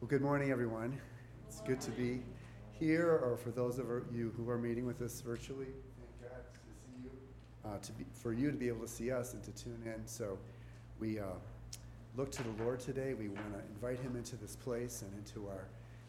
Well, 0.00 0.06
good 0.06 0.22
morning, 0.22 0.52
everyone. 0.52 0.96
It's 1.48 1.60
good 1.62 1.80
to 1.80 1.90
be 1.90 2.22
here, 2.70 3.20
or 3.20 3.36
for 3.36 3.50
those 3.50 3.80
of 3.80 3.86
you 4.14 4.32
who 4.36 4.48
are 4.48 4.56
meeting 4.56 4.86
with 4.86 5.02
us 5.02 5.20
virtually, 5.20 5.66
thank 5.96 6.32
God 6.32 6.44
to 6.54 6.60
see 6.80 7.02
you, 7.02 7.10
uh, 7.64 7.78
to 7.78 7.92
be, 7.94 8.04
for 8.12 8.32
you 8.32 8.52
to 8.52 8.56
be 8.56 8.68
able 8.68 8.82
to 8.82 8.88
see 8.88 9.10
us 9.10 9.34
and 9.34 9.42
to 9.42 9.50
tune 9.50 9.82
in. 9.84 10.06
So 10.06 10.38
we 11.00 11.18
uh, 11.18 11.24
look 12.16 12.30
to 12.30 12.44
the 12.44 12.62
Lord 12.62 12.78
today. 12.78 13.14
We 13.14 13.26
want 13.26 13.52
to 13.54 13.60
invite 13.74 13.98
Him 13.98 14.14
into 14.14 14.36
this 14.36 14.54
place 14.54 15.02
and 15.02 15.12
into 15.14 15.48
our 15.48 15.66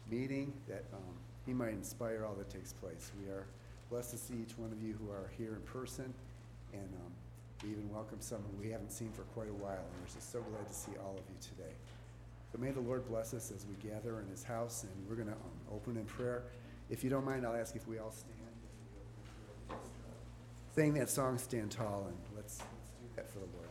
meeting 0.08 0.52
that 0.68 0.84
um, 0.92 1.16
He 1.44 1.52
might 1.52 1.72
inspire 1.72 2.24
all 2.24 2.34
that 2.34 2.48
takes 2.48 2.72
place. 2.72 3.10
We 3.20 3.28
are 3.28 3.44
blessed 3.90 4.12
to 4.12 4.18
see 4.18 4.34
each 4.34 4.56
one 4.56 4.70
of 4.70 4.80
you 4.80 4.96
who 5.02 5.10
are 5.10 5.32
here 5.36 5.56
in 5.56 5.62
person, 5.62 6.14
and 6.72 6.88
um, 6.94 7.12
we 7.64 7.70
even 7.70 7.92
welcome 7.92 8.20
some 8.20 8.38
who 8.38 8.62
we 8.62 8.70
haven't 8.70 8.92
seen 8.92 9.10
for 9.10 9.22
quite 9.34 9.48
a 9.48 9.54
while. 9.54 9.82
And 9.82 10.00
we're 10.00 10.14
just 10.14 10.30
so 10.30 10.42
glad 10.42 10.68
to 10.68 10.74
see 10.74 10.92
all 11.04 11.16
of 11.18 11.24
you 11.28 11.40
today. 11.40 11.74
So 12.52 12.58
may 12.58 12.70
the 12.70 12.80
Lord 12.80 13.06
bless 13.08 13.32
us 13.32 13.52
as 13.54 13.64
we 13.66 13.74
gather 13.88 14.20
in 14.20 14.26
His 14.28 14.42
house, 14.42 14.84
and 14.84 14.92
we're 15.08 15.14
going 15.14 15.28
to 15.28 15.34
um, 15.34 15.72
open 15.72 15.96
in 15.96 16.04
prayer. 16.04 16.42
If 16.88 17.04
you 17.04 17.10
don't 17.10 17.24
mind, 17.24 17.46
I'll 17.46 17.54
ask 17.54 17.76
if 17.76 17.86
we 17.86 17.98
all 17.98 18.12
stand. 18.12 19.78
Sing 20.74 20.94
that 20.94 21.10
song, 21.10 21.38
Stand 21.38 21.70
Tall, 21.70 22.06
and 22.08 22.16
let's, 22.36 22.58
let's 22.58 22.90
do 23.00 23.06
that 23.16 23.28
for 23.30 23.38
the 23.38 23.46
Lord. 23.56 23.70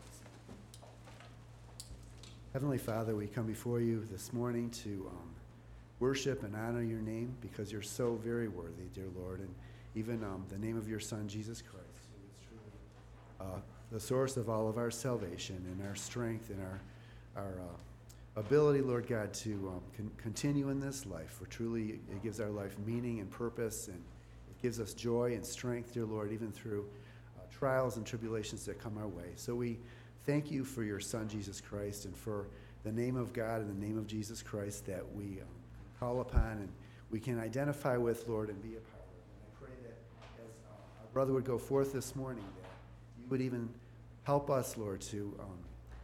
Heavenly 2.53 2.79
Father, 2.79 3.15
we 3.15 3.27
come 3.27 3.45
before 3.45 3.79
you 3.79 4.07
this 4.11 4.33
morning 4.33 4.71
to 4.71 5.07
um, 5.11 5.29
worship 5.99 6.41
and 6.43 6.55
honor 6.55 6.81
your 6.81 6.99
name 6.99 7.35
because 7.41 7.71
you're 7.71 7.83
so 7.83 8.15
very 8.23 8.47
worthy, 8.47 8.85
dear 8.95 9.05
Lord, 9.15 9.39
and 9.41 9.53
even 9.93 10.23
um, 10.23 10.45
the 10.49 10.57
name 10.57 10.75
of 10.75 10.89
your 10.89 10.99
Son, 10.99 11.27
Jesus 11.27 11.61
Christ, 11.61 12.07
who 12.11 12.27
is 12.27 12.47
truly 12.47 13.53
uh, 13.53 13.59
the 13.91 13.99
source 13.99 14.35
of 14.35 14.49
all 14.49 14.67
of 14.67 14.77
our 14.77 14.89
salvation 14.89 15.63
and 15.71 15.87
our 15.87 15.95
strength 15.95 16.49
and 16.49 16.59
our, 16.61 16.81
our 17.35 17.59
uh, 17.59 17.77
ability, 18.39 18.81
Lord 18.81 19.07
God, 19.07 19.33
to 19.35 19.51
um, 19.75 19.81
con- 19.95 20.11
continue 20.17 20.69
in 20.69 20.79
this 20.79 21.05
life. 21.05 21.31
For 21.31 21.45
truly, 21.45 21.99
it 22.09 22.23
gives 22.23 22.39
our 22.39 22.49
life 22.49 22.75
meaning 22.85 23.19
and 23.19 23.29
purpose, 23.29 23.87
and 23.87 23.97
it 23.97 24.61
gives 24.61 24.79
us 24.79 24.93
joy 24.93 25.33
and 25.33 25.45
strength, 25.45 25.93
dear 25.93 26.05
Lord, 26.05 26.31
even 26.31 26.51
through 26.51 26.85
uh, 27.37 27.41
trials 27.51 27.97
and 27.97 28.05
tribulations 28.05 28.65
that 28.65 28.81
come 28.81 28.97
our 28.97 29.07
way. 29.07 29.33
So 29.35 29.55
we 29.55 29.79
thank 30.25 30.51
you 30.51 30.63
for 30.63 30.83
your 30.83 30.99
Son, 30.99 31.27
Jesus 31.27 31.59
Christ, 31.61 32.05
and 32.05 32.15
for 32.15 32.47
the 32.83 32.91
name 32.91 33.17
of 33.17 33.33
God 33.33 33.61
and 33.61 33.69
the 33.69 33.85
name 33.85 33.97
of 33.97 34.07
Jesus 34.07 34.41
Christ 34.41 34.85
that 34.85 35.03
we 35.13 35.41
um, 35.41 35.47
call 35.99 36.21
upon 36.21 36.51
and 36.51 36.69
we 37.11 37.19
can 37.19 37.39
identify 37.39 37.97
with, 37.97 38.27
Lord, 38.27 38.49
and 38.49 38.61
be 38.61 38.75
a 38.75 38.79
part 38.79 39.03
of. 39.03 39.17
And 39.25 39.41
I 39.43 39.65
pray 39.65 39.75
that 39.83 39.97
as 40.45 40.59
uh, 40.65 41.01
our 41.01 41.07
brother 41.11 41.33
would 41.33 41.43
go 41.43 41.57
forth 41.57 41.91
this 41.91 42.15
morning, 42.15 42.45
that 42.61 42.69
you 43.19 43.27
would 43.29 43.41
even 43.41 43.67
help 44.23 44.49
us, 44.49 44.77
Lord, 44.77 45.01
to 45.01 45.35
um, 45.39 45.57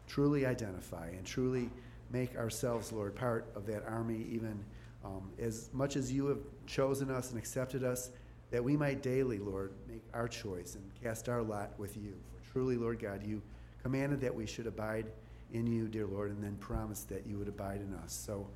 truly 0.08 0.46
identify 0.46 1.08
and 1.10 1.26
truly 1.26 1.70
make 2.12 2.36
ourselves, 2.36 2.92
Lord, 2.92 3.16
part 3.16 3.48
of 3.56 3.66
that 3.68 3.84
army, 3.88 4.26
even 4.30 4.64
um, 5.04 5.30
as 5.40 5.70
much 5.74 5.96
as 5.96 6.12
you 6.12 6.28
have 6.28 6.40
chosen 6.66 7.12
us 7.12 7.30
and 7.30 7.38
accepted 7.40 7.84
us, 7.84 8.12
that 8.52 8.64
we 8.64 8.78
might 8.78 9.02
daily, 9.02 9.40
Lord, 9.40 9.74
make 9.88 10.04
our 10.14 10.28
choice 10.28 10.76
and 10.76 10.84
cast 11.04 11.30
our 11.30 11.42
lot 11.42 11.72
with 11.78 11.98
you. 11.98 12.14
For 12.32 12.52
truly, 12.54 12.78
Lord 12.78 13.00
God, 13.00 13.26
you 13.26 13.42
commanded 13.82 14.22
that 14.22 14.34
we 14.34 14.46
should 14.46 14.68
abide 14.68 15.06
in 15.54 15.68
you, 15.68 15.88
dear 15.88 16.08
Lord, 16.08 16.32
and 16.32 16.44
then 16.44 16.56
promised 16.56 17.10
that 17.10 17.26
you 17.28 17.38
would 17.38 17.48
abide 17.48 17.82
in 17.82 17.94
us. 18.04 18.14
So 18.14 18.48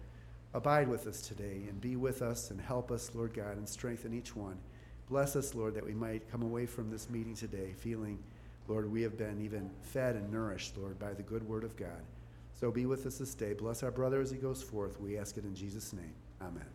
abide 0.53 0.88
with 0.88 1.08
us 1.08 1.22
today 1.22 1.63
and 1.69 1.80
be 1.80 1.95
with 1.95 2.22
us 2.22 2.50
and 2.52 2.59
help 2.59 2.91
us, 2.91 3.11
Lord 3.13 3.34
God, 3.34 3.58
and 3.58 3.67
strengthen 3.67 4.13
each 4.13 4.36
one. 4.36 4.58
Bless 5.09 5.36
us, 5.36 5.56
Lord, 5.56 5.75
that 5.75 5.86
we 5.86 5.94
might 5.94 6.31
come 6.31 6.41
away 6.41 6.66
from 6.66 6.89
this 6.89 7.09
meeting 7.09 7.36
today 7.36 7.73
feeling, 7.78 8.19
Lord, 8.67 8.91
we 8.91 9.02
have 9.02 9.17
been 9.17 9.44
even 9.44 9.69
fed 9.81 10.16
and 10.16 10.31
nourished, 10.31 10.78
Lord, 10.78 11.00
by 11.00 11.13
the 11.13 11.23
good 11.23 11.47
word 11.47 11.63
of 11.63 11.75
God. 11.75 12.02
So 12.60 12.70
be 12.72 12.86
with 12.86 13.06
us 13.06 13.20
this 13.20 13.36
day. 13.36 13.54
Bless 13.54 13.84
our 13.84 13.92
brother 13.92 14.20
as 14.20 14.32
he 14.32 14.38
goes 14.38 14.62
forth. 14.62 15.00
We 15.00 15.18
ask 15.18 15.38
it 15.38 15.46
in 15.46 15.56
Jesus' 15.56 15.94
name. 15.94 16.14
Amen. 16.42 16.66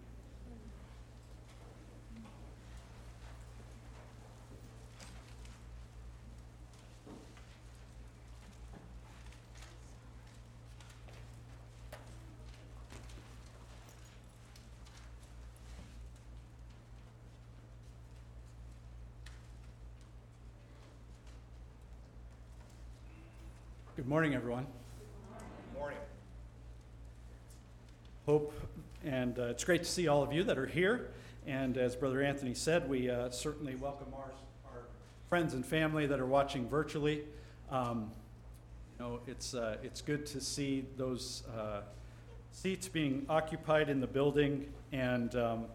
Good 23.96 24.08
morning, 24.08 24.34
everyone. 24.34 24.66
Hope, 28.26 28.54
and 29.04 29.38
uh, 29.38 29.44
it's 29.44 29.64
great 29.64 29.82
to 29.82 29.88
see 29.88 30.08
all 30.08 30.22
of 30.22 30.32
you 30.32 30.44
that 30.44 30.56
are 30.56 30.66
here. 30.66 31.10
And 31.46 31.76
as 31.76 31.94
Brother 31.94 32.22
Anthony 32.22 32.54
said, 32.54 32.88
we 32.88 33.10
uh, 33.10 33.28
certainly 33.28 33.74
welcome 33.74 34.14
our, 34.14 34.32
our 34.64 34.80
friends 35.28 35.52
and 35.52 35.64
family 35.64 36.06
that 36.06 36.18
are 36.20 36.26
watching 36.26 36.66
virtually. 36.66 37.22
Um, 37.70 38.10
you 38.98 39.04
know, 39.04 39.20
it's, 39.26 39.52
uh, 39.52 39.76
it's 39.82 40.00
good 40.00 40.24
to 40.26 40.40
see 40.40 40.86
those 40.96 41.42
uh, 41.54 41.82
seats 42.52 42.88
being 42.88 43.26
occupied 43.28 43.90
in 43.90 44.00
the 44.00 44.06
building, 44.06 44.72
and 44.90 45.34
um, 45.36 45.66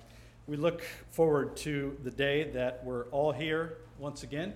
we 0.48 0.58
look 0.58 0.82
forward 1.12 1.56
to 1.58 1.96
the 2.04 2.12
day 2.12 2.50
that 2.52 2.84
we're 2.84 3.06
all 3.10 3.32
here 3.32 3.78
once 4.00 4.24
again, 4.24 4.54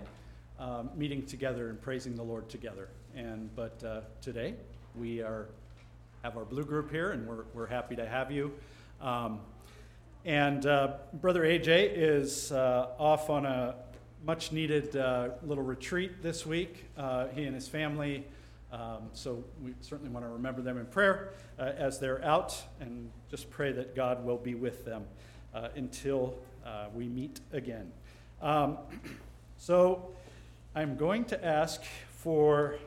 um, 0.57 0.89
meeting 0.95 1.23
together 1.27 1.69
and 1.69 1.79
praising 1.79 2.15
the 2.15 2.23
Lord 2.23 2.49
together. 2.49 2.89
And 3.15 3.55
but 3.55 3.83
uh, 3.83 4.01
today 4.19 4.55
we 4.95 5.21
are 5.21 5.49
have 6.23 6.37
our 6.37 6.45
blue 6.45 6.63
group 6.63 6.89
here, 6.89 7.11
and 7.11 7.27
we're, 7.27 7.43
we're 7.53 7.67
happy 7.67 7.97
to 7.97 8.07
have 8.07 8.31
you. 8.31 8.53
Um, 9.01 9.41
and 10.23 10.65
uh, 10.65 10.93
Brother 11.11 11.41
AJ 11.41 11.91
is 11.97 12.53
uh, 12.53 12.91
off 12.97 13.29
on 13.29 13.45
a 13.45 13.75
much 14.25 14.53
needed 14.53 14.95
uh, 14.95 15.31
little 15.45 15.65
retreat 15.65 16.23
this 16.23 16.45
week, 16.45 16.85
uh, 16.97 17.27
he 17.35 17.43
and 17.43 17.53
his 17.53 17.67
family. 17.67 18.23
Um, 18.71 19.09
so 19.11 19.43
we 19.61 19.73
certainly 19.81 20.13
want 20.13 20.25
to 20.25 20.29
remember 20.29 20.61
them 20.61 20.77
in 20.77 20.85
prayer 20.85 21.33
uh, 21.59 21.73
as 21.75 21.99
they're 21.99 22.23
out 22.23 22.55
and 22.79 23.11
just 23.29 23.49
pray 23.49 23.73
that 23.73 23.93
God 23.93 24.23
will 24.23 24.37
be 24.37 24.55
with 24.55 24.85
them 24.85 25.03
uh, 25.53 25.67
until 25.75 26.35
we 26.95 27.05
meet 27.09 27.41
again. 27.51 27.91
Um, 28.41 28.77
so 29.57 30.11
I'm 30.73 30.95
going 30.95 31.25
to 31.25 31.45
ask 31.45 31.83
for 32.11 32.77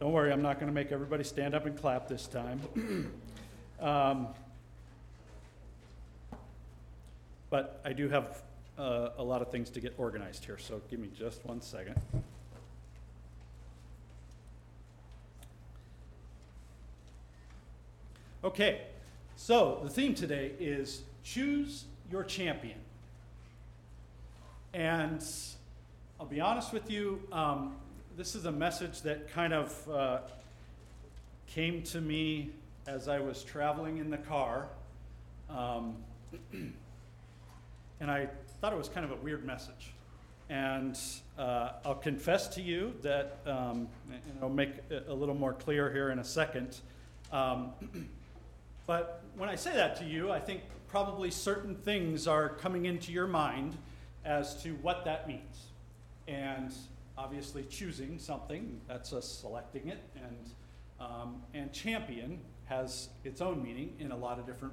don't 0.00 0.12
worry, 0.12 0.32
I'm 0.32 0.40
not 0.40 0.58
going 0.58 0.66
to 0.66 0.74
make 0.74 0.92
everybody 0.92 1.22
stand 1.22 1.54
up 1.54 1.66
and 1.66 1.78
clap 1.78 2.08
this 2.08 2.26
time. 2.26 2.60
um, 3.80 4.28
but 7.50 7.82
I 7.84 7.92
do 7.92 8.08
have 8.08 8.42
uh, 8.78 9.10
a 9.18 9.22
lot 9.22 9.42
of 9.42 9.50
things 9.50 9.68
to 9.70 9.80
get 9.80 9.92
organized 9.98 10.46
here, 10.46 10.56
so 10.56 10.80
give 10.90 11.00
me 11.00 11.10
just 11.14 11.44
one 11.44 11.60
second. 11.60 12.00
Okay, 18.42 18.80
so 19.36 19.80
the 19.82 19.90
theme 19.90 20.14
today 20.14 20.52
is 20.58 21.02
choose 21.22 21.84
your 22.10 22.24
champion. 22.24 22.78
And 24.72 25.22
I'll 26.18 26.24
be 26.24 26.40
honest 26.40 26.72
with 26.72 26.90
you, 26.90 27.20
um, 27.32 27.76
this 28.16 28.34
is 28.34 28.44
a 28.44 28.52
message 28.52 29.02
that 29.02 29.30
kind 29.32 29.52
of 29.52 29.88
uh, 29.88 30.18
came 31.46 31.82
to 31.82 32.00
me 32.00 32.50
as 32.86 33.08
I 33.08 33.20
was 33.20 33.42
traveling 33.42 33.98
in 33.98 34.10
the 34.10 34.18
car. 34.18 34.68
Um, 35.48 35.96
and 36.52 38.10
I 38.10 38.28
thought 38.60 38.72
it 38.72 38.78
was 38.78 38.88
kind 38.88 39.04
of 39.04 39.12
a 39.12 39.16
weird 39.16 39.44
message. 39.44 39.92
And 40.48 40.98
uh, 41.38 41.72
I'll 41.84 41.94
confess 41.94 42.48
to 42.48 42.60
you 42.60 42.92
that, 43.02 43.38
um, 43.46 43.88
and 44.10 44.38
I'll 44.42 44.48
make 44.48 44.72
it 44.90 45.06
a 45.08 45.14
little 45.14 45.34
more 45.34 45.52
clear 45.52 45.92
here 45.92 46.10
in 46.10 46.18
a 46.18 46.24
second. 46.24 46.78
Um, 47.32 47.70
but 48.86 49.22
when 49.36 49.48
I 49.48 49.54
say 49.54 49.72
that 49.74 49.96
to 49.96 50.04
you, 50.04 50.30
I 50.32 50.40
think 50.40 50.62
probably 50.88 51.30
certain 51.30 51.76
things 51.76 52.26
are 52.26 52.48
coming 52.48 52.86
into 52.86 53.12
your 53.12 53.28
mind 53.28 53.76
as 54.24 54.60
to 54.62 54.72
what 54.82 55.04
that 55.04 55.28
means. 55.28 55.68
And 56.26 56.72
obviously 57.20 57.62
choosing 57.64 58.18
something, 58.18 58.80
that's 58.88 59.12
us 59.12 59.28
selecting 59.28 59.88
it, 59.88 59.98
and, 60.16 60.50
um, 60.98 61.42
and 61.52 61.70
champion 61.70 62.40
has 62.64 63.10
its 63.24 63.42
own 63.42 63.62
meaning 63.62 63.92
in 63.98 64.10
a 64.10 64.16
lot 64.16 64.38
of 64.38 64.46
different 64.46 64.72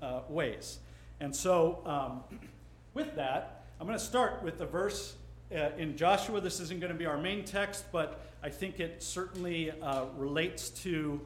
uh, 0.00 0.20
ways. 0.30 0.78
And 1.20 1.34
so, 1.34 1.82
um, 1.84 2.24
with 2.94 3.14
that, 3.16 3.64
I'm 3.78 3.86
going 3.86 3.98
to 3.98 4.04
start 4.04 4.42
with 4.42 4.56
the 4.56 4.64
verse 4.64 5.16
uh, 5.54 5.70
in 5.76 5.94
Joshua. 5.94 6.40
This 6.40 6.58
isn't 6.60 6.80
going 6.80 6.92
to 6.92 6.98
be 6.98 7.04
our 7.04 7.18
main 7.18 7.44
text, 7.44 7.84
but 7.92 8.24
I 8.42 8.48
think 8.48 8.80
it 8.80 9.02
certainly 9.02 9.70
uh, 9.70 10.06
relates 10.16 10.70
to 10.70 11.20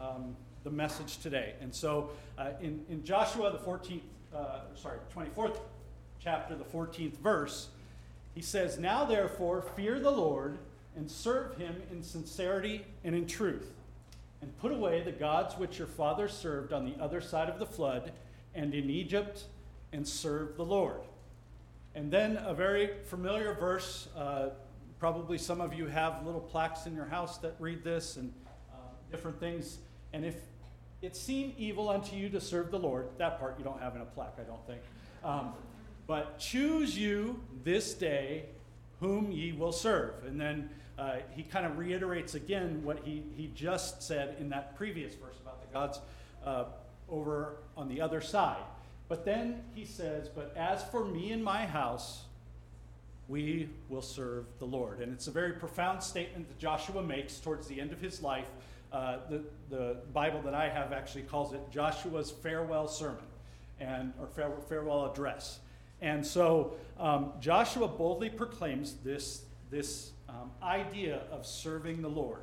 um, 0.00 0.34
the 0.64 0.70
message 0.70 1.18
today. 1.18 1.52
And 1.60 1.74
so, 1.74 2.10
uh, 2.38 2.52
in, 2.62 2.82
in 2.88 3.04
Joshua, 3.04 3.52
the 3.52 3.58
14th, 3.58 4.00
uh, 4.34 4.60
sorry, 4.74 4.98
24th 5.14 5.58
chapter, 6.18 6.54
the 6.54 6.64
14th 6.64 7.18
verse, 7.18 7.68
he 8.38 8.42
says, 8.42 8.78
Now 8.78 9.04
therefore, 9.04 9.62
fear 9.74 9.98
the 9.98 10.12
Lord 10.12 10.58
and 10.94 11.10
serve 11.10 11.56
him 11.56 11.74
in 11.90 12.04
sincerity 12.04 12.84
and 13.02 13.12
in 13.12 13.26
truth. 13.26 13.72
and 14.40 14.56
put 14.58 14.70
away 14.70 15.02
the 15.02 15.10
gods 15.10 15.56
which 15.58 15.76
your 15.76 15.88
fathers 15.88 16.32
served 16.32 16.72
on 16.72 16.84
the 16.84 16.94
other 17.02 17.20
side 17.20 17.48
of 17.48 17.58
the 17.58 17.66
flood 17.66 18.12
and 18.54 18.72
in 18.74 18.88
Egypt, 18.88 19.42
and 19.92 20.06
serve 20.06 20.56
the 20.56 20.64
Lord. 20.64 21.00
And 21.96 22.12
then 22.12 22.36
a 22.36 22.54
very 22.54 22.90
familiar 23.06 23.54
verse. 23.54 24.06
Uh, 24.16 24.50
probably 25.00 25.36
some 25.36 25.60
of 25.60 25.74
you 25.74 25.88
have 25.88 26.24
little 26.24 26.40
plaques 26.40 26.86
in 26.86 26.94
your 26.94 27.06
house 27.06 27.38
that 27.38 27.56
read 27.58 27.82
this 27.82 28.16
and 28.18 28.32
uh, 28.72 28.76
different 29.10 29.40
things. 29.40 29.78
And 30.12 30.24
if 30.24 30.36
it 31.02 31.16
seemed 31.16 31.54
evil 31.58 31.88
unto 31.88 32.14
you 32.14 32.28
to 32.28 32.40
serve 32.40 32.70
the 32.70 32.78
Lord, 32.78 33.08
that 33.18 33.40
part 33.40 33.58
you 33.58 33.64
don't 33.64 33.82
have 33.82 33.96
in 33.96 34.02
a 34.02 34.06
plaque, 34.06 34.36
I 34.38 34.44
don't 34.44 34.64
think. 34.64 34.82
Um, 35.24 35.54
but 36.08 36.40
choose 36.40 36.98
you 36.98 37.38
this 37.62 37.94
day 37.94 38.46
whom 38.98 39.30
ye 39.30 39.52
will 39.52 39.70
serve. 39.70 40.14
And 40.26 40.40
then 40.40 40.70
uh, 40.98 41.18
he 41.36 41.44
kind 41.44 41.64
of 41.64 41.78
reiterates 41.78 42.34
again 42.34 42.82
what 42.82 43.00
he, 43.04 43.22
he 43.36 43.48
just 43.54 44.02
said 44.02 44.36
in 44.40 44.48
that 44.48 44.74
previous 44.74 45.14
verse 45.14 45.36
about 45.40 45.60
the 45.60 45.72
gods 45.72 46.00
uh, 46.44 46.64
over 47.08 47.58
on 47.76 47.88
the 47.88 48.00
other 48.00 48.20
side. 48.20 48.64
But 49.08 49.24
then 49.24 49.62
he 49.74 49.84
says, 49.84 50.28
But 50.28 50.54
as 50.56 50.82
for 50.84 51.04
me 51.04 51.30
and 51.30 51.44
my 51.44 51.66
house, 51.66 52.24
we 53.28 53.68
will 53.90 54.02
serve 54.02 54.46
the 54.58 54.64
Lord. 54.64 55.00
And 55.00 55.12
it's 55.12 55.26
a 55.26 55.30
very 55.30 55.52
profound 55.52 56.02
statement 56.02 56.48
that 56.48 56.58
Joshua 56.58 57.02
makes 57.02 57.38
towards 57.38 57.66
the 57.68 57.80
end 57.80 57.92
of 57.92 58.00
his 58.00 58.22
life. 58.22 58.48
Uh, 58.90 59.18
the, 59.28 59.42
the 59.68 59.96
Bible 60.14 60.40
that 60.42 60.54
I 60.54 60.70
have 60.70 60.94
actually 60.94 61.22
calls 61.22 61.52
it 61.52 61.60
Joshua's 61.70 62.30
farewell 62.30 62.88
sermon 62.88 63.24
and 63.78 64.14
or 64.18 64.26
farewell 64.66 65.12
address. 65.12 65.60
And 66.00 66.24
so 66.24 66.74
um, 66.98 67.32
Joshua 67.40 67.88
boldly 67.88 68.30
proclaims 68.30 68.94
this, 69.04 69.42
this 69.70 70.12
um, 70.28 70.50
idea 70.62 71.22
of 71.30 71.46
serving 71.46 72.02
the 72.02 72.08
Lord. 72.08 72.42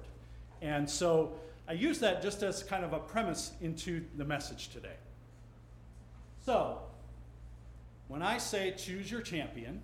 And 0.62 0.90
so 0.90 1.34
I 1.68 1.74
use 1.74 2.00
that 2.00 2.22
just 2.22 2.44
as 2.44 2.64
kind 2.64 2.86
of 2.86 2.94
a 2.94 3.00
premise 3.00 3.52
into 3.62 4.06
the 4.18 4.26
message 4.26 4.70
today. 4.70 4.98
So, 6.46 6.80
when 8.08 8.22
I 8.22 8.38
say 8.38 8.76
choose 8.78 9.10
your 9.10 9.22
champion, 9.22 9.82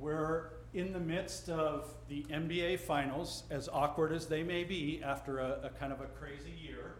we're 0.00 0.50
in 0.74 0.92
the 0.92 0.98
midst 0.98 1.48
of 1.48 1.86
the 2.08 2.24
NBA 2.24 2.80
finals, 2.80 3.44
as 3.50 3.68
awkward 3.68 4.12
as 4.12 4.26
they 4.26 4.42
may 4.42 4.64
be 4.64 5.00
after 5.04 5.38
a, 5.38 5.60
a 5.64 5.70
kind 5.78 5.92
of 5.92 6.00
a 6.00 6.06
crazy 6.06 6.52
year. 6.60 6.94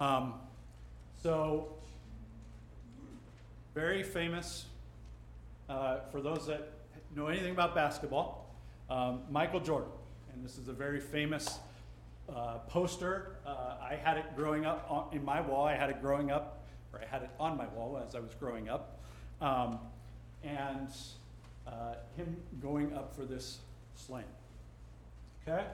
Um, 0.00 0.34
so, 1.22 1.77
very 3.78 4.02
famous 4.02 4.64
uh, 5.68 6.00
for 6.10 6.20
those 6.20 6.48
that 6.48 6.68
know 7.14 7.28
anything 7.28 7.52
about 7.52 7.76
basketball, 7.76 8.52
um, 8.90 9.20
Michael 9.30 9.60
Jordan. 9.60 9.92
And 10.32 10.44
this 10.44 10.58
is 10.58 10.66
a 10.66 10.72
very 10.72 10.98
famous 10.98 11.60
uh, 12.28 12.58
poster. 12.66 13.36
Uh, 13.46 13.76
I 13.80 13.94
had 13.94 14.16
it 14.16 14.24
growing 14.34 14.66
up 14.66 14.84
on, 14.90 15.06
in 15.12 15.24
my 15.24 15.40
wall. 15.40 15.64
I 15.64 15.76
had 15.76 15.90
it 15.90 16.02
growing 16.02 16.32
up, 16.32 16.66
or 16.92 17.00
I 17.00 17.06
had 17.06 17.22
it 17.22 17.30
on 17.38 17.56
my 17.56 17.68
wall 17.68 18.02
as 18.04 18.16
I 18.16 18.18
was 18.18 18.34
growing 18.34 18.68
up. 18.68 18.98
Um, 19.40 19.78
and 20.42 20.90
uh, 21.64 21.94
him 22.16 22.36
going 22.60 22.92
up 22.94 23.14
for 23.14 23.24
this 23.24 23.58
slam. 23.94 24.24
Okay? 25.46 25.64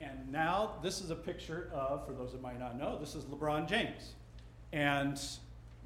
And 0.00 0.30
now 0.30 0.74
this 0.84 1.00
is 1.00 1.10
a 1.10 1.16
picture 1.16 1.68
of, 1.74 2.06
for 2.06 2.12
those 2.12 2.30
that 2.30 2.40
might 2.40 2.60
not 2.60 2.78
know, 2.78 2.96
this 2.96 3.16
is 3.16 3.24
LeBron 3.24 3.66
James. 3.66 4.12
And 4.72 5.20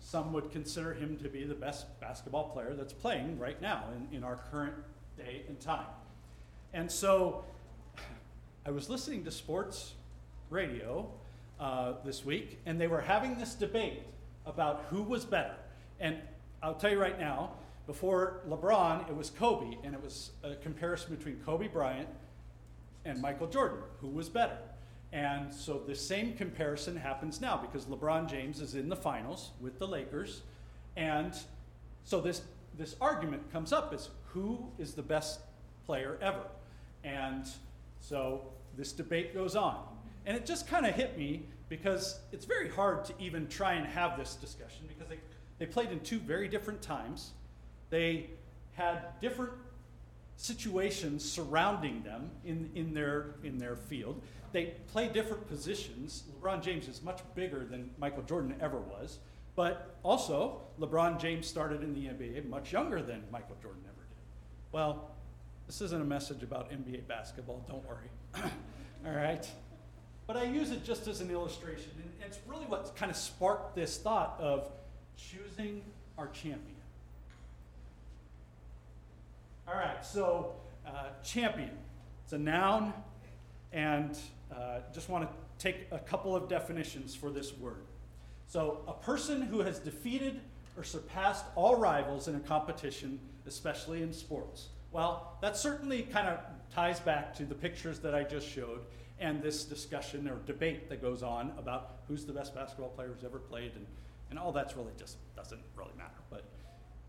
some 0.06 0.32
would 0.32 0.52
consider 0.52 0.94
him 0.94 1.16
to 1.16 1.28
be 1.28 1.42
the 1.42 1.54
best 1.54 1.98
basketball 1.98 2.50
player 2.50 2.74
that's 2.74 2.92
playing 2.92 3.36
right 3.40 3.60
now 3.60 3.86
in, 3.96 4.16
in 4.16 4.22
our 4.22 4.36
current 4.52 4.74
day 5.16 5.42
and 5.48 5.58
time. 5.58 5.88
And 6.72 6.88
so 6.88 7.44
I 8.64 8.70
was 8.70 8.88
listening 8.88 9.24
to 9.24 9.32
sports 9.32 9.94
radio 10.48 11.10
uh, 11.58 11.94
this 12.04 12.24
week, 12.24 12.60
and 12.66 12.80
they 12.80 12.86
were 12.86 13.00
having 13.00 13.36
this 13.36 13.54
debate 13.54 14.04
about 14.46 14.84
who 14.90 15.02
was 15.02 15.24
better. 15.24 15.56
And 15.98 16.18
I'll 16.62 16.76
tell 16.76 16.92
you 16.92 17.00
right 17.00 17.18
now, 17.18 17.54
before 17.88 18.42
LeBron, 18.48 19.08
it 19.08 19.16
was 19.16 19.30
Kobe, 19.30 19.76
and 19.82 19.92
it 19.92 20.00
was 20.00 20.30
a 20.44 20.54
comparison 20.54 21.16
between 21.16 21.40
Kobe 21.44 21.66
Bryant 21.66 22.08
and 23.04 23.20
Michael 23.20 23.48
Jordan, 23.48 23.78
who 24.00 24.08
was 24.08 24.28
better. 24.28 24.58
And 25.12 25.52
so 25.52 25.80
the 25.86 25.94
same 25.94 26.34
comparison 26.34 26.96
happens 26.96 27.40
now 27.40 27.56
because 27.56 27.86
LeBron 27.86 28.28
James 28.28 28.60
is 28.60 28.74
in 28.74 28.88
the 28.88 28.96
finals 28.96 29.50
with 29.60 29.78
the 29.78 29.86
Lakers. 29.86 30.42
And 30.96 31.34
so 32.04 32.20
this, 32.20 32.42
this 32.76 32.96
argument 33.00 33.50
comes 33.52 33.72
up 33.72 33.92
as 33.94 34.10
who 34.28 34.66
is 34.78 34.94
the 34.94 35.02
best 35.02 35.40
player 35.86 36.18
ever? 36.20 36.44
And 37.04 37.46
so 38.00 38.42
this 38.76 38.92
debate 38.92 39.32
goes 39.32 39.56
on. 39.56 39.78
And 40.26 40.36
it 40.36 40.44
just 40.44 40.66
kind 40.66 40.84
of 40.84 40.94
hit 40.94 41.16
me 41.16 41.44
because 41.68 42.20
it's 42.32 42.44
very 42.44 42.68
hard 42.68 43.04
to 43.04 43.14
even 43.18 43.46
try 43.46 43.74
and 43.74 43.86
have 43.86 44.18
this 44.18 44.34
discussion 44.34 44.86
because 44.88 45.08
they, 45.08 45.18
they 45.58 45.66
played 45.66 45.90
in 45.90 46.00
two 46.00 46.18
very 46.18 46.48
different 46.48 46.82
times. 46.82 47.30
They 47.90 48.30
had 48.74 49.20
different 49.20 49.52
situations 50.36 51.24
surrounding 51.24 52.02
them 52.02 52.30
in, 52.44 52.70
in, 52.74 52.92
their, 52.92 53.36
in 53.42 53.58
their 53.58 53.76
field. 53.76 54.20
They 54.56 54.72
play 54.90 55.08
different 55.08 55.46
positions. 55.48 56.22
LeBron 56.40 56.62
James 56.62 56.88
is 56.88 57.02
much 57.02 57.20
bigger 57.34 57.66
than 57.66 57.90
Michael 57.98 58.22
Jordan 58.22 58.54
ever 58.58 58.78
was. 58.78 59.18
But 59.54 59.98
also, 60.02 60.62
LeBron 60.80 61.20
James 61.20 61.46
started 61.46 61.82
in 61.82 61.92
the 61.92 62.06
NBA 62.06 62.48
much 62.48 62.72
younger 62.72 63.02
than 63.02 63.22
Michael 63.30 63.56
Jordan 63.60 63.82
ever 63.84 64.06
did. 64.08 64.16
Well, 64.72 65.10
this 65.66 65.82
isn't 65.82 66.00
a 66.00 66.06
message 66.06 66.42
about 66.42 66.70
NBA 66.70 67.06
basketball, 67.06 67.66
don't 67.68 67.86
worry. 67.86 68.08
All 69.06 69.12
right? 69.12 69.46
But 70.26 70.38
I 70.38 70.44
use 70.44 70.70
it 70.70 70.82
just 70.82 71.06
as 71.06 71.20
an 71.20 71.30
illustration. 71.30 71.90
And 71.98 72.10
it's 72.26 72.38
really 72.46 72.64
what 72.64 72.96
kind 72.96 73.10
of 73.10 73.16
sparked 73.18 73.74
this 73.74 73.98
thought 73.98 74.38
of 74.40 74.70
choosing 75.18 75.82
our 76.16 76.28
champion. 76.28 76.76
All 79.68 79.74
right, 79.74 80.02
so 80.02 80.54
uh, 80.86 81.08
champion. 81.22 81.76
It's 82.24 82.32
a 82.32 82.38
noun, 82.38 82.94
and 83.70 84.18
uh, 84.54 84.80
just 84.92 85.08
want 85.08 85.28
to 85.28 85.36
take 85.58 85.88
a 85.90 85.98
couple 85.98 86.36
of 86.36 86.48
definitions 86.48 87.14
for 87.14 87.30
this 87.30 87.56
word. 87.56 87.84
So, 88.46 88.82
a 88.86 88.92
person 88.92 89.42
who 89.42 89.60
has 89.60 89.78
defeated 89.78 90.40
or 90.76 90.84
surpassed 90.84 91.44
all 91.56 91.76
rivals 91.76 92.28
in 92.28 92.36
a 92.36 92.40
competition, 92.40 93.18
especially 93.46 94.02
in 94.02 94.12
sports. 94.12 94.68
Well, 94.92 95.36
that 95.42 95.56
certainly 95.56 96.02
kind 96.02 96.28
of 96.28 96.38
ties 96.72 97.00
back 97.00 97.34
to 97.36 97.44
the 97.44 97.54
pictures 97.54 97.98
that 98.00 98.14
I 98.14 98.22
just 98.22 98.48
showed 98.48 98.80
and 99.18 99.42
this 99.42 99.64
discussion 99.64 100.28
or 100.28 100.36
debate 100.46 100.88
that 100.90 101.00
goes 101.00 101.22
on 101.22 101.52
about 101.58 101.96
who's 102.06 102.24
the 102.24 102.32
best 102.32 102.54
basketball 102.54 102.90
player 102.90 103.08
who's 103.08 103.24
ever 103.24 103.38
played, 103.38 103.72
and, 103.74 103.86
and 104.30 104.38
all 104.38 104.52
that's 104.52 104.76
really 104.76 104.92
just 104.98 105.16
doesn't 105.34 105.62
really 105.74 105.92
matter. 105.96 106.10
But 106.30 106.44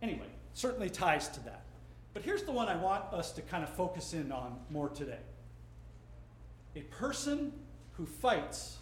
anyway, 0.02 0.28
certainly 0.54 0.90
ties 0.90 1.28
to 1.30 1.40
that. 1.42 1.64
But 2.14 2.24
here's 2.24 2.44
the 2.44 2.52
one 2.52 2.68
I 2.68 2.76
want 2.78 3.14
us 3.14 3.32
to 3.34 3.42
kind 3.42 3.64
of 3.64 3.70
focus 3.70 4.14
in 4.14 4.32
on 4.32 4.58
more 4.70 4.90
today 4.90 5.20
a 6.78 6.82
person 6.82 7.52
who 7.94 8.06
fights 8.06 8.78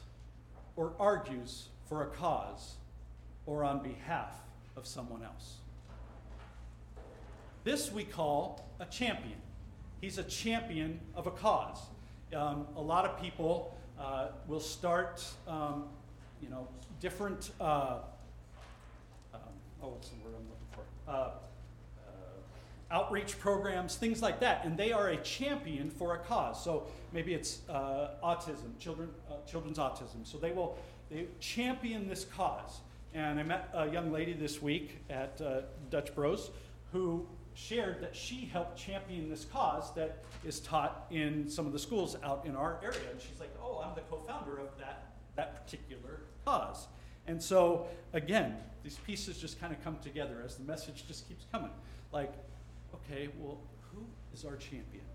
or 0.76 0.94
argues 1.00 1.70
for 1.88 2.04
a 2.04 2.08
cause 2.08 2.76
or 3.46 3.64
on 3.64 3.82
behalf 3.82 4.42
of 4.76 4.86
someone 4.86 5.24
else. 5.24 5.60
This 7.64 7.94
we 7.94 8.04
call 8.04 8.68
a 8.82 8.86
champion. 8.86 9.38
He's 10.02 10.18
a 10.18 10.24
champion 10.24 11.00
of 11.16 11.26
a 11.26 11.32
cause. 11.32 11.80
Um, 12.36 12.68
a 12.76 12.82
lot 12.82 13.06
of 13.06 13.22
people 13.22 13.78
uh, 13.98 14.28
will 14.46 14.60
start, 14.60 15.26
um, 15.48 15.86
you 16.42 16.50
know, 16.50 16.68
different. 17.00 17.52
Uh, 17.62 18.00
um, 19.34 19.40
oh, 19.82 19.88
what's 19.88 20.10
the 20.10 20.16
word 20.18 20.34
I'm 20.38 20.44
looking 20.50 20.68
for? 20.74 21.12
Uh, 21.12 21.30
outreach 22.92 23.40
programs, 23.40 23.96
things 23.96 24.22
like 24.22 24.40
that, 24.40 24.64
and 24.64 24.78
they 24.78 24.92
are 24.92 25.10
a 25.10 25.18
champion 25.18 25.90
for 25.90 26.16
a 26.16 26.20
cause. 26.20 26.64
So 26.64 26.88
maybe 27.16 27.34
it's 27.34 27.62
uh, 27.70 28.10
autism, 28.22 28.78
children, 28.78 29.10
uh, 29.32 29.36
children's 29.50 29.80
autism. 29.80 30.24
So 30.24 30.38
they 30.38 30.52
will 30.52 30.78
they 31.10 31.28
champion 31.40 32.08
this 32.08 32.26
cause. 32.26 32.82
And 33.14 33.40
I 33.40 33.44
met 33.44 33.70
a 33.74 33.90
young 33.90 34.12
lady 34.12 34.34
this 34.34 34.62
week 34.62 35.00
at 35.10 35.40
uh, 35.42 35.62
Dutch 35.90 36.14
Bros 36.14 36.52
who 36.92 37.26
shared 37.54 38.02
that 38.02 38.14
she 38.14 38.50
helped 38.52 38.78
champion 38.78 39.30
this 39.30 39.46
cause 39.46 39.94
that 39.94 40.24
is 40.44 40.60
taught 40.60 41.08
in 41.10 41.50
some 41.50 41.66
of 41.66 41.72
the 41.72 41.80
schools 41.80 42.18
out 42.22 42.44
in 42.46 42.54
our 42.56 42.80
area. 42.84 43.00
And 43.10 43.22
she's 43.22 43.40
like, 43.40 43.56
"Oh, 43.64 43.82
I'm 43.84 43.96
the 43.96 44.02
co-founder 44.02 44.58
of 44.60 44.78
that 44.78 45.14
that 45.38 45.64
particular 45.64 46.20
cause." 46.46 46.88
And 47.28 47.42
so 47.42 47.88
again, 48.12 48.58
these 48.84 48.98
pieces 48.98 49.38
just 49.38 49.60
kind 49.60 49.74
of 49.74 49.82
come 49.84 49.98
together 50.04 50.44
as 50.44 50.58
the 50.58 50.66
message 50.66 51.08
just 51.08 51.28
keeps 51.30 51.46
coming. 51.52 51.72
Like 52.12 52.34
okay, 52.94 53.30
well, 53.40 53.60
who 53.94 54.04
is 54.34 54.44
our 54.44 54.58
champion? 54.58 55.06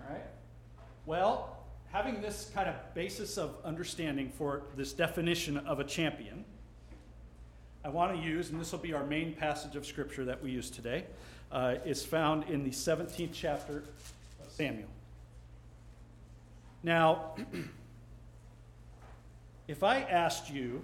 All 0.00 0.14
right? 0.14 0.24
Well, 1.06 1.56
having 1.92 2.20
this 2.20 2.50
kind 2.52 2.68
of 2.68 2.74
basis 2.92 3.38
of 3.38 3.54
understanding 3.64 4.28
for 4.28 4.62
this 4.76 4.92
definition 4.92 5.56
of 5.56 5.78
a 5.78 5.84
champion, 5.84 6.44
I 7.84 7.90
want 7.90 8.16
to 8.16 8.20
use, 8.20 8.50
and 8.50 8.60
this 8.60 8.72
will 8.72 8.80
be 8.80 8.92
our 8.92 9.06
main 9.06 9.32
passage 9.32 9.76
of 9.76 9.86
scripture 9.86 10.24
that 10.24 10.42
we 10.42 10.50
use 10.50 10.68
today, 10.68 11.04
uh, 11.52 11.76
is 11.84 12.04
found 12.04 12.50
in 12.50 12.64
the 12.64 12.70
17th 12.70 13.30
chapter 13.32 13.78
of 13.78 14.50
Samuel. 14.50 14.88
Now, 16.82 17.36
if 19.68 19.84
I 19.84 20.00
asked 20.00 20.50
you, 20.50 20.82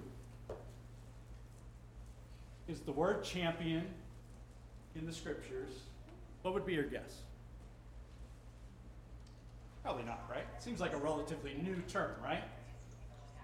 is 2.68 2.78
the 2.78 2.92
word 2.92 3.24
champion 3.24 3.84
in 4.94 5.04
the 5.04 5.12
scriptures, 5.12 5.72
what 6.42 6.54
would 6.54 6.64
be 6.64 6.74
your 6.74 6.84
guess? 6.84 7.22
Probably 9.82 10.04
not, 10.04 10.24
right? 10.30 10.44
Seems 10.60 10.80
like 10.80 10.92
a 10.92 10.96
relatively 10.96 11.54
new 11.54 11.76
term, 11.88 12.12
right? 12.22 12.44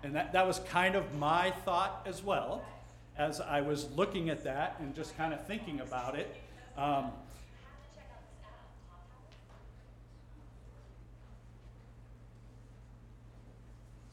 And 0.04 0.14
that, 0.14 0.33
that 0.33 0.47
was 0.47 0.61
kind 0.61 0.95
of 0.95 1.14
my 1.14 1.50
thought 1.64 2.02
as 2.07 2.23
well 2.23 2.64
as 3.16 3.40
I 3.40 3.61
was 3.61 3.90
looking 3.90 4.30
at 4.30 4.45
that 4.45 4.76
and 4.78 4.95
just 4.95 5.16
kind 5.16 5.35
of 5.35 5.45
thinking 5.47 5.80
about 5.80 6.14
it. 6.14 6.37
Um, 6.76 7.11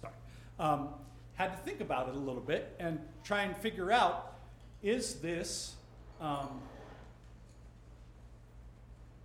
sorry. 0.02 0.14
Um, 0.60 0.90
had 1.36 1.52
to 1.52 1.58
think 1.58 1.82
about 1.82 2.10
it 2.10 2.16
a 2.16 2.20
little 2.20 2.42
bit 2.42 2.76
and 2.80 3.00
try 3.24 3.44
and 3.44 3.56
figure 3.56 3.92
out 3.92 4.34
is 4.82 5.16
this 5.16 5.76
um, 6.20 6.62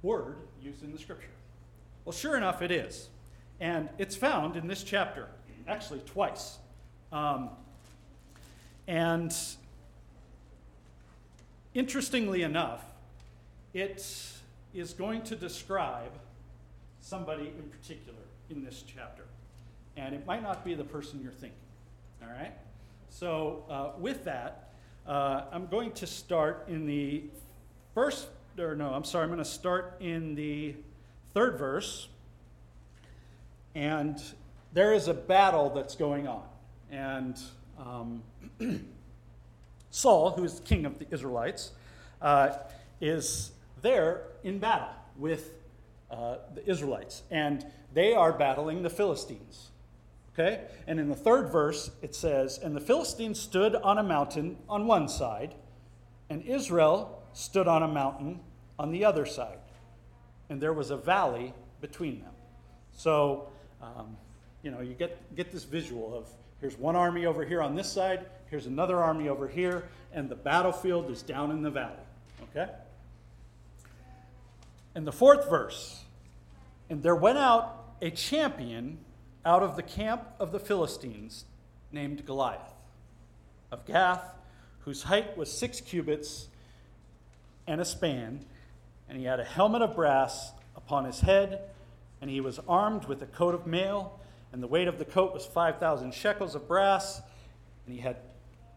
word 0.03 0.37
used 0.61 0.83
in 0.83 0.93
the 0.93 0.99
scripture? 0.99 1.29
Well, 2.11 2.19
sure 2.19 2.37
enough, 2.37 2.61
it 2.61 2.73
is. 2.73 3.09
And 3.61 3.89
it's 3.97 4.17
found 4.17 4.57
in 4.57 4.67
this 4.67 4.83
chapter, 4.83 5.29
actually, 5.69 6.01
twice. 6.01 6.59
Um, 7.13 7.51
and 8.89 9.33
interestingly 11.73 12.43
enough, 12.43 12.83
it 13.75 14.05
is 14.75 14.93
going 14.93 15.23
to 15.23 15.37
describe 15.37 16.11
somebody 17.01 17.53
in 17.57 17.71
particular 17.71 18.19
in 18.51 18.65
this 18.65 18.83
chapter. 18.93 19.23
And 19.97 20.13
it 20.13 20.27
might 20.27 20.43
not 20.43 20.65
be 20.65 20.75
the 20.75 20.83
person 20.83 21.21
you're 21.23 21.31
thinking. 21.31 21.61
All 22.25 22.29
right? 22.29 22.55
So, 23.09 23.63
uh, 23.71 23.91
with 24.01 24.25
that, 24.25 24.73
uh, 25.07 25.43
I'm 25.53 25.69
going 25.69 25.93
to 25.93 26.09
start 26.09 26.65
in 26.67 26.87
the 26.87 27.23
first, 27.95 28.27
or 28.59 28.75
no, 28.75 28.93
I'm 28.93 29.05
sorry, 29.05 29.23
I'm 29.23 29.31
going 29.31 29.39
to 29.39 29.45
start 29.45 29.99
in 30.01 30.35
the 30.35 30.75
third 31.35 31.59
verse. 31.59 32.09
And 33.75 34.21
there 34.73 34.93
is 34.93 35.09
a 35.09 35.15
battle 35.15 35.71
that's 35.71 35.95
going 35.95 36.27
on. 36.27 36.43
And 36.91 37.39
um, 37.79 38.23
Saul, 39.91 40.33
who 40.33 40.45
is 40.45 40.61
king 40.65 40.87
of 40.87 40.99
the 40.99 41.07
Israelites, 41.11 41.73
uh, 42.21 42.51
is 43.01 43.53
there 43.83 44.23
in 44.45 44.59
battle 44.59 44.89
with 45.17 45.53
uh, 46.11 46.37
the 46.55 46.69
Israelites. 46.69 47.23
And 47.31 47.65
they 47.95 48.15
are 48.15 48.33
battling 48.33 48.83
the 48.83 48.91
Philistines. 48.91 49.71
Okay? 50.33 50.63
And 50.87 50.99
in 50.99 51.09
the 51.09 51.15
third 51.15 51.51
verse, 51.51 51.91
it 52.03 52.15
says, 52.15 52.59
And 52.59 52.75
the 52.75 52.81
Philistines 52.81 53.39
stood 53.39 53.77
on 53.77 53.99
a 53.99 54.03
mountain 54.03 54.57
on 54.69 54.87
one 54.87 55.09
side, 55.09 55.55
and 56.29 56.43
Israel 56.43 57.23
stood 57.33 57.69
on 57.69 57.83
a 57.83 57.89
mountain 57.89 58.41
on 58.79 58.91
the 58.91 59.05
other 59.05 59.27
side. 59.27 59.59
And 60.51 60.61
there 60.61 60.75
was 60.75 60.91
a 60.91 60.97
valley 60.97 61.55
between 61.81 62.21
them. 62.21 62.33
So, 62.93 63.49
um, 63.81 64.19
you 64.63 64.71
know, 64.71 64.81
you 64.81 64.93
get, 64.93 65.35
get 65.35 65.51
this 65.51 65.65
visual 65.65 66.15
of 66.15 66.29
here's 66.61 66.77
one 66.77 66.97
army 66.97 67.25
over 67.25 67.45
here 67.45 67.63
on 67.63 67.75
this 67.75 67.91
side, 67.91 68.27
here's 68.51 68.67
another 68.67 68.99
army 68.99 69.29
over 69.29 69.49
here, 69.49 69.89
and 70.13 70.29
the 70.29 70.35
battlefield 70.35 71.11
is 71.11 71.23
down 71.23 71.51
in 71.51 71.63
the 71.63 71.71
valley. 71.71 71.95
Okay? 72.51 72.71
And 74.95 75.07
the 75.07 75.13
fourth 75.13 75.49
verse, 75.49 76.05
and 76.91 77.03
there 77.03 77.17
went 77.17 77.39
out 77.39 77.95
a 78.03 78.11
champion 78.11 78.99
out 79.45 79.63
of 79.63 79.77
the 79.77 79.83
camp 79.83 80.23
of 80.39 80.53
the 80.53 80.61
Philistines 80.61 81.45
named 81.93 82.27
Goliath 82.27 82.75
of 83.71 83.87
Gath, 83.87 84.35
whose 84.81 85.05
height 85.05 85.37
was 85.37 85.51
six 85.51 85.81
cubits 85.81 86.49
and 87.67 87.81
a 87.81 87.85
span, 87.85 88.45
and 89.11 89.19
he 89.19 89.27
had 89.27 89.41
a 89.41 89.45
helmet 89.45 89.83
of 89.83 89.95
brass 89.95 90.53
upon 90.75 91.05
his 91.05 91.21
head, 91.21 91.61
and 92.23 92.31
he 92.31 92.41
was 92.41 92.59
armed 92.67 93.05
with 93.05 93.21
a 93.21 93.27
coat 93.27 93.55
of 93.55 93.67
mail, 93.67 94.19
and 94.53 94.63
the 94.63 94.67
weight 94.67 94.89
of 94.89 94.99
the 94.99 95.05
coat 95.05 95.35
was 95.35 95.45
5,000 95.45 96.15
shekels 96.15 96.55
of 96.55 96.67
brass, 96.67 97.21
and 97.85 97.95
he 97.95 98.01
had 98.01 98.17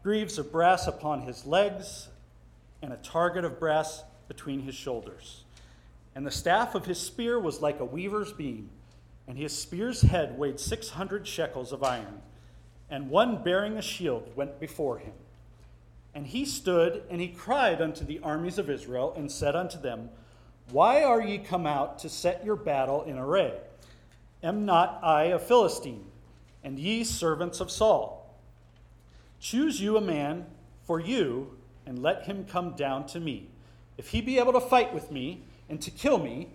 greaves 0.03 0.37
of 0.37 0.51
brass 0.51 0.87
upon 0.87 1.21
his 1.21 1.45
legs, 1.45 2.09
and 2.81 2.91
a 2.91 2.97
target 2.97 3.45
of 3.45 3.57
brass 3.57 4.03
between 4.27 4.59
his 4.59 4.75
shoulders. 4.75 5.45
And 6.13 6.27
the 6.27 6.31
staff 6.31 6.75
of 6.75 6.85
his 6.85 6.99
spear 6.99 7.39
was 7.39 7.61
like 7.61 7.79
a 7.79 7.85
weaver's 7.85 8.33
beam 8.33 8.69
and 9.27 9.37
his 9.37 9.57
spear's 9.57 10.01
head 10.01 10.37
weighed 10.37 10.59
600 10.59 11.27
shekels 11.27 11.71
of 11.71 11.83
iron. 11.83 12.21
And 12.89 13.09
one 13.09 13.41
bearing 13.43 13.77
a 13.77 13.81
shield 13.81 14.35
went 14.35 14.59
before 14.59 14.97
him. 14.99 15.13
And 16.13 16.27
he 16.27 16.45
stood 16.45 17.03
and 17.09 17.21
he 17.21 17.29
cried 17.29 17.81
unto 17.81 18.05
the 18.05 18.19
armies 18.19 18.57
of 18.57 18.69
Israel 18.69 19.13
and 19.15 19.31
said 19.31 19.55
unto 19.55 19.79
them, 19.79 20.09
Why 20.71 21.03
are 21.03 21.21
ye 21.21 21.37
come 21.37 21.67
out 21.67 21.99
to 21.99 22.09
set 22.09 22.43
your 22.43 22.55
battle 22.55 23.03
in 23.03 23.17
array? 23.17 23.53
Am 24.41 24.65
not 24.65 24.99
I 25.03 25.25
a 25.25 25.39
Philistine, 25.39 26.05
and 26.63 26.79
ye 26.79 27.03
servants 27.03 27.59
of 27.59 27.69
Saul? 27.71 28.37
Choose 29.39 29.79
you 29.79 29.97
a 29.97 30.01
man 30.01 30.45
for 30.85 30.99
you, 30.99 31.57
and 31.85 31.99
let 32.01 32.23
him 32.23 32.45
come 32.45 32.75
down 32.75 33.05
to 33.07 33.19
me. 33.19 33.49
If 33.97 34.09
he 34.09 34.21
be 34.21 34.39
able 34.39 34.53
to 34.53 34.61
fight 34.61 34.93
with 34.93 35.11
me 35.11 35.43
and 35.69 35.81
to 35.81 35.91
kill 35.91 36.17
me, 36.17 36.49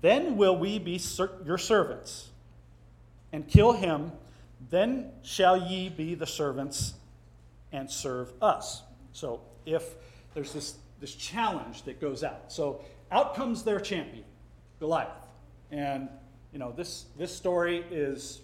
then 0.00 0.36
will 0.36 0.56
we 0.56 0.78
be 0.78 1.00
your 1.44 1.58
servants. 1.58 2.28
And 3.32 3.48
kill 3.48 3.72
him, 3.72 4.12
then 4.70 5.10
shall 5.22 5.56
ye 5.56 5.88
be 5.88 6.14
the 6.14 6.26
servants 6.26 6.94
and 7.72 7.90
serve 7.90 8.32
us. 8.40 8.82
So 9.12 9.40
if 9.66 9.94
there's 10.34 10.52
this, 10.52 10.76
this 11.00 11.14
challenge 11.14 11.82
that 11.82 12.00
goes 12.00 12.22
out. 12.22 12.52
So 12.52 12.84
out 13.10 13.34
comes 13.34 13.62
their 13.62 13.80
champion, 13.80 14.24
Goliath. 14.78 15.28
And 15.70 16.08
you 16.52 16.58
know, 16.58 16.72
this 16.72 17.06
this 17.16 17.34
story 17.34 17.84
is 17.90 18.40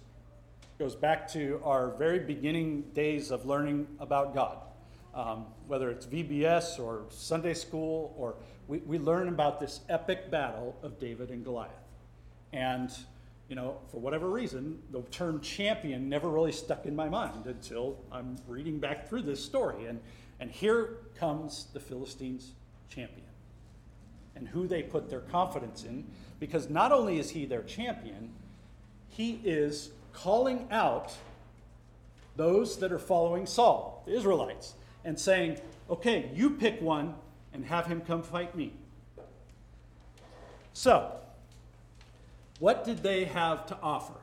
goes 0.79 0.97
back 0.97 1.31
to 1.31 1.61
our 1.63 1.91
very 1.91 2.19
beginning 2.19 2.83
days 2.95 3.31
of 3.31 3.45
learning 3.45 3.87
about 3.99 4.35
God. 4.35 4.59
Um, 5.15 5.47
whether 5.67 5.91
it's 5.91 6.07
VBS 6.07 6.79
or 6.79 7.05
Sunday 7.11 7.53
school 7.53 8.15
or 8.17 8.37
we, 8.67 8.79
we 8.79 8.99
learn 8.99 9.29
about 9.29 9.61
this 9.61 9.81
epic 9.89 10.31
battle 10.31 10.77
of 10.83 10.99
David 10.99 11.31
and 11.31 11.45
Goliath. 11.45 11.73
And, 12.53 12.91
you 13.49 13.57
know, 13.57 13.79
for 13.91 14.01
whatever 14.01 14.31
reason, 14.31 14.81
the 14.91 15.03
term 15.11 15.41
champion 15.41 16.09
never 16.09 16.31
really 16.31 16.53
stuck 16.53 16.87
in 16.87 16.97
my 16.97 17.09
mind 17.09 17.47
until 17.47 17.99
I'm 18.11 18.37
reading 18.47 18.79
back 18.79 19.09
through 19.09 19.23
this 19.23 19.45
story. 19.45 19.87
And, 19.87 20.01
and 20.39 20.51
here 20.51 20.99
comes 21.19 21.67
the 21.75 21.81
Philistines' 21.81 22.53
champion 22.89 23.30
and 24.35 24.49
who 24.49 24.67
they 24.67 24.83
put 24.83 25.11
their 25.11 25.21
confidence 25.21 25.85
in, 25.85 26.05
because 26.39 26.71
not 26.71 26.93
only 26.93 27.19
is 27.19 27.31
he 27.31 27.45
their 27.45 27.63
champion, 27.63 28.31
he 29.09 29.41
is 29.45 29.91
calling 30.13 30.67
out 30.71 31.15
those 32.37 32.79
that 32.79 32.93
are 32.93 32.99
following 32.99 33.47
Saul, 33.47 34.03
the 34.07 34.17
Israelites, 34.17 34.75
and 35.05 35.19
saying, 35.19 35.61
okay, 35.89 36.31
you 36.35 36.51
pick 36.51 36.81
one 36.81 37.15
and 37.53 37.65
have 37.65 37.87
him 37.87 38.01
come 38.01 38.23
fight 38.23 38.57
me. 38.57 38.73
So, 40.73 41.13
what 42.59 42.85
did 42.85 43.03
they 43.03 43.25
have 43.25 43.67
to 43.67 43.79
offer? 43.83 44.15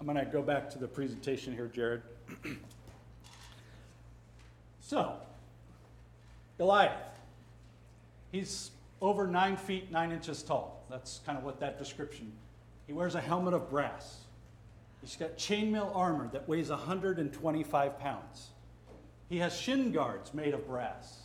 I'm 0.00 0.06
going 0.06 0.18
to 0.18 0.30
go 0.30 0.42
back 0.42 0.70
to 0.70 0.78
the 0.78 0.88
presentation 0.88 1.54
here, 1.54 1.68
Jared. 1.68 2.02
so, 4.80 5.14
Goliath. 6.58 6.92
He's 8.32 8.70
over 9.04 9.26
nine 9.26 9.56
feet, 9.56 9.90
nine 9.90 10.12
inches 10.12 10.42
tall. 10.42 10.84
That's 10.90 11.20
kind 11.26 11.38
of 11.38 11.44
what 11.44 11.60
that 11.60 11.78
description. 11.78 12.32
He 12.86 12.92
wears 12.92 13.14
a 13.14 13.20
helmet 13.20 13.54
of 13.54 13.70
brass. 13.70 14.20
He's 15.00 15.16
got 15.16 15.36
chainmail 15.36 15.94
armor 15.94 16.28
that 16.32 16.48
weighs 16.48 16.70
125 16.70 17.98
pounds. 17.98 18.48
He 19.28 19.38
has 19.38 19.56
shin 19.56 19.92
guards 19.92 20.32
made 20.34 20.54
of 20.54 20.66
brass 20.66 21.24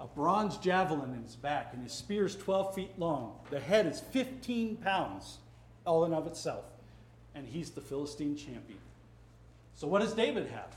a 0.00 0.06
bronze 0.06 0.56
javelin 0.56 1.12
in 1.12 1.22
his 1.22 1.36
back, 1.36 1.70
and 1.74 1.82
his 1.82 1.92
spear 1.92 2.24
is 2.24 2.34
12 2.34 2.74
feet 2.74 2.98
long. 2.98 3.34
The 3.50 3.60
head 3.60 3.86
is 3.86 4.00
15 4.00 4.76
pounds, 4.76 5.38
all 5.84 6.06
in 6.06 6.14
of 6.14 6.26
itself. 6.26 6.64
And 7.34 7.46
he's 7.46 7.70
the 7.70 7.82
Philistine 7.82 8.34
champion. 8.34 8.78
So, 9.74 9.86
what 9.86 10.00
does 10.00 10.14
David 10.14 10.48
have? 10.48 10.74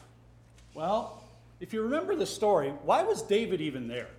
Well, 0.74 1.24
if 1.62 1.74
you 1.74 1.82
remember 1.84 2.16
the 2.16 2.26
story, 2.26 2.74
why 2.84 3.04
was 3.04 3.22
David 3.22 3.62
even 3.62 3.88
there? 3.88 4.10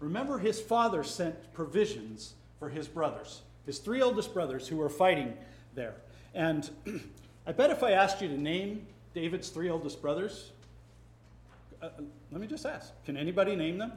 Remember, 0.00 0.38
his 0.38 0.60
father 0.60 1.02
sent 1.02 1.52
provisions 1.52 2.34
for 2.58 2.68
his 2.68 2.88
brothers, 2.88 3.42
his 3.66 3.78
three 3.78 4.02
oldest 4.02 4.34
brothers 4.34 4.68
who 4.68 4.76
were 4.76 4.88
fighting 4.88 5.34
there. 5.74 5.94
And 6.34 6.68
I 7.46 7.52
bet 7.52 7.70
if 7.70 7.82
I 7.82 7.92
asked 7.92 8.20
you 8.20 8.28
to 8.28 8.38
name 8.38 8.86
David's 9.14 9.48
three 9.48 9.70
oldest 9.70 10.02
brothers, 10.02 10.52
uh, 11.82 11.88
let 12.32 12.40
me 12.40 12.46
just 12.46 12.66
ask 12.66 12.92
can 13.04 13.16
anybody 13.16 13.56
name 13.56 13.78
them? 13.78 13.92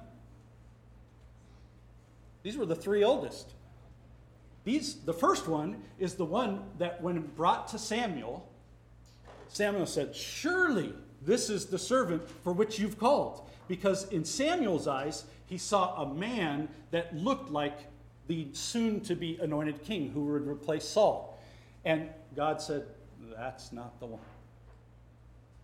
These 2.44 2.58
were 2.58 2.66
the 2.66 2.76
three 2.76 3.04
oldest. 3.04 3.54
these, 4.64 4.96
the 4.96 5.14
first 5.14 5.48
one 5.48 5.84
is 6.00 6.16
the 6.16 6.26
one 6.26 6.64
that, 6.78 7.02
when 7.02 7.20
brought 7.36 7.68
to 7.70 7.80
Samuel, 7.80 8.48
Samuel 9.50 9.86
said, 9.86 10.16
Surely 10.16 10.94
this 11.22 11.50
is 11.50 11.66
the 11.66 11.80
servant 11.80 12.22
for 12.44 12.54
which 12.54 12.80
you've 12.80 12.98
called. 12.98 13.50
Because 13.68 14.08
in 14.12 14.24
Samuel's 14.24 14.88
eyes, 14.88 15.26
he 15.48 15.58
saw 15.58 16.04
a 16.04 16.14
man 16.14 16.70
that 16.92 17.16
looked 17.16 17.50
like 17.50 17.78
the 18.28 18.48
soon 18.54 19.00
to 19.02 19.16
be 19.16 19.38
anointed 19.42 19.84
king 19.84 20.12
who 20.12 20.26
would 20.26 20.48
replace 20.48 20.88
Saul. 20.88 21.40
And 21.86 22.10
God 22.36 22.62
said, 22.62 22.86
That's 23.36 23.72
not 23.72 24.00
the 24.00 24.06
one. 24.06 24.22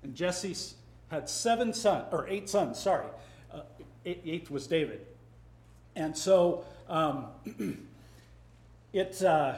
And 0.01 0.15
Jesse 0.15 0.55
had 1.09 1.29
seven 1.29 1.73
sons, 1.73 2.05
or 2.11 2.27
eight 2.27 2.49
sons, 2.49 2.79
sorry. 2.79 3.05
Uh, 3.53 3.61
eighth 4.05 4.49
was 4.49 4.67
David. 4.67 5.05
And 5.95 6.17
so 6.17 6.65
um, 6.89 7.27
it, 8.93 9.21
uh, 9.21 9.55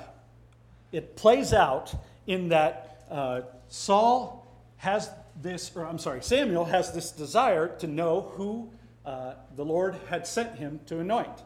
it 0.92 1.16
plays 1.16 1.54
out 1.54 1.94
in 2.28 2.50
that 2.50 3.06
uh, 3.10 3.42
Saul 3.70 4.48
has 4.78 5.10
this, 5.42 5.72
or 5.76 5.86
I'm 5.86 6.00
sorry, 6.00 6.22
Samuel 6.22 6.66
has 6.66 6.92
this 6.92 7.12
desire 7.12 7.68
to 7.80 7.88
know 7.88 8.22
who 8.36 8.70
uh, 9.06 9.34
the 9.56 9.66
Lord 9.66 9.96
had 10.10 10.26
sent 10.26 10.58
him 10.58 10.80
to 10.88 11.00
anoint. 11.00 11.44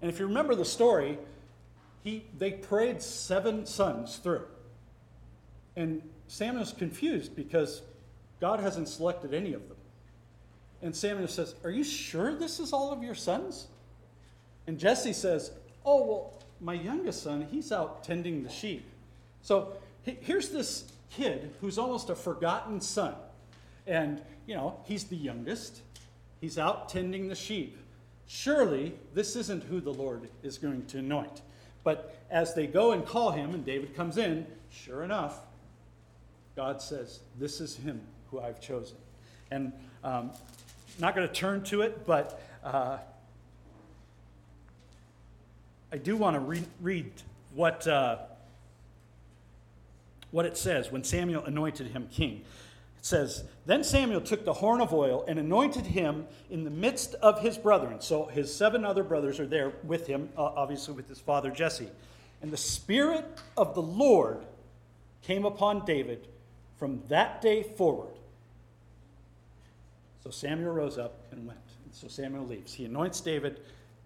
And 0.00 0.10
if 0.10 0.18
you 0.18 0.26
remember 0.26 0.54
the 0.54 0.64
story, 0.64 1.18
he, 2.02 2.24
they 2.38 2.52
prayed 2.52 3.02
seven 3.02 3.66
sons 3.66 4.16
through. 4.16 4.44
And 5.76 6.02
Samuel's 6.26 6.72
confused 6.72 7.36
because 7.36 7.82
God 8.40 8.60
hasn't 8.60 8.88
selected 8.88 9.34
any 9.34 9.52
of 9.52 9.68
them. 9.68 9.76
And 10.82 10.94
Samuel 10.96 11.28
says, 11.28 11.54
Are 11.62 11.70
you 11.70 11.84
sure 11.84 12.34
this 12.34 12.58
is 12.58 12.72
all 12.72 12.92
of 12.92 13.02
your 13.02 13.14
sons? 13.14 13.68
And 14.66 14.78
Jesse 14.78 15.12
says, 15.12 15.52
Oh, 15.84 16.04
well, 16.04 16.42
my 16.60 16.74
youngest 16.74 17.22
son, 17.22 17.46
he's 17.50 17.72
out 17.72 18.04
tending 18.04 18.42
the 18.42 18.48
sheep. 18.48 18.84
So 19.42 19.74
here's 20.04 20.48
this 20.48 20.92
kid 21.10 21.52
who's 21.60 21.78
almost 21.78 22.10
a 22.10 22.14
forgotten 22.14 22.80
son. 22.80 23.14
And, 23.86 24.20
you 24.46 24.54
know, 24.54 24.80
he's 24.84 25.04
the 25.04 25.16
youngest. 25.16 25.82
He's 26.42 26.58
out 26.58 26.88
tending 26.88 27.28
the 27.28 27.36
sheep. 27.36 27.78
Surely 28.26 28.94
this 29.14 29.36
isn't 29.36 29.62
who 29.62 29.80
the 29.80 29.94
Lord 29.94 30.28
is 30.42 30.58
going 30.58 30.84
to 30.86 30.98
anoint. 30.98 31.40
But 31.84 32.16
as 32.30 32.52
they 32.52 32.66
go 32.66 32.90
and 32.90 33.06
call 33.06 33.30
him, 33.30 33.54
and 33.54 33.64
David 33.64 33.94
comes 33.94 34.18
in, 34.18 34.44
sure 34.68 35.04
enough, 35.04 35.38
God 36.56 36.82
says, 36.82 37.20
This 37.38 37.60
is 37.60 37.76
him 37.76 38.00
who 38.28 38.40
I've 38.40 38.60
chosen. 38.60 38.96
And 39.52 39.72
um, 40.02 40.32
not 40.98 41.14
going 41.14 41.28
to 41.28 41.32
turn 41.32 41.62
to 41.64 41.82
it, 41.82 42.04
but 42.04 42.42
uh, 42.64 42.98
I 45.92 45.96
do 45.96 46.16
want 46.16 46.34
to 46.34 46.40
re- 46.40 46.64
read 46.80 47.12
what, 47.54 47.86
uh, 47.86 48.16
what 50.32 50.44
it 50.44 50.56
says 50.56 50.90
when 50.90 51.04
Samuel 51.04 51.44
anointed 51.44 51.86
him 51.86 52.08
king. 52.10 52.42
Says, 53.02 53.44
Then 53.66 53.84
Samuel 53.84 54.22
took 54.22 54.44
the 54.44 54.54
horn 54.54 54.80
of 54.80 54.94
oil 54.94 55.24
and 55.28 55.38
anointed 55.38 55.84
him 55.84 56.26
in 56.50 56.64
the 56.64 56.70
midst 56.70 57.14
of 57.16 57.40
his 57.40 57.58
brethren. 57.58 58.00
So 58.00 58.24
his 58.26 58.54
seven 58.54 58.84
other 58.84 59.04
brothers 59.04 59.38
are 59.38 59.46
there 59.46 59.72
with 59.84 60.06
him, 60.06 60.30
uh, 60.38 60.44
obviously 60.44 60.94
with 60.94 61.08
his 61.08 61.18
father 61.20 61.50
Jesse. 61.50 61.90
And 62.40 62.50
the 62.50 62.56
Spirit 62.56 63.26
of 63.56 63.74
the 63.74 63.82
Lord 63.82 64.46
came 65.22 65.44
upon 65.44 65.84
David 65.84 66.26
from 66.78 67.02
that 67.08 67.42
day 67.42 67.62
forward. 67.62 68.14
So 70.24 70.30
Samuel 70.30 70.72
rose 70.72 70.96
up 70.96 71.20
and 71.30 71.46
went. 71.46 71.58
And 71.84 71.94
so 71.94 72.08
Samuel 72.08 72.46
leaves. 72.46 72.72
He 72.72 72.84
anoints 72.84 73.20
David. 73.20 73.60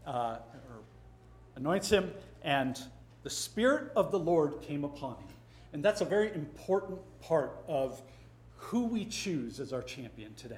Uh, 0.06 0.38
anoints 1.56 1.90
him, 1.90 2.12
and 2.42 2.80
the 3.22 3.30
Spirit 3.30 3.90
of 3.96 4.12
the 4.12 4.18
Lord 4.18 4.62
came 4.62 4.84
upon 4.84 5.16
him. 5.16 5.34
And 5.72 5.84
that's 5.84 6.00
a 6.00 6.04
very 6.04 6.32
important 6.32 7.00
part 7.20 7.58
of 7.66 8.00
who 8.66 8.86
we 8.86 9.04
choose 9.04 9.60
as 9.60 9.72
our 9.72 9.82
champion 9.82 10.34
today. 10.34 10.56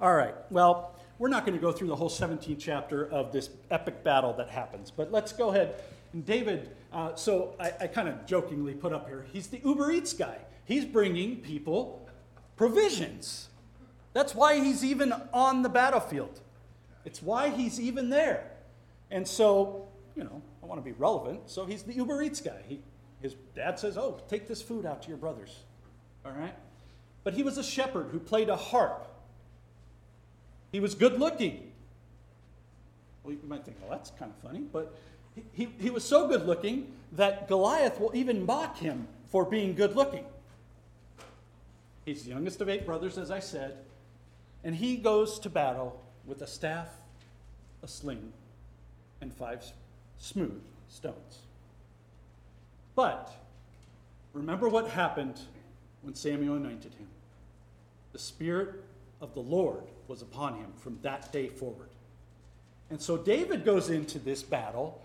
All 0.00 0.12
right, 0.12 0.34
well, 0.50 0.96
we're 1.18 1.28
not 1.28 1.46
going 1.46 1.56
to 1.56 1.62
go 1.62 1.70
through 1.70 1.86
the 1.86 1.94
whole 1.94 2.10
17th 2.10 2.58
chapter 2.58 3.08
of 3.08 3.30
this 3.30 3.48
epic 3.70 4.02
battle 4.02 4.32
that 4.34 4.48
happens, 4.48 4.90
but 4.90 5.12
let's 5.12 5.32
go 5.32 5.50
ahead. 5.50 5.76
And 6.12 6.26
David, 6.26 6.70
uh, 6.92 7.14
so 7.14 7.54
I, 7.60 7.72
I 7.82 7.86
kind 7.86 8.08
of 8.08 8.26
jokingly 8.26 8.74
put 8.74 8.92
up 8.92 9.06
here, 9.06 9.24
he's 9.32 9.46
the 9.46 9.60
Uber 9.64 9.92
Eats 9.92 10.12
guy. 10.12 10.36
He's 10.64 10.84
bringing 10.84 11.36
people 11.36 12.08
provisions. 12.56 13.48
That's 14.12 14.34
why 14.34 14.58
he's 14.58 14.84
even 14.84 15.14
on 15.32 15.62
the 15.62 15.68
battlefield. 15.68 16.40
It's 17.04 17.22
why 17.22 17.50
he's 17.50 17.78
even 17.78 18.10
there. 18.10 18.50
And 19.12 19.28
so, 19.28 19.86
you 20.16 20.24
know, 20.24 20.42
I 20.60 20.66
want 20.66 20.80
to 20.80 20.84
be 20.84 20.96
relevant. 20.98 21.42
So 21.46 21.66
he's 21.66 21.84
the 21.84 21.94
Uber 21.94 22.20
Eats 22.20 22.40
guy. 22.40 22.62
He, 22.68 22.80
his 23.20 23.36
dad 23.54 23.78
says, 23.78 23.96
Oh, 23.96 24.20
take 24.28 24.48
this 24.48 24.60
food 24.60 24.86
out 24.86 25.02
to 25.02 25.08
your 25.08 25.18
brothers. 25.18 25.60
All 26.24 26.32
right? 26.32 26.54
But 27.24 27.34
he 27.34 27.42
was 27.42 27.58
a 27.58 27.62
shepherd 27.62 28.08
who 28.10 28.18
played 28.18 28.48
a 28.48 28.56
harp. 28.56 29.06
He 30.72 30.80
was 30.80 30.94
good 30.94 31.18
looking. 31.18 31.72
Well, 33.22 33.34
you 33.34 33.40
might 33.46 33.64
think, 33.64 33.76
well, 33.80 33.90
that's 33.90 34.10
kind 34.10 34.32
of 34.32 34.48
funny. 34.48 34.60
But 34.60 34.94
he, 35.52 35.68
he, 35.78 35.90
was 35.90 36.04
so 36.04 36.28
good 36.28 36.46
looking 36.46 36.92
that 37.12 37.48
Goliath 37.48 38.00
will 38.00 38.14
even 38.14 38.44
mock 38.44 38.78
him 38.78 39.06
for 39.30 39.44
being 39.44 39.74
good 39.74 39.94
looking. 39.94 40.24
He's 42.04 42.24
the 42.24 42.30
youngest 42.30 42.60
of 42.60 42.68
eight 42.68 42.84
brothers, 42.84 43.16
as 43.16 43.30
I 43.30 43.38
said. 43.38 43.78
And 44.64 44.74
he 44.74 44.96
goes 44.96 45.38
to 45.40 45.50
battle 45.50 46.00
with 46.26 46.42
a 46.42 46.46
staff, 46.46 46.88
a 47.82 47.88
sling, 47.88 48.32
and 49.20 49.32
five 49.32 49.64
smooth 50.18 50.60
stones. 50.88 51.38
But 52.94 53.32
remember 54.32 54.68
what 54.68 54.90
happened 54.90 55.40
when 56.02 56.14
Samuel 56.14 56.56
anointed 56.56 56.94
him. 56.94 57.08
The 58.12 58.18
Spirit 58.18 58.84
of 59.20 59.34
the 59.34 59.40
Lord 59.40 59.84
was 60.08 60.20
upon 60.20 60.56
him 60.56 60.72
from 60.76 60.98
that 61.02 61.32
day 61.32 61.48
forward. 61.48 61.88
And 62.90 63.00
so 63.00 63.16
David 63.16 63.64
goes 63.64 63.88
into 63.88 64.18
this 64.18 64.42
battle, 64.42 65.00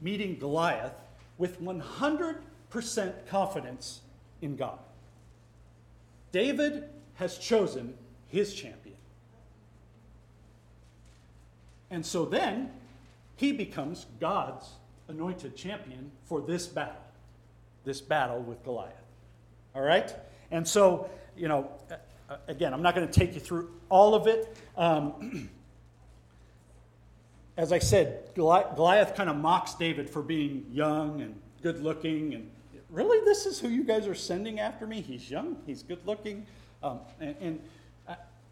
meeting 0.00 0.38
Goliath, 0.38 0.94
with 1.36 1.60
100% 1.60 3.26
confidence 3.26 4.00
in 4.40 4.56
God. 4.56 4.78
David 6.32 6.88
has 7.16 7.36
chosen 7.38 7.94
his 8.28 8.54
champion. 8.54 8.96
And 11.90 12.04
so 12.04 12.24
then 12.24 12.72
he 13.36 13.52
becomes 13.52 14.06
God's 14.18 14.70
anointed 15.08 15.56
champion 15.56 16.10
for 16.24 16.40
this 16.40 16.66
battle, 16.66 17.02
this 17.84 18.00
battle 18.00 18.40
with 18.40 18.64
Goliath. 18.64 19.03
All 19.74 19.82
right? 19.82 20.14
And 20.50 20.66
so, 20.66 21.10
you 21.36 21.48
know, 21.48 21.70
again, 22.48 22.72
I'm 22.72 22.82
not 22.82 22.94
going 22.94 23.06
to 23.06 23.12
take 23.12 23.34
you 23.34 23.40
through 23.40 23.70
all 23.88 24.14
of 24.14 24.26
it. 24.26 24.56
Um, 24.76 25.50
as 27.56 27.72
I 27.72 27.78
said, 27.78 28.30
Goliath 28.34 29.14
kind 29.14 29.30
of 29.30 29.36
mocks 29.36 29.74
David 29.74 30.08
for 30.08 30.22
being 30.22 30.66
young 30.70 31.20
and 31.20 31.40
good 31.62 31.82
looking. 31.82 32.34
And 32.34 32.50
really, 32.90 33.24
this 33.24 33.46
is 33.46 33.58
who 33.58 33.68
you 33.68 33.84
guys 33.84 34.06
are 34.06 34.14
sending 34.14 34.60
after 34.60 34.86
me? 34.86 35.00
He's 35.00 35.30
young, 35.30 35.56
he's 35.66 35.82
good 35.82 36.04
looking. 36.06 36.46
Um, 36.82 37.00
and, 37.20 37.36
and 37.40 37.60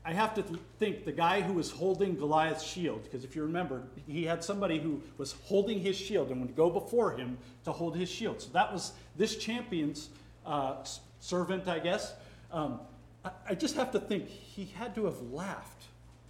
I 0.04 0.12
have 0.12 0.34
to 0.34 0.42
th- 0.42 0.58
think 0.78 1.04
the 1.04 1.12
guy 1.12 1.42
who 1.42 1.52
was 1.52 1.70
holding 1.70 2.16
Goliath's 2.16 2.64
shield, 2.64 3.04
because 3.04 3.24
if 3.24 3.36
you 3.36 3.42
remember, 3.42 3.82
he 4.08 4.24
had 4.24 4.42
somebody 4.42 4.80
who 4.80 5.00
was 5.16 5.36
holding 5.44 5.78
his 5.78 5.96
shield 5.96 6.30
and 6.30 6.40
would 6.40 6.56
go 6.56 6.70
before 6.70 7.12
him 7.12 7.38
to 7.64 7.72
hold 7.72 7.96
his 7.96 8.10
shield. 8.10 8.40
So 8.40 8.50
that 8.52 8.72
was 8.72 8.92
this 9.16 9.36
champion's 9.36 10.08
uh, 10.44 10.84
servant, 11.22 11.68
I 11.68 11.78
guess. 11.78 12.12
Um, 12.50 12.80
I, 13.24 13.30
I 13.50 13.54
just 13.54 13.76
have 13.76 13.92
to 13.92 14.00
think 14.00 14.28
he 14.28 14.66
had 14.66 14.94
to 14.96 15.06
have 15.06 15.20
laughed 15.32 15.84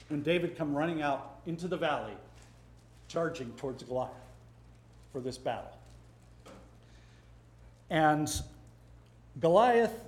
when 0.09 0.23
David 0.23 0.57
come 0.57 0.75
running 0.75 1.03
out 1.03 1.41
into 1.47 1.67
the 1.67 1.77
valley, 1.77 2.13
charging 3.09 3.51
towards 3.53 3.83
Goliath 3.83 4.13
for 5.11 5.21
this 5.21 5.39
battle. 5.39 5.77
And 7.91 8.31
Goliath 9.41 9.99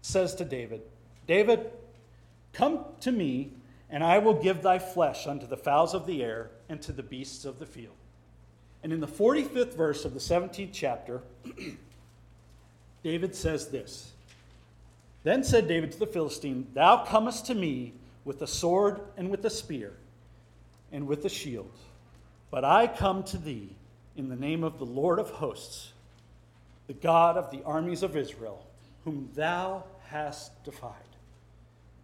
says 0.00 0.34
to 0.36 0.44
David, 0.44 0.82
David, 1.26 1.70
Come 2.52 2.84
to 3.00 3.12
me, 3.12 3.52
and 3.90 4.02
I 4.02 4.18
will 4.18 4.34
give 4.34 4.62
thy 4.62 4.78
flesh 4.78 5.26
unto 5.26 5.46
the 5.46 5.56
fowls 5.56 5.92
of 5.92 6.06
the 6.06 6.22
air 6.22 6.50
and 6.68 6.80
to 6.82 6.92
the 6.92 7.02
beasts 7.02 7.44
of 7.44 7.58
the 7.58 7.66
field. 7.66 7.94
And 8.82 8.92
in 8.92 9.00
the 9.00 9.06
45th 9.06 9.74
verse 9.74 10.04
of 10.04 10.14
the 10.14 10.20
17th 10.20 10.70
chapter, 10.72 11.22
David 13.06 13.36
says 13.36 13.68
this 13.68 14.10
Then 15.22 15.44
said 15.44 15.68
David 15.68 15.92
to 15.92 15.98
the 16.00 16.08
Philistine, 16.08 16.66
Thou 16.74 17.04
comest 17.04 17.46
to 17.46 17.54
me 17.54 17.92
with 18.24 18.40
the 18.40 18.48
sword 18.48 19.00
and 19.16 19.30
with 19.30 19.42
the 19.42 19.48
spear 19.48 19.92
and 20.90 21.06
with 21.06 21.22
the 21.22 21.28
shield, 21.28 21.70
but 22.50 22.64
I 22.64 22.88
come 22.88 23.22
to 23.22 23.38
thee 23.38 23.76
in 24.16 24.28
the 24.28 24.34
name 24.34 24.64
of 24.64 24.80
the 24.80 24.84
Lord 24.84 25.20
of 25.20 25.30
hosts, 25.30 25.92
the 26.88 26.94
God 26.94 27.36
of 27.36 27.52
the 27.52 27.62
armies 27.62 28.02
of 28.02 28.16
Israel, 28.16 28.66
whom 29.04 29.30
thou 29.36 29.84
hast 30.08 30.64
defied. 30.64 30.90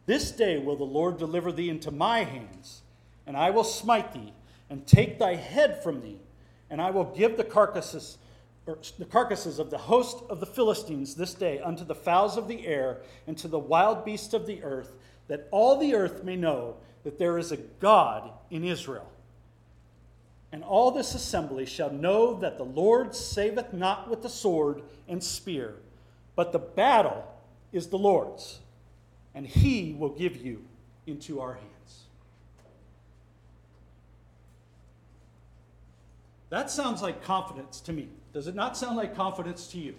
This 0.06 0.30
day 0.30 0.58
will 0.58 0.76
the 0.76 0.84
Lord 0.84 1.18
deliver 1.18 1.50
thee 1.50 1.68
into 1.68 1.90
my 1.90 2.22
hands, 2.22 2.82
and 3.26 3.36
I 3.36 3.50
will 3.50 3.64
smite 3.64 4.12
thee, 4.12 4.32
and 4.70 4.86
take 4.86 5.18
thy 5.18 5.34
head 5.34 5.82
from 5.82 6.00
thee, 6.00 6.20
and 6.70 6.80
I 6.80 6.92
will 6.92 7.06
give 7.06 7.36
the 7.36 7.42
carcasses 7.42 8.18
or 8.66 8.78
the 8.98 9.04
carcasses 9.04 9.58
of 9.58 9.70
the 9.70 9.78
host 9.78 10.22
of 10.30 10.40
the 10.40 10.46
Philistines 10.46 11.14
this 11.14 11.34
day 11.34 11.60
unto 11.60 11.84
the 11.84 11.94
fowls 11.94 12.36
of 12.36 12.46
the 12.46 12.66
air 12.66 12.98
and 13.26 13.36
to 13.38 13.48
the 13.48 13.58
wild 13.58 14.04
beasts 14.04 14.34
of 14.34 14.46
the 14.46 14.62
earth, 14.62 14.92
that 15.28 15.48
all 15.50 15.78
the 15.78 15.94
earth 15.94 16.22
may 16.22 16.36
know 16.36 16.76
that 17.02 17.18
there 17.18 17.38
is 17.38 17.50
a 17.50 17.56
God 17.56 18.30
in 18.50 18.64
Israel. 18.64 19.10
And 20.52 20.62
all 20.62 20.90
this 20.90 21.14
assembly 21.14 21.66
shall 21.66 21.90
know 21.90 22.38
that 22.40 22.58
the 22.58 22.64
Lord 22.64 23.14
saveth 23.14 23.72
not 23.72 24.08
with 24.08 24.22
the 24.22 24.28
sword 24.28 24.82
and 25.08 25.22
spear, 25.22 25.74
but 26.36 26.52
the 26.52 26.58
battle 26.58 27.26
is 27.72 27.88
the 27.88 27.98
Lord's, 27.98 28.60
and 29.34 29.46
he 29.46 29.96
will 29.98 30.10
give 30.10 30.36
you 30.36 30.62
into 31.06 31.40
our 31.40 31.54
hands. 31.54 31.68
That 36.50 36.70
sounds 36.70 37.00
like 37.00 37.24
confidence 37.24 37.80
to 37.80 37.92
me. 37.92 38.08
Does 38.32 38.46
it 38.46 38.54
not 38.54 38.76
sound 38.76 38.96
like 38.96 39.14
confidence 39.14 39.66
to 39.68 39.78
you? 39.78 39.94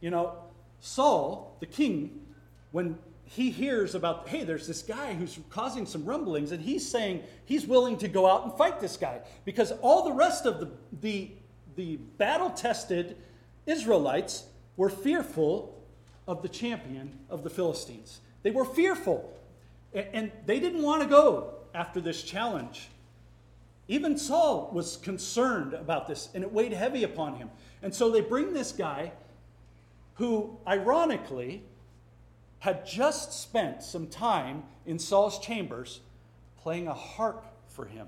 You 0.00 0.10
know, 0.10 0.34
Saul, 0.80 1.56
the 1.60 1.66
king, 1.66 2.26
when 2.72 2.98
he 3.24 3.50
hears 3.50 3.94
about, 3.94 4.28
hey, 4.28 4.44
there's 4.44 4.66
this 4.66 4.82
guy 4.82 5.14
who's 5.14 5.38
causing 5.50 5.86
some 5.86 6.04
rumblings, 6.04 6.52
and 6.52 6.60
he's 6.60 6.88
saying 6.88 7.22
he's 7.44 7.66
willing 7.66 7.96
to 7.98 8.08
go 8.08 8.26
out 8.26 8.44
and 8.44 8.52
fight 8.54 8.80
this 8.80 8.96
guy 8.96 9.20
because 9.44 9.72
all 9.82 10.04
the 10.04 10.12
rest 10.12 10.46
of 10.46 10.58
the, 10.58 10.70
the, 11.00 11.30
the 11.76 11.96
battle 11.96 12.50
tested 12.50 13.16
Israelites 13.66 14.44
were 14.76 14.90
fearful 14.90 15.80
of 16.26 16.42
the 16.42 16.48
champion 16.48 17.18
of 17.28 17.44
the 17.44 17.50
Philistines. 17.50 18.20
They 18.42 18.50
were 18.50 18.64
fearful, 18.64 19.32
and 19.92 20.32
they 20.46 20.58
didn't 20.58 20.82
want 20.82 21.02
to 21.02 21.08
go 21.08 21.54
after 21.74 22.00
this 22.00 22.22
challenge. 22.22 22.88
Even 23.90 24.16
Saul 24.16 24.70
was 24.72 24.98
concerned 24.98 25.74
about 25.74 26.06
this, 26.06 26.28
and 26.32 26.44
it 26.44 26.52
weighed 26.52 26.72
heavy 26.72 27.02
upon 27.02 27.34
him. 27.34 27.50
And 27.82 27.92
so 27.92 28.08
they 28.08 28.20
bring 28.20 28.52
this 28.52 28.70
guy 28.70 29.10
who, 30.14 30.58
ironically, 30.64 31.64
had 32.60 32.86
just 32.86 33.32
spent 33.32 33.82
some 33.82 34.06
time 34.06 34.62
in 34.86 35.00
Saul's 35.00 35.40
chambers 35.40 36.02
playing 36.62 36.86
a 36.86 36.94
harp 36.94 37.44
for 37.66 37.84
him. 37.84 38.06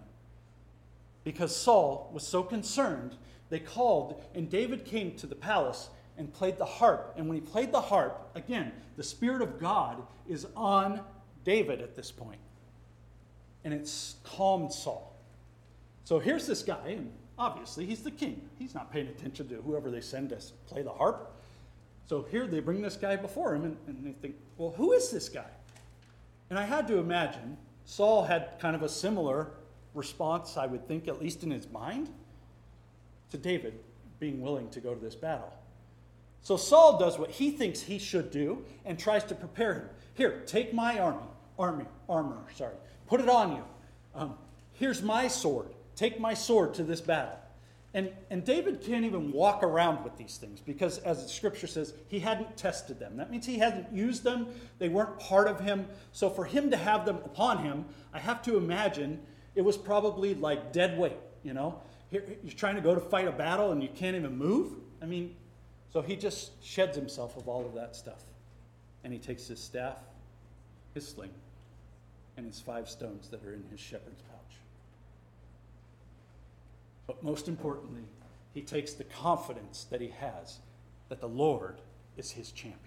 Because 1.24 1.54
Saul 1.54 2.08
was 2.14 2.24
so 2.24 2.44
concerned, 2.44 3.16
they 3.50 3.58
called, 3.58 4.22
and 4.36 4.48
David 4.48 4.84
came 4.84 5.16
to 5.16 5.26
the 5.26 5.34
palace 5.34 5.88
and 6.16 6.32
played 6.32 6.58
the 6.58 6.64
harp. 6.64 7.14
And 7.16 7.26
when 7.28 7.34
he 7.34 7.40
played 7.40 7.72
the 7.72 7.80
harp, 7.80 8.30
again, 8.36 8.70
the 8.96 9.02
Spirit 9.02 9.42
of 9.42 9.58
God 9.58 10.00
is 10.28 10.46
on 10.54 11.00
David 11.42 11.80
at 11.80 11.96
this 11.96 12.12
point. 12.12 12.38
And 13.64 13.74
it's 13.74 14.14
calmed 14.22 14.72
Saul. 14.72 15.11
So 16.04 16.18
here's 16.18 16.46
this 16.46 16.62
guy, 16.62 16.88
and 16.88 17.12
obviously 17.38 17.86
he's 17.86 18.02
the 18.02 18.10
king. 18.10 18.48
He's 18.58 18.74
not 18.74 18.92
paying 18.92 19.08
attention 19.08 19.48
to 19.48 19.56
whoever 19.56 19.90
they 19.90 20.00
send 20.00 20.30
to 20.30 20.38
play 20.66 20.82
the 20.82 20.92
harp. 20.92 21.34
So 22.06 22.26
here 22.30 22.46
they 22.46 22.60
bring 22.60 22.82
this 22.82 22.96
guy 22.96 23.16
before 23.16 23.54
him, 23.54 23.64
and, 23.64 23.76
and 23.86 24.04
they 24.04 24.12
think, 24.12 24.36
well, 24.58 24.74
who 24.76 24.92
is 24.92 25.10
this 25.10 25.28
guy? 25.28 25.50
And 26.50 26.58
I 26.58 26.64
had 26.64 26.86
to 26.88 26.98
imagine 26.98 27.56
Saul 27.84 28.24
had 28.24 28.58
kind 28.58 28.76
of 28.76 28.82
a 28.82 28.88
similar 28.88 29.52
response, 29.94 30.56
I 30.56 30.66
would 30.66 30.86
think, 30.86 31.08
at 31.08 31.20
least 31.20 31.42
in 31.42 31.50
his 31.50 31.70
mind, 31.70 32.10
to 33.30 33.38
David 33.38 33.78
being 34.20 34.40
willing 34.40 34.68
to 34.70 34.80
go 34.80 34.94
to 34.94 35.00
this 35.00 35.14
battle. 35.14 35.52
So 36.42 36.56
Saul 36.56 36.98
does 36.98 37.18
what 37.18 37.30
he 37.30 37.50
thinks 37.50 37.80
he 37.80 37.98
should 37.98 38.30
do 38.30 38.64
and 38.84 38.98
tries 38.98 39.24
to 39.24 39.34
prepare 39.34 39.74
him. 39.74 39.88
Here, 40.14 40.42
take 40.46 40.74
my 40.74 40.98
army, 40.98 41.18
army, 41.58 41.84
armor, 42.08 42.38
sorry, 42.56 42.74
put 43.06 43.20
it 43.20 43.28
on 43.28 43.56
you. 43.56 43.64
Um, 44.14 44.34
here's 44.72 45.02
my 45.02 45.28
sword. 45.28 45.68
Take 45.96 46.20
my 46.20 46.34
sword 46.34 46.74
to 46.74 46.82
this 46.82 47.00
battle. 47.00 47.38
And, 47.94 48.10
and 48.30 48.42
David 48.42 48.80
can't 48.80 49.04
even 49.04 49.32
walk 49.32 49.62
around 49.62 50.02
with 50.02 50.16
these 50.16 50.38
things 50.38 50.60
because, 50.60 50.98
as 50.98 51.22
the 51.22 51.28
scripture 51.28 51.66
says, 51.66 51.92
he 52.08 52.18
hadn't 52.18 52.56
tested 52.56 52.98
them. 52.98 53.18
That 53.18 53.30
means 53.30 53.44
he 53.44 53.58
hadn't 53.58 53.92
used 53.92 54.24
them, 54.24 54.46
they 54.78 54.88
weren't 54.88 55.18
part 55.18 55.46
of 55.46 55.60
him. 55.60 55.86
So, 56.12 56.30
for 56.30 56.44
him 56.44 56.70
to 56.70 56.76
have 56.76 57.04
them 57.04 57.16
upon 57.16 57.58
him, 57.58 57.84
I 58.14 58.18
have 58.18 58.40
to 58.44 58.56
imagine 58.56 59.20
it 59.54 59.62
was 59.62 59.76
probably 59.76 60.34
like 60.34 60.72
dead 60.72 60.98
weight. 60.98 61.18
You 61.42 61.52
know, 61.52 61.80
Here, 62.10 62.24
you're 62.42 62.54
trying 62.54 62.76
to 62.76 62.80
go 62.80 62.94
to 62.94 63.00
fight 63.00 63.28
a 63.28 63.32
battle 63.32 63.72
and 63.72 63.82
you 63.82 63.90
can't 63.94 64.16
even 64.16 64.38
move. 64.38 64.72
I 65.02 65.06
mean, 65.06 65.34
so 65.92 66.00
he 66.00 66.16
just 66.16 66.64
sheds 66.64 66.96
himself 66.96 67.36
of 67.36 67.46
all 67.46 67.66
of 67.66 67.74
that 67.74 67.94
stuff. 67.94 68.22
And 69.04 69.12
he 69.12 69.18
takes 69.18 69.48
his 69.48 69.60
staff, 69.60 69.98
his 70.94 71.06
sling, 71.06 71.32
and 72.38 72.46
his 72.46 72.60
five 72.60 72.88
stones 72.88 73.28
that 73.28 73.44
are 73.44 73.52
in 73.52 73.64
his 73.70 73.80
shepherd's. 73.80 74.22
But 77.12 77.22
most 77.22 77.46
importantly, 77.46 78.04
he 78.54 78.62
takes 78.62 78.94
the 78.94 79.04
confidence 79.04 79.86
that 79.90 80.00
he 80.00 80.08
has 80.18 80.60
that 81.10 81.20
the 81.20 81.28
Lord 81.28 81.80
is 82.16 82.30
his 82.30 82.50
champion. 82.52 82.78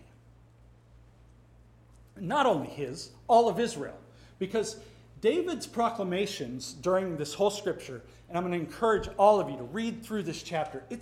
Not 2.19 2.47
only 2.47 2.67
his, 2.67 3.11
all 3.27 3.47
of 3.47 3.59
Israel. 3.59 3.97
Because 4.39 4.77
David's 5.21 5.67
proclamations 5.67 6.73
during 6.73 7.17
this 7.17 7.35
whole 7.35 7.51
scripture, 7.51 8.01
and 8.27 8.37
I'm 8.37 8.43
going 8.43 8.59
to 8.59 8.65
encourage 8.65 9.09
all 9.17 9.39
of 9.39 9.47
you 9.49 9.57
to 9.57 9.63
read 9.63 10.03
through 10.03 10.23
this 10.23 10.41
chapter, 10.41 10.83
it, 10.89 11.01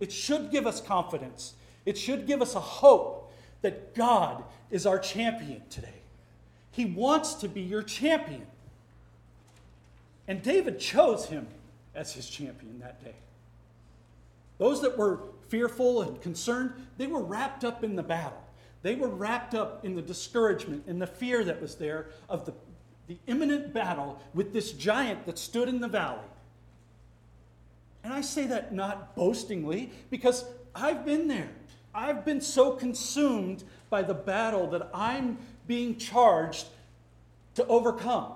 it 0.00 0.10
should 0.10 0.50
give 0.50 0.66
us 0.66 0.80
confidence. 0.80 1.54
It 1.84 1.98
should 1.98 2.26
give 2.26 2.40
us 2.40 2.54
a 2.54 2.60
hope 2.60 3.34
that 3.60 3.94
God 3.94 4.44
is 4.70 4.86
our 4.86 4.98
champion 4.98 5.60
today. 5.68 5.88
He 6.70 6.86
wants 6.86 7.34
to 7.34 7.48
be 7.48 7.60
your 7.60 7.82
champion. 7.82 8.46
And 10.26 10.42
David 10.42 10.80
chose 10.80 11.26
him 11.26 11.48
as 11.96 12.12
his 12.12 12.28
champion 12.28 12.78
that 12.80 13.02
day. 13.02 13.14
Those 14.58 14.80
that 14.82 14.96
were 14.96 15.20
fearful 15.48 16.02
and 16.02 16.20
concerned, 16.20 16.72
they 16.98 17.06
were 17.06 17.22
wrapped 17.22 17.64
up 17.64 17.82
in 17.82 17.96
the 17.96 18.02
battle. 18.02 18.42
They 18.82 18.94
were 18.94 19.08
wrapped 19.08 19.54
up 19.54 19.84
in 19.84 19.96
the 19.96 20.02
discouragement 20.02 20.84
and 20.86 21.00
the 21.00 21.06
fear 21.06 21.42
that 21.44 21.60
was 21.60 21.74
there 21.74 22.06
of 22.28 22.46
the, 22.46 22.54
the 23.08 23.18
imminent 23.26 23.74
battle 23.74 24.20
with 24.34 24.52
this 24.52 24.72
giant 24.72 25.26
that 25.26 25.38
stood 25.38 25.68
in 25.68 25.80
the 25.80 25.88
valley. 25.88 26.20
And 28.04 28.12
I 28.12 28.20
say 28.20 28.46
that 28.46 28.72
not 28.72 29.16
boastingly 29.16 29.90
because 30.10 30.44
I've 30.74 31.04
been 31.04 31.26
there. 31.26 31.50
I've 31.92 32.24
been 32.24 32.40
so 32.40 32.72
consumed 32.72 33.64
by 33.90 34.02
the 34.02 34.14
battle 34.14 34.68
that 34.68 34.90
I'm 34.94 35.38
being 35.66 35.96
charged 35.96 36.66
to 37.56 37.66
overcome. 37.66 38.35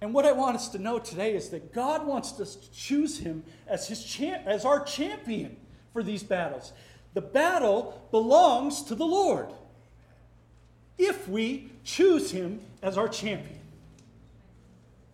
And 0.00 0.14
what 0.14 0.24
I 0.24 0.32
want 0.32 0.56
us 0.56 0.68
to 0.70 0.78
know 0.78 0.98
today 0.98 1.34
is 1.34 1.48
that 1.50 1.72
God 1.72 2.06
wants 2.06 2.38
us 2.40 2.54
to 2.54 2.70
choose 2.70 3.18
him 3.18 3.42
as, 3.66 3.88
his 3.88 4.04
champ, 4.04 4.44
as 4.46 4.64
our 4.64 4.84
champion 4.84 5.56
for 5.92 6.02
these 6.02 6.22
battles. 6.22 6.72
The 7.14 7.20
battle 7.20 8.06
belongs 8.10 8.82
to 8.84 8.94
the 8.94 9.06
Lord 9.06 9.48
if 10.98 11.28
we 11.28 11.70
choose 11.84 12.30
him 12.30 12.60
as 12.82 12.96
our 12.96 13.08
champion. 13.08 13.58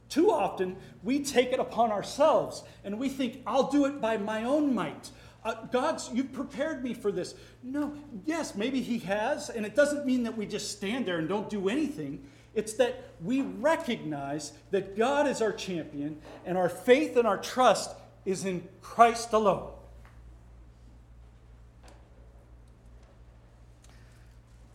Too 0.09 0.31
often, 0.31 0.77
we 1.03 1.25
take 1.25 1.53
it 1.53 1.61
upon 1.61 1.91
ourselves 1.91 2.63
and 2.85 2.99
we 2.99 3.09
think, 3.09 3.43
I'll 3.47 3.71
do 3.71 3.87
it 3.87 4.01
by 4.01 4.17
my 4.17 4.45
own 4.45 4.75
might. 4.75 5.11
Uh, 5.45 5.55
God's, 5.73 6.11
you've 6.13 6.33
prepared 6.33 6.83
me 6.83 6.95
for 6.95 7.13
this. 7.13 7.35
No, 7.63 7.93
yes, 8.25 8.55
maybe 8.55 8.81
He 8.81 8.99
has, 9.01 9.51
and 9.51 9.67
it 9.67 9.75
doesn't 9.75 10.07
mean 10.07 10.23
that 10.23 10.37
we 10.37 10.47
just 10.47 10.73
stand 10.73 11.05
there 11.05 11.19
and 11.19 11.29
don't 11.29 11.51
do 11.51 11.69
anything. 11.69 12.25
It's 12.55 12.75
that 12.75 13.11
we 13.23 13.43
recognize 13.43 14.53
that 14.71 14.97
God 14.97 15.27
is 15.27 15.43
our 15.43 15.53
champion 15.53 16.19
and 16.47 16.57
our 16.57 16.69
faith 16.69 17.17
and 17.17 17.27
our 17.27 17.39
trust 17.39 17.91
is 18.25 18.45
in 18.45 18.69
Christ 18.81 19.33
alone. 19.33 19.71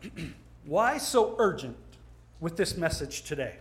Why 0.65 0.97
so 0.97 1.35
urgent 1.39 1.77
with 2.39 2.57
this 2.57 2.75
message 2.77 3.23
today? 3.23 3.55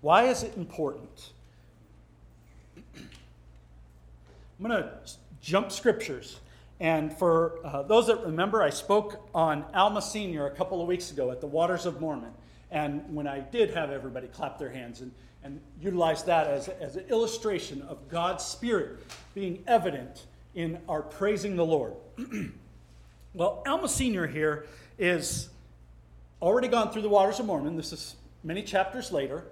Why 0.00 0.24
is 0.24 0.42
it 0.42 0.56
important? 0.56 1.30
I'm 2.96 4.66
going 4.66 4.70
to 4.82 4.98
jump 5.40 5.72
scriptures. 5.72 6.40
And 6.80 7.12
for 7.12 7.58
uh, 7.64 7.82
those 7.82 8.06
that 8.06 8.24
remember, 8.24 8.62
I 8.62 8.70
spoke 8.70 9.28
on 9.34 9.64
Alma 9.74 10.00
Sr. 10.02 10.46
a 10.46 10.50
couple 10.50 10.80
of 10.80 10.86
weeks 10.86 11.10
ago 11.10 11.30
at 11.30 11.40
the 11.40 11.46
Waters 11.46 11.86
of 11.86 12.00
Mormon. 12.00 12.32
And 12.70 13.02
when 13.14 13.26
I 13.26 13.40
did 13.40 13.70
have 13.74 13.90
everybody 13.90 14.26
clap 14.28 14.58
their 14.58 14.70
hands 14.70 15.00
and, 15.00 15.12
and 15.42 15.60
utilize 15.80 16.24
that 16.24 16.46
as, 16.46 16.68
as 16.68 16.96
an 16.96 17.04
illustration 17.08 17.82
of 17.82 18.08
God's 18.08 18.44
Spirit 18.44 18.98
being 19.34 19.62
evident 19.66 20.26
in 20.54 20.78
our 20.88 21.02
praising 21.02 21.56
the 21.56 21.64
Lord. 21.64 21.94
well, 23.34 23.62
Alma 23.66 23.88
Sr. 23.88 24.26
here 24.26 24.66
is 24.98 25.48
already 26.42 26.68
gone 26.68 26.90
through 26.90 27.02
the 27.02 27.08
waters 27.08 27.40
of 27.40 27.46
Mormon. 27.46 27.76
This 27.76 27.92
is 27.92 28.16
many 28.44 28.62
chapters 28.62 29.12
later. 29.12 29.44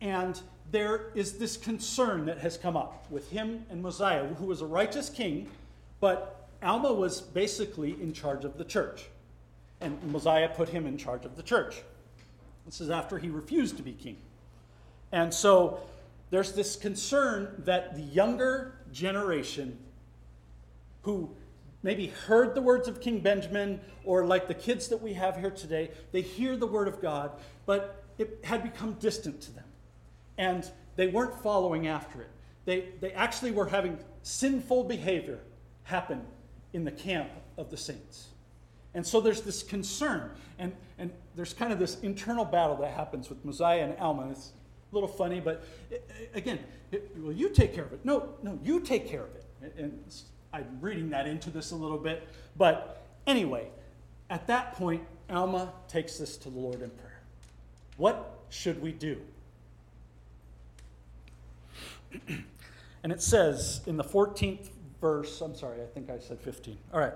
And 0.00 0.40
there 0.70 1.06
is 1.14 1.38
this 1.38 1.56
concern 1.56 2.26
that 2.26 2.38
has 2.38 2.56
come 2.56 2.76
up 2.76 3.10
with 3.10 3.30
him 3.30 3.64
and 3.70 3.82
Mosiah, 3.82 4.26
who 4.26 4.46
was 4.46 4.60
a 4.60 4.66
righteous 4.66 5.08
king, 5.08 5.48
but 6.00 6.48
Alma 6.62 6.92
was 6.92 7.20
basically 7.20 7.92
in 8.00 8.12
charge 8.12 8.44
of 8.44 8.58
the 8.58 8.64
church. 8.64 9.06
And 9.80 10.02
Mosiah 10.04 10.48
put 10.48 10.68
him 10.68 10.86
in 10.86 10.96
charge 10.96 11.24
of 11.24 11.36
the 11.36 11.42
church. 11.42 11.82
This 12.66 12.80
is 12.80 12.90
after 12.90 13.18
he 13.18 13.30
refused 13.30 13.76
to 13.76 13.82
be 13.82 13.92
king. 13.92 14.18
And 15.12 15.32
so 15.32 15.80
there's 16.30 16.52
this 16.52 16.76
concern 16.76 17.62
that 17.64 17.94
the 17.94 18.02
younger 18.02 18.74
generation 18.92 19.78
who 21.02 21.30
maybe 21.82 22.08
heard 22.08 22.54
the 22.56 22.60
words 22.60 22.88
of 22.88 23.00
King 23.00 23.20
Benjamin, 23.20 23.80
or 24.04 24.26
like 24.26 24.48
the 24.48 24.54
kids 24.54 24.88
that 24.88 25.00
we 25.00 25.12
have 25.14 25.36
here 25.36 25.52
today, 25.52 25.90
they 26.10 26.20
hear 26.20 26.56
the 26.56 26.66
word 26.66 26.88
of 26.88 27.00
God, 27.00 27.30
but 27.64 28.02
it 28.18 28.40
had 28.42 28.64
become 28.64 28.94
distant 28.94 29.40
to 29.42 29.52
them. 29.52 29.64
And 30.36 30.68
they 30.96 31.06
weren't 31.06 31.40
following 31.42 31.86
after 31.86 32.20
it. 32.22 32.30
They, 32.64 32.88
they 33.00 33.12
actually 33.12 33.52
were 33.52 33.68
having 33.68 33.98
sinful 34.22 34.84
behavior 34.84 35.38
happen 35.84 36.22
in 36.72 36.84
the 36.84 36.90
camp 36.90 37.30
of 37.56 37.70
the 37.70 37.76
saints. 37.76 38.28
And 38.92 39.06
so 39.06 39.20
there's 39.20 39.42
this 39.42 39.62
concern, 39.62 40.30
and, 40.58 40.72
and 40.98 41.12
there's 41.36 41.52
kind 41.52 41.72
of 41.72 41.78
this 41.78 42.00
internal 42.00 42.44
battle 42.44 42.76
that 42.76 42.92
happens 42.92 43.28
with 43.28 43.44
Mosiah 43.44 43.84
and 43.84 43.98
Alma. 43.98 44.30
It's 44.30 44.52
a 44.90 44.94
little 44.94 45.08
funny, 45.08 45.38
but 45.38 45.64
eh, 45.92 45.96
eh, 45.96 46.24
again, 46.34 46.58
it, 46.90 47.10
well, 47.18 47.32
you 47.32 47.50
take 47.50 47.74
care 47.74 47.84
of 47.84 47.92
it. 47.92 48.00
No, 48.04 48.30
no, 48.42 48.58
you 48.62 48.80
take 48.80 49.06
care 49.06 49.22
of 49.22 49.34
it. 49.36 49.44
And 49.78 50.02
I'm 50.52 50.78
reading 50.80 51.10
that 51.10 51.26
into 51.26 51.50
this 51.50 51.72
a 51.72 51.76
little 51.76 51.98
bit. 51.98 52.26
But 52.56 53.04
anyway, 53.26 53.68
at 54.30 54.46
that 54.46 54.72
point, 54.74 55.02
Alma 55.28 55.72
takes 55.88 56.16
this 56.18 56.36
to 56.38 56.50
the 56.50 56.58
Lord 56.58 56.80
in 56.80 56.90
prayer. 56.90 57.20
What 57.98 58.38
should 58.48 58.80
we 58.80 58.92
do? 58.92 59.20
and 63.02 63.12
it 63.12 63.20
says 63.20 63.82
in 63.86 63.96
the 63.96 64.04
14th 64.04 64.70
verse, 65.00 65.40
I'm 65.40 65.54
sorry, 65.54 65.82
I 65.82 65.86
think 65.86 66.08
I 66.08 66.18
said 66.18 66.40
15. 66.40 66.78
All 66.94 67.00
right. 67.00 67.12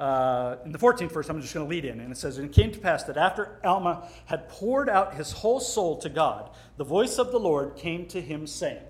Uh, 0.00 0.56
in 0.64 0.72
the 0.72 0.78
14th 0.78 1.12
verse, 1.12 1.28
I'm 1.28 1.42
just 1.42 1.52
going 1.52 1.66
to 1.66 1.70
lead 1.70 1.84
in, 1.84 2.00
and 2.00 2.10
it 2.10 2.16
says, 2.16 2.38
And 2.38 2.48
it 2.48 2.54
came 2.54 2.72
to 2.72 2.78
pass 2.78 3.04
that 3.04 3.18
after 3.18 3.60
Alma 3.62 4.08
had 4.24 4.48
poured 4.48 4.88
out 4.88 5.14
his 5.14 5.30
whole 5.30 5.60
soul 5.60 5.98
to 5.98 6.08
God, 6.08 6.48
the 6.78 6.84
voice 6.84 7.18
of 7.18 7.30
the 7.30 7.38
Lord 7.38 7.76
came 7.76 8.06
to 8.06 8.20
him, 8.20 8.46
saying, 8.46 8.80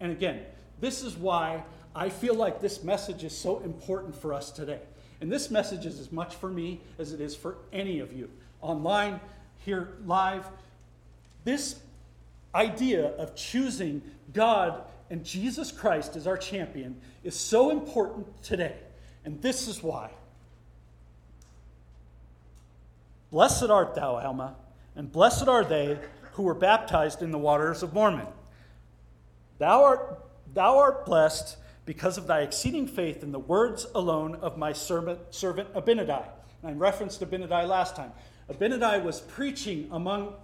And 0.00 0.10
again, 0.10 0.40
this 0.80 1.02
is 1.02 1.18
why 1.18 1.64
I 1.94 2.08
feel 2.08 2.34
like 2.34 2.62
this 2.62 2.82
message 2.82 3.24
is 3.24 3.36
so 3.36 3.60
important 3.60 4.16
for 4.16 4.32
us 4.32 4.50
today. 4.50 4.80
And 5.20 5.30
this 5.30 5.50
message 5.50 5.84
is 5.84 6.00
as 6.00 6.10
much 6.10 6.34
for 6.34 6.48
me 6.48 6.80
as 6.98 7.12
it 7.12 7.20
is 7.20 7.36
for 7.36 7.58
any 7.70 8.00
of 8.00 8.14
you 8.14 8.30
online, 8.62 9.20
here 9.66 9.90
live. 10.06 10.46
This 11.44 11.78
idea 12.54 13.08
of 13.16 13.36
choosing 13.36 14.00
God 14.32 14.80
and 15.10 15.22
Jesus 15.22 15.70
Christ 15.70 16.16
as 16.16 16.26
our 16.26 16.38
champion 16.38 16.96
is 17.22 17.38
so 17.38 17.68
important 17.68 18.26
today. 18.42 18.76
And 19.26 19.42
this 19.42 19.66
is 19.66 19.82
why. 19.82 20.10
Blessed 23.32 23.64
art 23.64 23.96
thou, 23.96 24.16
Alma, 24.16 24.54
and 24.94 25.10
blessed 25.10 25.48
are 25.48 25.64
they 25.64 25.98
who 26.34 26.44
were 26.44 26.54
baptized 26.54 27.22
in 27.22 27.32
the 27.32 27.38
waters 27.38 27.82
of 27.82 27.92
Mormon. 27.92 28.28
Thou 29.58 29.82
art, 29.82 30.24
thou 30.54 30.78
art 30.78 31.04
blessed 31.04 31.56
because 31.84 32.18
of 32.18 32.28
thy 32.28 32.42
exceeding 32.42 32.86
faith 32.86 33.24
in 33.24 33.32
the 33.32 33.38
words 33.38 33.86
alone 33.96 34.36
of 34.36 34.56
my 34.56 34.72
servant, 34.72 35.18
servant 35.34 35.74
Abinadi. 35.74 36.24
And 36.62 36.70
I 36.70 36.72
referenced 36.72 37.20
Abinadi 37.20 37.66
last 37.66 37.96
time. 37.96 38.12
Abinadi 38.48 39.02
was 39.02 39.20
preaching 39.20 39.88
among 39.90 40.34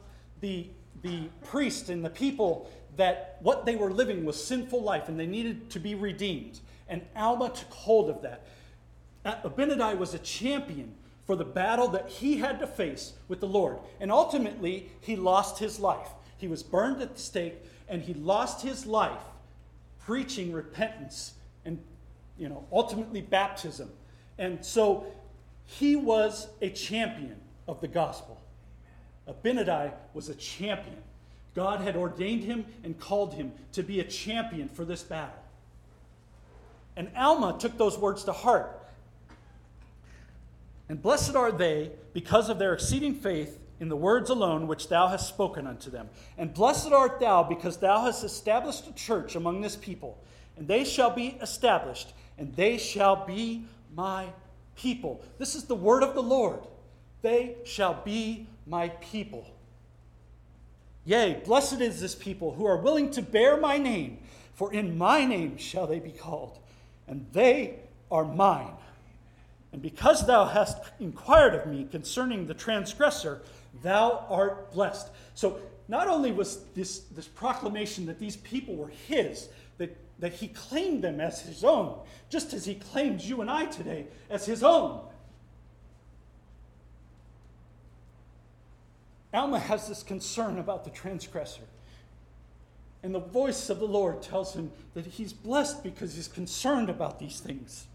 the, 0.41 0.67
the 1.03 1.29
priests 1.45 1.89
and 1.89 2.05
the 2.05 2.11
people 2.11 2.69
that 2.97 3.39
what 3.43 3.65
they 3.65 3.77
were 3.77 3.93
living 3.93 4.25
was 4.25 4.43
sinful 4.43 4.83
life 4.83 5.09
and 5.09 5.19
they 5.21 5.27
needed 5.27 5.71
to 5.71 5.79
be 5.79 5.95
redeemed. 5.95 6.59
And 6.89 7.03
Alma 7.15 7.51
took 7.51 7.71
hold 7.71 8.11
of 8.11 8.23
that. 8.23 8.45
Abinadi 9.25 9.97
was 9.97 10.15
a 10.15 10.19
champion 10.19 10.95
for 11.25 11.37
the 11.37 11.45
battle 11.45 11.89
that 11.89 12.09
he 12.09 12.39
had 12.39 12.59
to 12.61 12.67
face 12.67 13.13
with 13.29 13.41
the 13.41 13.47
Lord. 13.47 13.79
And 14.01 14.11
ultimately, 14.11 14.91
he 15.01 15.17
lost 15.17 15.59
his 15.59 15.79
life. 15.79 16.09
He 16.37 16.49
was 16.49 16.63
burned 16.63 17.01
at 17.01 17.15
the 17.15 17.21
stake 17.21 17.55
and 17.89 18.03
he 18.03 18.15
lost 18.15 18.63
his 18.63 18.87
life 18.87 19.23
preaching 20.01 20.53
repentance 20.53 21.35
and 21.65 21.79
you 22.37 22.49
know 22.49 22.67
ultimately 22.73 23.21
baptism. 23.21 23.89
And 24.39 24.65
so 24.65 25.07
he 25.65 25.95
was 25.95 26.49
a 26.61 26.71
champion 26.71 27.37
of 27.69 27.81
the 27.81 27.89
gospel. 27.89 28.41
Abinadi 29.29 29.93
was 30.15 30.29
a 30.29 30.35
champion. 30.35 30.97
God 31.55 31.81
had 31.81 31.97
ordained 31.97 32.43
him 32.43 32.65
and 32.83 32.99
called 32.99 33.35
him 33.35 33.53
to 33.73 33.83
be 33.83 34.01
a 34.01 34.05
champion 34.05 34.69
for 34.69 34.85
this 34.85 35.03
battle. 35.03 35.39
And 36.97 37.11
Alma 37.17 37.57
took 37.59 37.79
those 37.79 37.97
words 37.97 38.25
to 38.25 38.33
heart. 38.33 38.82
And 40.93 41.01
blessed 41.01 41.35
are 41.37 41.51
they 41.51 41.91
because 42.13 42.51
of 42.51 42.59
their 42.59 42.75
exceeding 42.75 43.15
faith 43.15 43.59
in 43.81 43.89
the 43.89 43.97
words 43.97 44.29
alone 44.29 44.67
which 44.67 44.91
thou 44.91 45.09
hast 45.09 45.27
spoken 45.27 45.67
unto 45.67 45.89
them. 45.89 46.11
And 46.37 46.53
blessed 46.53 46.93
art 46.93 47.19
thou, 47.19 47.43
because 47.43 47.79
thou 47.79 48.03
hast 48.03 48.23
established 48.25 48.87
a 48.87 48.93
church 48.93 49.35
among 49.35 49.63
this 49.63 49.75
people, 49.75 50.23
and 50.55 50.69
they 50.69 50.85
shall 50.85 51.09
be 51.09 51.39
established, 51.41 52.13
and 52.37 52.55
they 52.57 52.77
shall 52.77 53.25
be 53.25 53.65
my 53.97 54.27
people. 54.77 55.25
This 55.39 55.55
is 55.55 55.65
the 55.65 55.75
word 55.75 56.03
of 56.03 56.13
the 56.13 56.23
Lord. 56.23 56.61
They 57.23 57.57
shall 57.65 58.03
be 58.05 58.47
my 58.67 58.91
people. 58.91 59.47
Yea, 61.07 61.41
blessed 61.43 61.81
is 61.81 62.03
this 62.03 62.15
people 62.15 62.53
who 62.53 62.67
are 62.67 62.77
willing 62.77 63.11
to 63.13 63.23
bear 63.23 63.57
my 63.57 63.79
name, 63.79 64.19
for 64.53 64.71
in 64.75 64.99
my 64.99 65.25
name 65.25 65.57
shall 65.57 65.87
they 65.87 66.01
be 66.01 66.13
called, 66.13 66.59
and 67.09 67.25
they 67.33 67.77
are 68.11 68.27
mine. 68.27 68.75
And 69.73 69.81
because 69.81 70.27
thou 70.27 70.45
hast 70.45 70.79
inquired 71.01 71.55
of 71.55 71.67
me 71.67 71.87
concerning 71.91 72.47
the 72.47 72.55
transgressor, 72.55 73.43
Thou 73.81 74.27
art 74.29 74.73
blessed. 74.73 75.09
So 75.35 75.59
not 75.89 76.09
only 76.09 76.33
was 76.33 76.65
this, 76.75 77.01
this 77.15 77.27
proclamation 77.27 78.07
that 78.07 78.19
these 78.19 78.37
people 78.37 78.77
were 78.77 78.93
his, 79.09 79.49
that, 79.79 79.97
that 80.19 80.35
he 80.35 80.49
claimed 80.49 81.03
them 81.03 81.21
as 81.21 81.41
his 81.41 81.65
own, 81.65 81.99
just 82.29 82.53
as 82.53 82.65
he 82.67 82.75
claims 82.75 83.29
you 83.29 83.41
and 83.41 83.51
I 83.51 83.67
today 83.67 84.07
as 84.29 84.45
his 84.45 84.63
own. 84.63 85.01
Alma 89.33 89.59
has 89.59 89.89
this 89.89 90.03
concern 90.03 90.59
about 90.59 90.85
the 90.85 90.91
transgressor. 90.91 91.63
And 93.03 93.15
the 93.15 93.21
voice 93.21 93.71
of 93.71 93.81
the 93.81 93.87
Lord 93.87 94.23
tells 94.23 94.55
him 94.55 94.71
that 94.93 95.07
he's 95.07 95.33
blessed 95.33 95.83
because 95.83 96.15
he's 96.15 96.29
concerned 96.29 96.91
about 96.91 97.19
these 97.19 97.41
things. 97.41 97.87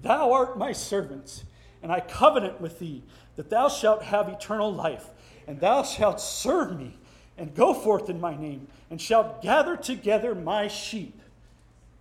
Thou 0.00 0.32
art 0.32 0.58
my 0.58 0.72
servant, 0.72 1.44
and 1.82 1.92
I 1.92 2.00
covenant 2.00 2.60
with 2.60 2.78
thee 2.78 3.02
that 3.36 3.50
thou 3.50 3.68
shalt 3.68 4.02
have 4.02 4.28
eternal 4.28 4.72
life, 4.72 5.06
and 5.46 5.60
thou 5.60 5.82
shalt 5.82 6.20
serve 6.20 6.78
me, 6.78 6.96
and 7.36 7.54
go 7.54 7.74
forth 7.74 8.08
in 8.08 8.20
my 8.20 8.36
name, 8.36 8.68
and 8.90 9.00
shalt 9.00 9.42
gather 9.42 9.76
together 9.76 10.34
my 10.34 10.68
sheep. 10.68 11.20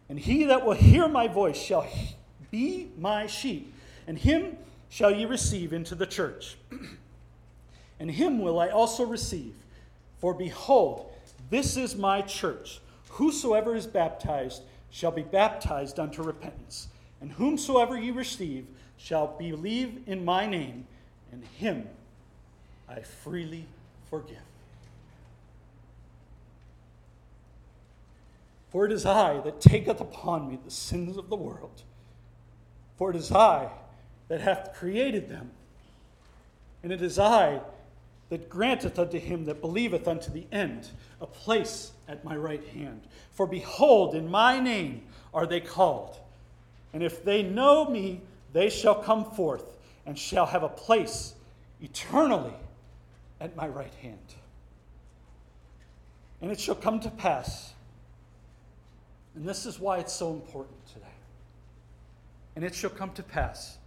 And 0.10 0.20
he 0.20 0.44
that 0.46 0.66
will 0.66 0.74
hear 0.74 1.08
my 1.08 1.28
voice 1.28 1.58
shall 1.58 1.88
be 2.52 2.92
my 2.98 3.28
sheep, 3.28 3.74
and 4.08 4.18
him 4.18 4.58
shall 4.90 5.12
ye 5.12 5.26
receive 5.26 5.72
into 5.72 5.96
the 5.96 6.06
church. 6.06 6.58
and 8.00 8.12
him 8.12 8.40
will 8.40 8.60
I 8.60 8.70
also 8.70 9.06
receive. 9.06 9.56
For 10.20 10.34
behold, 10.34 11.14
this 11.50 11.78
is 11.78 11.96
my 11.96 12.22
church. 12.22 12.82
Whosoever 13.12 13.76
is 13.76 13.88
baptized 13.88 14.64
shall 14.90 15.12
be 15.12 15.24
baptized 15.24 16.00
unto 16.00 16.22
repentance, 16.22 16.90
and 17.22 17.32
whomsoever 17.34 17.98
ye 17.98 18.12
receive 18.12 18.66
shall 18.98 19.28
believe 19.28 20.02
in 20.08 20.26
my 20.26 20.46
name 20.46 20.88
and 21.32 21.44
him 21.58 21.88
I 22.90 23.02
freely 23.02 23.66
forgive. 24.10 24.38
For 28.70 28.86
it 28.86 28.92
is 28.92 29.06
I 29.06 29.40
that 29.42 29.60
taketh 29.60 30.00
upon 30.00 30.48
me 30.50 30.60
the 30.64 30.72
sins 30.72 31.18
of 31.18 31.30
the 31.30 31.36
world. 31.36 31.84
For 32.98 33.10
it 33.10 33.16
is 33.16 33.32
I 33.32 33.70
that 34.28 34.42
hath 34.42 34.74
created 34.74 35.30
them. 35.30 35.52
And 36.84 36.92
it 36.92 37.02
is 37.02 37.20
I 37.20 37.62
that 38.30 38.50
granteth 38.50 38.98
unto 38.98 39.20
him 39.20 39.46
that 39.46 39.60
believeth 39.60 40.08
unto 40.08 40.32
the 40.32 40.46
end 40.54 40.88
a 41.20 41.28
place 41.28 41.92
at 42.08 42.24
my 42.24 42.36
right 42.36 42.66
hand. 42.70 43.02
For 43.32 43.46
behold, 43.46 44.16
in 44.16 44.30
my 44.30 44.60
name 44.60 45.04
are 45.34 45.46
they 45.46 45.60
called. 45.60 46.18
And 46.94 47.04
if 47.04 47.24
they 47.24 47.44
know 47.44 47.90
me, 47.90 48.22
they 48.54 48.70
shall 48.70 48.96
come 48.96 49.26
forth 49.26 49.78
and 50.06 50.18
shall 50.18 50.46
have 50.46 50.64
a 50.64 50.70
place 50.70 51.34
eternally 51.82 52.54
at 53.40 53.56
my 53.56 53.68
right 53.68 53.94
hand. 54.02 54.18
And 56.42 56.52
it 56.52 56.60
shall 56.60 56.76
come 56.76 57.00
to 57.02 57.10
pass, 57.10 57.74
and 59.36 59.48
this 59.48 59.66
is 59.66 59.80
why 59.80 60.00
it's 60.00 60.14
so 60.14 60.34
important 60.34 60.86
today. 60.88 61.06
And 62.56 62.66
it 62.66 62.74
shall 62.76 62.90
come 62.90 63.12
to 63.12 63.24
pass 63.24 63.78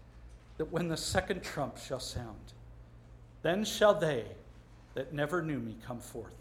that 0.57 0.71
when 0.71 0.89
the 0.89 0.97
second 0.97 1.43
trump 1.43 1.77
shall 1.79 2.01
sound, 2.01 2.53
then 3.43 3.65
shall 3.65 3.95
they 3.95 4.25
that 4.95 5.13
never 5.13 5.43
knew 5.43 5.59
me 5.59 5.77
come 5.85 5.99
forth, 5.99 6.33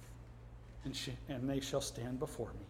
and, 0.85 0.95
sh- 0.95 1.09
and 1.27 1.49
they 1.49 1.59
shall 1.59 1.81
stand 1.81 2.19
before 2.19 2.49
me. 2.59 2.65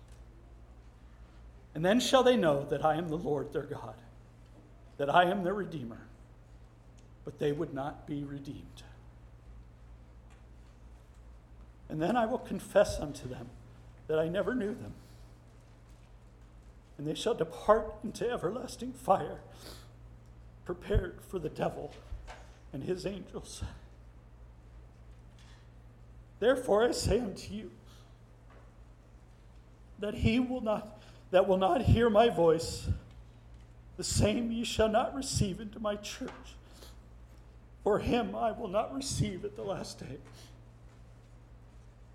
And 1.75 1.83
then 1.83 1.99
shall 1.99 2.23
they 2.23 2.37
know 2.37 2.63
that 2.65 2.85
I 2.85 2.95
am 2.95 3.09
the 3.09 3.17
Lord 3.17 3.51
their 3.51 3.63
God, 3.63 3.95
that 4.97 5.09
I 5.09 5.25
am 5.25 5.43
their 5.43 5.53
Redeemer 5.53 6.07
but 7.25 7.39
they 7.39 7.51
would 7.51 7.73
not 7.73 8.05
be 8.05 8.23
redeemed. 8.23 8.83
And 11.89 12.01
then 12.01 12.15
I 12.15 12.25
will 12.25 12.39
confess 12.39 12.99
unto 12.99 13.27
them 13.27 13.49
that 14.07 14.19
I 14.19 14.27
never 14.27 14.55
knew 14.55 14.73
them. 14.73 14.93
And 16.97 17.07
they 17.07 17.13
shall 17.13 17.33
depart 17.33 17.93
into 18.03 18.29
everlasting 18.29 18.93
fire, 18.93 19.39
prepared 20.65 21.19
for 21.27 21.39
the 21.39 21.49
devil 21.49 21.91
and 22.71 22.83
his 22.83 23.05
angels. 23.05 23.63
Therefore 26.39 26.83
I 26.83 26.91
say 26.91 27.19
unto 27.19 27.53
you 27.53 27.71
that 29.99 30.15
he 30.15 30.39
will 30.39 30.61
not 30.61 31.02
that 31.33 31.47
will 31.47 31.57
not 31.57 31.81
hear 31.81 32.11
my 32.11 32.29
voice, 32.29 32.87
the 33.97 34.03
same 34.03 34.51
ye 34.51 34.63
shall 34.63 34.87
not 34.87 35.15
receive 35.15 35.59
into 35.59 35.79
my 35.79 35.95
church. 35.95 36.29
For 37.83 37.97
him 37.97 38.35
I 38.35 38.51
will 38.51 38.67
not 38.67 38.93
receive 38.93 39.43
at 39.43 39.55
the 39.55 39.63
last 39.63 39.99
day. 39.99 40.17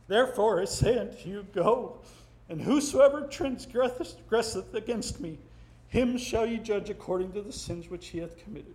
Therefore 0.06 0.62
I 0.62 0.66
say 0.66 0.98
unto 0.98 1.28
you, 1.28 1.46
Go, 1.52 1.98
and 2.48 2.62
whosoever 2.62 3.22
transgresseth 3.22 4.72
against 4.72 5.20
me, 5.20 5.38
him 5.88 6.16
shall 6.16 6.46
ye 6.46 6.58
judge 6.58 6.88
according 6.88 7.32
to 7.32 7.42
the 7.42 7.52
sins 7.52 7.90
which 7.90 8.10
he 8.10 8.18
hath 8.18 8.38
committed. 8.44 8.74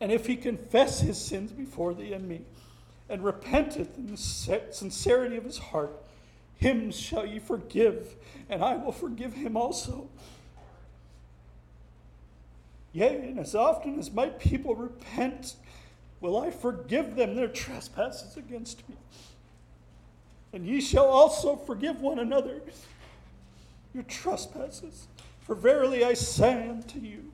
And 0.00 0.10
if 0.10 0.26
he 0.26 0.34
confess 0.34 1.02
his 1.02 1.24
sins 1.24 1.52
before 1.52 1.94
thee 1.94 2.14
and 2.14 2.28
me, 2.28 2.40
and 3.08 3.22
repenteth 3.22 3.96
in 3.96 4.08
the 4.10 4.16
sincerity 4.16 5.36
of 5.36 5.44
his 5.44 5.58
heart, 5.58 6.02
him 6.62 6.92
shall 6.92 7.26
ye 7.26 7.38
forgive, 7.38 8.14
and 8.48 8.62
I 8.62 8.76
will 8.76 8.92
forgive 8.92 9.34
him 9.34 9.56
also. 9.56 10.08
Yea, 12.92 13.16
and 13.16 13.38
as 13.38 13.54
often 13.54 13.98
as 13.98 14.10
my 14.10 14.28
people 14.28 14.74
repent, 14.74 15.56
will 16.20 16.40
I 16.40 16.50
forgive 16.50 17.16
them 17.16 17.34
their 17.34 17.48
trespasses 17.48 18.36
against 18.36 18.88
me. 18.88 18.94
And 20.52 20.66
ye 20.66 20.80
shall 20.80 21.06
also 21.06 21.56
forgive 21.56 22.00
one 22.00 22.18
another 22.18 22.60
your 23.94 24.04
trespasses. 24.04 25.08
For 25.40 25.54
verily 25.54 26.04
I 26.04 26.14
say 26.14 26.68
unto 26.68 26.98
you, 26.98 27.32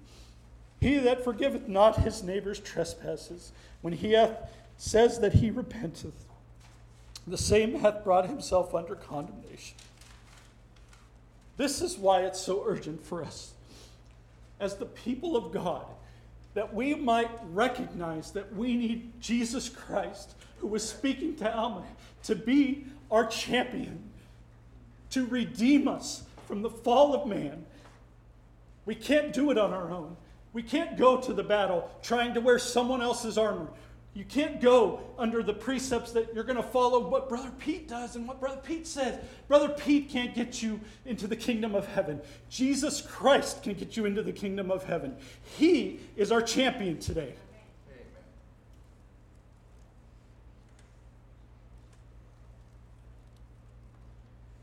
he 0.81 0.97
that 0.99 1.23
forgiveth 1.23 1.69
not 1.69 1.99
his 1.99 2.23
neighbor's 2.23 2.61
trespasses, 2.61 3.53
when 3.83 3.93
he 3.93 4.13
hath 4.13 4.51
says 4.77 5.21
that 5.21 5.35
he 5.35 5.51
repenteth, 5.51 6.28
the 7.31 7.39
same 7.39 7.81
hath 7.81 8.05
brought 8.05 8.27
himself 8.27 8.75
under 8.75 8.95
condemnation. 8.95 9.77
This 11.57 11.83
is 11.83 11.99
why 11.99 12.23
it's 12.23 12.41
so 12.41 12.63
urgent 12.67 13.05
for 13.05 13.23
us, 13.23 13.53
as 14.61 14.77
the 14.77 14.87
people 14.87 15.37
of 15.37 15.53
God, 15.53 15.85
that 16.55 16.73
we 16.73 16.95
might 16.95 17.31
recognize 17.53 18.31
that 18.33 18.55
we 18.55 18.77
need 18.77 19.21
Jesus 19.21 19.69
Christ, 19.69 20.35
who 20.59 20.69
was 20.69 20.89
speaking 20.89 21.37
to 21.37 21.55
Alma, 21.55 21.85
to 22.25 22.35
be 22.35 22.87
our 23.11 23.27
champion, 23.27 24.03
to 25.11 25.27
redeem 25.27 25.89
us 25.89 26.23
from 26.47 26.63
the 26.63 26.71
fall 26.71 27.15
of 27.15 27.29
man. 27.29 27.65
We 28.87 28.95
can't 28.95 29.33
do 29.33 29.51
it 29.51 29.59
on 29.59 29.73
our 29.73 29.91
own. 29.91 30.17
We 30.53 30.63
can't 30.63 30.97
go 30.97 31.21
to 31.21 31.33
the 31.33 31.43
battle 31.43 31.91
trying 32.03 32.35
to 32.35 32.41
wear 32.41 32.59
someone 32.59 33.03
else's 33.03 33.37
armor. 33.37 33.69
You 34.19 34.25
can't 34.25 34.61
go 34.61 34.99
under 35.17 35.45
the 35.45 35.55
precepts 35.55 36.11
that 36.11 36.35
you're 36.35 36.43
going 36.43 36.57
to 36.57 36.63
follow 36.65 37.09
what 37.09 37.29
Brother 37.29 37.53
Pete 37.61 37.87
does 37.87 38.17
and 38.17 38.27
what 38.27 38.41
Brother 38.41 38.61
Pete 38.61 38.85
says. 38.85 39.17
Brother 39.47 39.69
Pete 39.69 40.11
can't 40.11 40.35
get 40.35 40.61
you 40.61 40.81
into 41.07 41.29
the 41.29 41.37
kingdom 41.37 41.77
of 41.77 41.87
heaven. 41.87 42.21
Jesus 42.51 43.01
Christ 43.01 43.63
can 43.63 43.75
get 43.75 43.97
you 43.97 44.07
into 44.07 44.25
the 44.25 44.33
kingdom 44.33 44.73
of 44.73 44.83
heaven. 44.83 45.15
He 45.57 46.01
is 46.17 46.33
our 46.33 46.43
champion 46.43 46.99
today. 46.99 47.35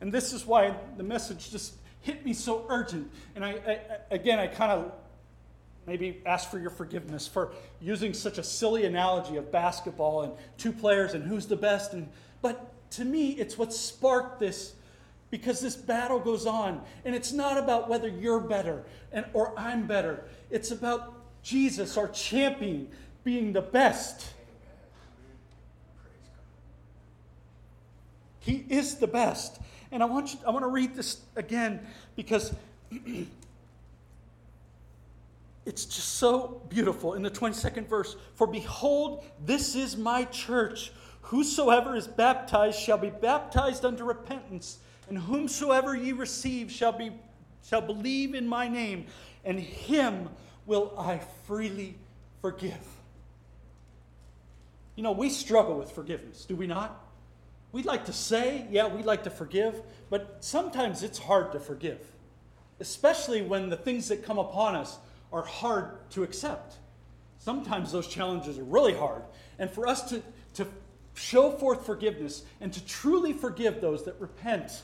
And 0.02 0.12
this 0.12 0.34
is 0.34 0.46
why 0.46 0.76
the 0.98 1.04
message 1.04 1.50
just 1.50 1.76
hit 2.02 2.26
me 2.26 2.34
so 2.34 2.66
urgent. 2.68 3.10
And 3.36 3.46
I, 3.46 3.52
I 3.52 3.80
again, 4.12 4.38
I 4.38 4.48
kind 4.48 4.74
of 4.74 4.92
maybe 5.88 6.22
ask 6.26 6.50
for 6.50 6.60
your 6.60 6.70
forgiveness 6.70 7.28
for 7.28 7.52
using 7.80 8.14
such 8.14 8.38
a 8.38 8.44
silly 8.44 8.86
analogy 8.86 9.38
of 9.38 9.52
basketball 9.52 10.24
and 10.24 10.34
two 10.58 10.72
players 10.72 11.14
and 11.14 11.24
who's 11.24 11.46
the 11.46 11.56
best. 11.56 11.94
And 11.94 12.10
but 12.42 12.72
to 12.92 13.06
me, 13.06 13.32
it's 13.32 13.58
what 13.58 13.74
sparked 13.74 14.40
this 14.40 14.74
because 15.32 15.60
this 15.60 15.76
battle 15.76 16.20
goes 16.20 16.46
on, 16.46 16.82
and 17.04 17.14
it's 17.14 17.34
not 17.34 17.58
about 17.58 17.90
whether 17.90 18.08
you're 18.08 18.40
better 18.40 18.84
and 19.12 19.26
or 19.34 19.54
I'm 19.58 19.88
better. 19.88 20.24
It's 20.50 20.72
about 20.72 21.14
Jesus, 21.44 21.98
our 21.98 22.08
champion, 22.08 22.88
being 23.24 23.54
the 23.54 23.62
best. 23.62 24.34
He 28.40 28.66
is 28.70 28.96
the 28.96 29.08
best. 29.08 29.60
And 29.92 30.04
I 30.04 30.06
want 30.06 30.34
you, 30.34 30.40
I 30.46 30.52
want 30.52 30.64
to 30.64 30.70
read 30.70 30.96
this 30.96 31.22
again 31.36 31.80
because 32.16 32.54
it's 35.66 35.86
just 35.86 36.16
so 36.16 36.62
beautiful. 36.70 37.14
In 37.14 37.24
the 37.24 37.32
22nd 37.32 37.88
verse, 37.88 38.16
for 38.36 38.46
behold, 38.46 39.24
this 39.44 39.76
is 39.76 39.98
my 39.98 40.26
church. 40.26 40.92
Whosoever 41.22 41.96
is 41.96 42.08
baptized 42.08 42.80
shall 42.80 43.00
be 43.00 43.10
baptized 43.10 43.84
unto 43.84 44.04
repentance, 44.04 44.78
and 45.10 45.18
whomsoever 45.18 45.96
ye 45.96 46.12
receive 46.12 46.72
shall 46.72 46.92
be 46.92 47.12
shall 47.64 47.82
believe 47.82 48.36
in 48.36 48.48
my 48.48 48.68
name, 48.68 49.08
and 49.44 49.60
him 49.60 50.30
will 50.68 50.94
I 51.00 51.20
freely 51.48 51.96
forgive. 52.42 52.78
You 54.96 55.02
know, 55.02 55.12
we 55.12 55.30
struggle 55.30 55.76
with 55.78 55.92
forgiveness, 55.92 56.46
do 56.46 56.56
we 56.56 56.68
not? 56.68 57.04
We'd 57.72 57.86
like 57.86 58.06
to 58.06 58.14
say, 58.14 58.68
yeah, 58.70 58.88
we'd 58.88 59.06
like 59.06 59.24
to 59.24 59.32
forgive, 59.32 59.82
but 60.12 60.38
sometimes 60.42 61.02
it's 61.02 61.18
hard 61.18 61.52
to 61.54 61.60
forgive, 61.60 62.00
especially 62.80 63.42
when 63.42 63.70
the 63.70 63.76
things 63.76 64.08
that 64.10 64.24
come 64.24 64.38
upon 64.38 64.76
us 64.76 65.00
are 65.32 65.44
hard 65.44 66.10
to 66.12 66.24
accept. 66.24 66.76
Sometimes 67.40 67.92
those 67.92 68.08
challenges 68.08 68.58
are 68.58 68.64
really 68.64 68.94
hard. 68.94 69.22
And 69.60 69.70
for 69.70 69.88
us 69.88 70.10
to, 70.10 70.22
to 70.56 70.68
show 71.14 71.52
forth 71.52 71.86
forgiveness 71.86 72.44
and 72.62 72.74
to 72.74 72.86
truly 72.86 73.34
forgive 73.34 73.82
those 73.82 74.04
that 74.06 74.20
repent 74.20 74.82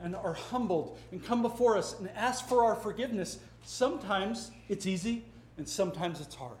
and 0.00 0.14
are 0.14 0.34
humbled 0.34 0.98
and 1.10 1.24
come 1.24 1.42
before 1.42 1.76
us 1.76 1.98
and 1.98 2.08
ask 2.10 2.48
for 2.48 2.64
our 2.64 2.76
forgiveness, 2.76 3.38
sometimes 3.64 4.50
it's 4.68 4.86
easy 4.86 5.24
and 5.56 5.68
sometimes 5.68 6.20
it's 6.20 6.34
hard. 6.34 6.56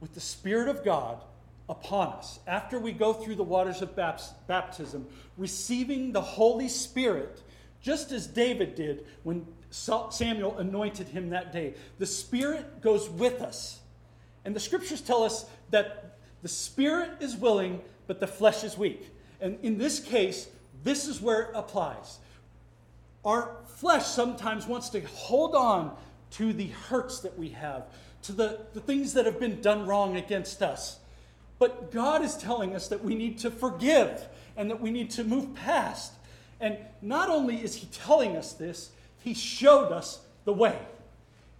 With 0.00 0.14
the 0.14 0.20
Spirit 0.20 0.68
of 0.68 0.84
God, 0.84 1.22
upon 1.68 2.08
us 2.08 2.40
after 2.46 2.78
we 2.78 2.92
go 2.92 3.12
through 3.12 3.36
the 3.36 3.42
waters 3.42 3.80
of 3.80 3.96
baptism, 3.96 5.06
receiving 5.36 6.12
the 6.12 6.20
Holy 6.20 6.68
Spirit, 6.68 7.40
just 7.80 8.12
as 8.12 8.26
David 8.26 8.74
did 8.74 9.06
when 9.22 9.46
Samuel 9.74 10.56
anointed 10.58 11.08
him 11.08 11.30
that 11.30 11.52
day. 11.52 11.74
The 11.98 12.06
Spirit 12.06 12.80
goes 12.80 13.10
with 13.10 13.42
us. 13.42 13.80
And 14.44 14.54
the 14.54 14.60
scriptures 14.60 15.00
tell 15.00 15.24
us 15.24 15.46
that 15.70 16.16
the 16.42 16.48
Spirit 16.48 17.10
is 17.20 17.34
willing, 17.34 17.80
but 18.06 18.20
the 18.20 18.26
flesh 18.26 18.62
is 18.62 18.78
weak. 18.78 19.10
And 19.40 19.58
in 19.62 19.76
this 19.76 19.98
case, 19.98 20.48
this 20.84 21.08
is 21.08 21.20
where 21.20 21.42
it 21.42 21.50
applies. 21.54 22.18
Our 23.24 23.56
flesh 23.66 24.06
sometimes 24.06 24.66
wants 24.66 24.90
to 24.90 25.00
hold 25.00 25.56
on 25.56 25.96
to 26.32 26.52
the 26.52 26.68
hurts 26.68 27.20
that 27.20 27.36
we 27.36 27.48
have, 27.50 27.86
to 28.22 28.32
the, 28.32 28.60
the 28.74 28.80
things 28.80 29.14
that 29.14 29.26
have 29.26 29.40
been 29.40 29.60
done 29.60 29.86
wrong 29.86 30.16
against 30.16 30.62
us. 30.62 31.00
But 31.58 31.90
God 31.90 32.22
is 32.22 32.36
telling 32.36 32.76
us 32.76 32.88
that 32.88 33.02
we 33.02 33.14
need 33.14 33.38
to 33.38 33.50
forgive 33.50 34.28
and 34.56 34.70
that 34.70 34.80
we 34.80 34.90
need 34.90 35.10
to 35.12 35.24
move 35.24 35.54
past. 35.54 36.12
And 36.60 36.78
not 37.02 37.28
only 37.28 37.56
is 37.56 37.76
He 37.76 37.86
telling 37.86 38.36
us 38.36 38.52
this, 38.52 38.90
He 39.24 39.32
showed 39.32 39.90
us 39.90 40.20
the 40.44 40.52
way. 40.52 40.78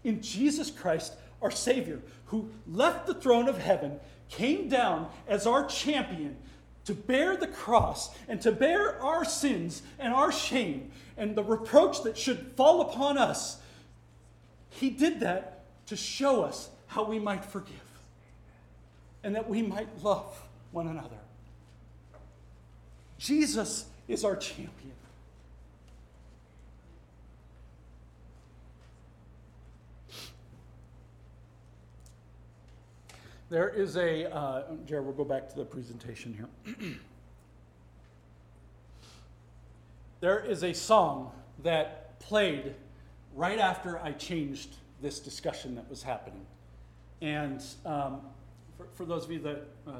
In 0.05 0.20
Jesus 0.20 0.70
Christ, 0.70 1.14
our 1.40 1.50
Savior, 1.50 1.98
who 2.27 2.50
left 2.66 3.07
the 3.07 3.14
throne 3.14 3.48
of 3.48 3.57
heaven, 3.57 3.98
came 4.29 4.68
down 4.68 5.09
as 5.27 5.46
our 5.46 5.66
champion 5.66 6.37
to 6.85 6.92
bear 6.92 7.39
the 7.39 7.47
cross 7.47 8.14
and 8.28 8.39
to 8.43 8.53
bear 8.53 9.01
our 9.01 9.24
sins 9.24 9.80
and 9.99 10.12
our 10.12 10.30
shame 10.30 10.91
and 11.16 11.34
the 11.34 11.43
reproach 11.43 12.03
that 12.03 12.18
should 12.18 12.53
fall 12.55 12.82
upon 12.82 13.16
us. 13.16 13.57
He 14.68 14.91
did 14.91 15.20
that 15.20 15.64
to 15.86 15.97
show 15.97 16.43
us 16.43 16.68
how 16.89 17.05
we 17.05 17.18
might 17.18 17.47
forgive 17.47 17.80
and 19.22 19.34
that 19.36 19.49
we 19.49 19.62
might 19.62 19.89
love 20.03 20.39
one 20.70 20.89
another. 20.89 21.16
Jesus 23.16 23.86
is 24.07 24.22
our 24.22 24.36
champion. 24.36 24.93
There 33.51 33.68
is 33.68 33.97
a, 33.97 34.32
uh, 34.34 34.62
Jared, 34.86 35.05
we'll 35.05 35.14
go 35.14 35.24
back 35.24 35.49
to 35.51 35.57
the 35.57 35.64
presentation 35.64 36.34
here. 36.34 36.76
there 40.20 40.40
is 40.40 40.64
a 40.64 40.72
song 40.72 41.30
that 41.62 42.18
played 42.20 42.74
right 43.34 43.59
after 43.59 43.99
I 43.99 44.12
changed 44.12 44.76
this 45.03 45.20
discussion 45.20 45.74
that 45.74 45.88
was 45.90 46.03
happening. 46.03 46.47
And 47.20 47.62
um, 47.84 48.22
for, 48.78 48.86
for 48.95 49.05
those 49.05 49.24
of 49.24 49.30
you 49.30 49.40
that 49.40 49.66
uh, 49.86 49.92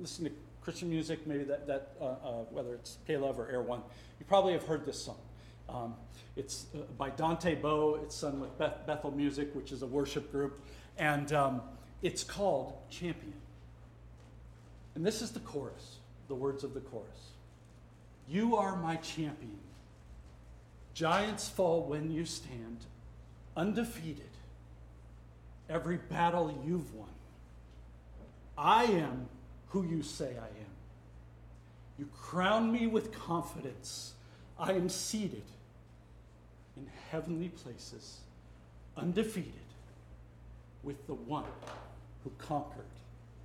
listen 0.00 0.24
to 0.24 0.32
Christian 0.62 0.88
music, 0.88 1.26
maybe 1.26 1.44
that, 1.44 1.66
that 1.66 1.90
uh, 2.00 2.04
uh, 2.04 2.30
whether 2.50 2.74
it's 2.74 2.96
K-Love 3.06 3.38
or 3.38 3.48
Air 3.50 3.60
One, 3.60 3.82
you 4.18 4.24
probably 4.26 4.54
have 4.54 4.64
heard 4.64 4.86
this 4.86 5.02
song. 5.02 5.18
Um, 5.68 5.94
it's 6.36 6.66
uh, 6.74 6.78
by 6.96 7.10
Dante 7.10 7.54
Bowe. 7.56 8.00
It's 8.02 8.14
sung 8.14 8.40
with 8.40 8.56
Beth- 8.58 8.86
Bethel 8.86 9.10
Music, 9.10 9.54
which 9.54 9.70
is 9.70 9.82
a 9.82 9.86
worship 9.86 10.32
group, 10.32 10.60
and 10.96 11.32
um, 11.32 11.60
it's 12.02 12.24
called 12.24 12.74
Champion. 12.90 13.34
And 14.94 15.04
this 15.04 15.20
is 15.20 15.30
the 15.30 15.40
chorus, 15.40 15.96
the 16.28 16.34
words 16.34 16.64
of 16.64 16.74
the 16.74 16.80
chorus. 16.80 17.06
You 18.28 18.56
are 18.56 18.76
my 18.76 18.96
champion. 18.96 19.58
Giants 20.94 21.48
fall 21.48 21.82
when 21.82 22.10
you 22.10 22.24
stand, 22.24 22.78
undefeated. 23.56 24.30
Every 25.68 25.98
battle 25.98 26.58
you've 26.66 26.94
won. 26.94 27.08
I 28.56 28.84
am 28.84 29.28
who 29.68 29.84
you 29.84 30.02
say 30.02 30.30
I 30.30 30.46
am. 30.46 30.74
You 31.98 32.08
crown 32.18 32.72
me 32.72 32.86
with 32.86 33.12
confidence. 33.12 34.14
I 34.58 34.72
am 34.72 34.88
seated 34.88 35.44
in 36.76 36.86
heavenly 37.10 37.48
places, 37.48 38.20
undefeated, 38.96 39.52
with 40.86 41.04
the 41.08 41.14
one 41.14 41.44
who 42.22 42.30
conquered 42.38 42.84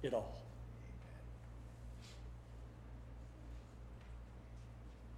it 0.04 0.14
all. 0.14 0.38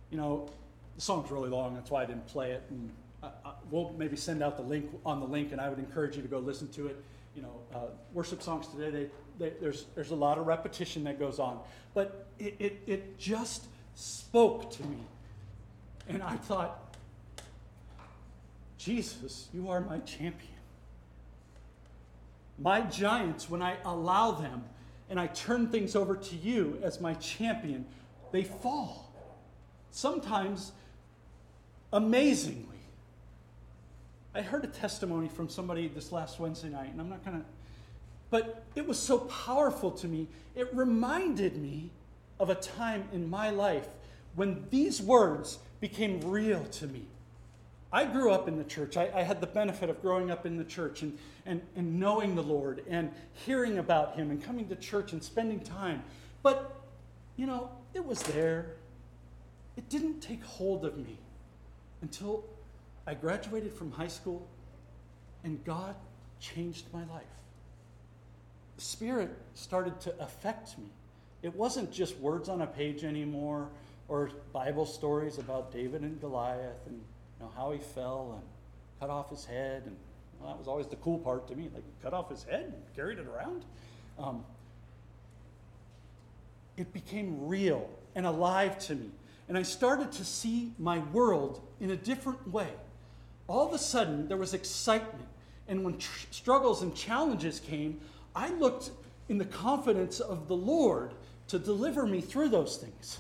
You 0.10 0.18
know, 0.18 0.50
the 0.96 1.02
song's 1.02 1.30
really 1.30 1.50
long, 1.50 1.76
that's 1.76 1.92
why 1.92 2.04
I 2.04 2.06
didn't 2.06 2.28
play 2.28 2.52
it. 2.52 2.64
And 2.70 2.90
I, 3.22 3.28
I, 3.46 3.54
we'll 3.70 3.94
maybe 3.98 4.16
send 4.16 4.42
out 4.42 4.56
the 4.56 4.64
link 4.64 4.90
on 5.06 5.20
the 5.20 5.26
link, 5.26 5.52
and 5.52 5.60
I 5.60 5.70
would 5.70 5.80
encourage 5.80 6.16
you 6.16 6.22
to 6.22 6.28
go 6.28 6.40
listen 6.40 6.70
to 6.70 6.88
it. 6.88 7.04
You 7.36 7.42
know, 7.42 7.60
uh, 7.76 7.80
worship 8.14 8.42
songs 8.42 8.68
today, 8.68 8.90
they, 8.90 9.10
they, 9.40 9.54
there's, 9.60 9.86
there's 9.96 10.12
a 10.12 10.16
lot 10.16 10.38
of 10.38 10.48
repetition 10.48 11.04
that 11.04 11.20
goes 11.20 11.40
on. 11.40 11.60
But 11.94 12.28
it, 12.40 12.56
it, 12.60 12.82
it 12.88 13.20
just 13.20 13.66
spoke 13.96 14.72
to 14.72 14.84
me. 14.84 14.98
And 16.08 16.24
I 16.24 16.36
thought, 16.38 16.96
Jesus, 18.78 19.50
you 19.54 19.70
are 19.70 19.82
my 19.82 20.00
champion. 20.00 20.53
My 22.60 22.82
giants, 22.82 23.50
when 23.50 23.62
I 23.62 23.78
allow 23.84 24.32
them 24.32 24.64
and 25.10 25.20
I 25.20 25.28
turn 25.28 25.68
things 25.68 25.96
over 25.96 26.16
to 26.16 26.36
you 26.36 26.80
as 26.84 27.02
my 27.02 27.14
champion, 27.16 27.86
they 28.32 28.44
fall. 28.44 29.12
Sometimes 29.92 30.72
amazingly. 31.92 32.68
I 34.36 34.42
heard 34.42 34.64
a 34.64 34.68
testimony 34.68 35.28
from 35.28 35.48
somebody 35.48 35.88
this 35.88 36.12
last 36.12 36.40
Wednesday 36.40 36.70
night, 36.70 36.92
and 36.92 37.00
I'm 37.00 37.10
not 37.10 37.24
going 37.24 37.40
to, 37.40 37.46
but 38.32 38.64
it 38.76 38.88
was 38.88 38.98
so 38.98 39.20
powerful 39.20 39.92
to 39.92 40.08
me. 40.08 40.28
It 40.56 40.74
reminded 40.74 41.56
me 41.56 41.92
of 42.40 42.50
a 42.50 42.56
time 42.56 43.08
in 43.14 43.30
my 43.30 43.52
life 43.52 43.88
when 44.36 44.66
these 44.72 45.02
words 45.02 45.60
became 45.80 46.20
real 46.22 46.64
to 46.66 46.88
me. 46.88 47.04
I 47.94 48.06
grew 48.06 48.32
up 48.32 48.48
in 48.48 48.58
the 48.58 48.64
church. 48.64 48.98
I, 48.98 49.12
I, 49.14 49.22
had 49.22 49.40
the 49.40 49.46
benefit 49.46 49.88
of 49.88 50.02
growing 50.02 50.32
up 50.32 50.48
in 50.48 50.58
the 50.58 50.64
church 50.64 51.04
and, 51.04 51.16
and, 51.46 51.62
and 51.76 52.00
knowing 52.00 52.34
the 52.34 52.42
Lord 52.42 52.84
and 52.90 53.12
hearing 53.34 53.78
about 53.78 54.16
Him 54.16 54.32
and 54.32 54.44
coming 54.44 54.68
to 54.70 54.76
church 54.76 55.14
and 55.14 55.24
spending 55.24 55.60
time. 55.60 56.02
But, 56.42 56.82
you 57.38 57.46
know, 57.46 57.70
it 57.94 58.04
was 58.04 58.24
there. 58.24 58.78
It 59.78 59.90
didn't 59.90 60.22
take 60.22 60.44
hold 60.44 60.86
of 60.86 60.98
me 60.98 61.20
until 62.02 62.44
I 63.06 63.14
graduated 63.14 63.72
from 63.72 63.92
high 63.92 64.08
school 64.08 64.48
and 65.44 65.64
God 65.64 65.96
changed 66.40 66.86
my 66.92 67.04
life. 67.06 67.24
The 68.76 68.82
Spirit 68.82 69.38
started 69.54 70.02
to 70.02 70.20
affect 70.20 70.80
me. 70.80 70.90
It 71.44 71.56
wasn't 71.56 71.92
just 71.92 72.18
words 72.18 72.50
on 72.50 72.62
a 72.62 72.68
page 72.68 73.04
anymore 73.04 73.70
or 74.08 74.32
Bible 74.52 74.88
stories 74.88 75.38
about 75.38 75.72
David 75.72 76.02
and 76.02 76.20
Goliath 76.20 76.88
and 76.88 77.00
know, 77.44 77.52
how 77.56 77.72
he 77.72 77.80
fell 77.80 78.40
and 78.40 78.44
cut 79.00 79.10
off 79.10 79.30
his 79.30 79.46
head. 79.46 79.84
And 79.86 79.96
well, 80.40 80.50
that 80.50 80.58
was 80.58 80.68
always 80.68 80.88
the 80.88 80.96
cool 80.98 81.20
part 81.20 81.48
to 81.50 81.56
me. 81.56 81.70
Like, 81.74 81.84
cut 82.02 82.14
off 82.14 82.30
his 82.30 82.44
head 82.44 82.66
and 82.66 82.96
carried 82.96 83.20
it 83.20 83.28
around. 83.28 83.66
Um, 84.18 84.44
it 86.78 86.92
became 86.94 87.48
real 87.48 87.90
and 88.16 88.26
alive 88.26 88.80
to 88.80 88.96
me. 88.96 89.10
And 89.48 89.58
I 89.58 89.64
started 89.64 90.12
to 90.14 90.26
see 90.26 90.72
my 90.80 91.00
world 91.00 91.62
in 91.80 91.92
a 91.92 91.96
different 91.96 92.48
way. 92.52 92.70
All 93.48 93.68
of 93.68 93.74
a 93.74 93.78
sudden, 93.78 94.28
there 94.28 94.38
was 94.38 94.54
excitement. 94.54 95.28
And 95.68 95.84
when 95.84 95.98
tr- 95.98 96.28
struggles 96.32 96.82
and 96.82 96.96
challenges 96.96 97.60
came, 97.60 98.00
I 98.36 98.50
looked 98.50 98.92
in 99.30 99.38
the 99.38 99.46
confidence 99.46 100.20
of 100.20 100.48
the 100.48 100.56
Lord 100.56 101.14
to 101.50 101.60
deliver 101.60 102.06
me 102.06 102.22
through 102.22 102.50
those 102.50 102.78
things. 102.78 103.20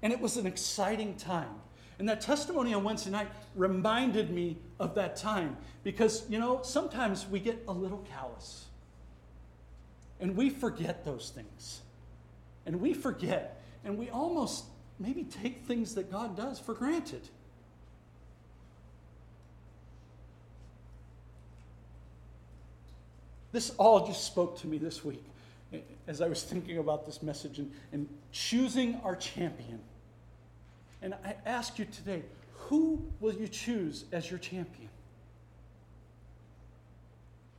And 0.00 0.12
it 0.12 0.20
was 0.20 0.36
an 0.36 0.46
exciting 0.46 1.16
time. 1.16 1.61
And 2.02 2.08
that 2.08 2.20
testimony 2.20 2.74
on 2.74 2.82
Wednesday 2.82 3.12
night 3.12 3.28
reminded 3.54 4.32
me 4.32 4.58
of 4.80 4.96
that 4.96 5.14
time 5.14 5.56
because, 5.84 6.28
you 6.28 6.36
know, 6.36 6.58
sometimes 6.64 7.28
we 7.28 7.38
get 7.38 7.62
a 7.68 7.72
little 7.72 8.04
callous 8.10 8.64
and 10.18 10.34
we 10.36 10.50
forget 10.50 11.04
those 11.04 11.30
things. 11.32 11.82
And 12.66 12.80
we 12.80 12.92
forget 12.92 13.62
and 13.84 13.96
we 13.96 14.10
almost 14.10 14.64
maybe 14.98 15.22
take 15.22 15.64
things 15.64 15.94
that 15.94 16.10
God 16.10 16.36
does 16.36 16.58
for 16.58 16.74
granted. 16.74 17.28
This 23.52 23.70
all 23.78 24.08
just 24.08 24.24
spoke 24.24 24.58
to 24.62 24.66
me 24.66 24.76
this 24.76 25.04
week 25.04 25.22
as 26.08 26.20
I 26.20 26.26
was 26.26 26.42
thinking 26.42 26.78
about 26.78 27.06
this 27.06 27.22
message 27.22 27.60
and, 27.60 27.70
and 27.92 28.08
choosing 28.32 29.00
our 29.04 29.14
champion. 29.14 29.78
And 31.02 31.14
I 31.24 31.34
ask 31.44 31.78
you 31.78 31.84
today 31.84 32.22
who 32.54 33.04
will 33.20 33.34
you 33.34 33.48
choose 33.48 34.04
as 34.12 34.30
your 34.30 34.38
champion? 34.38 34.88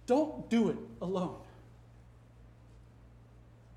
Don't 0.05 0.49
do 0.49 0.69
it 0.69 0.77
alone. 1.01 1.37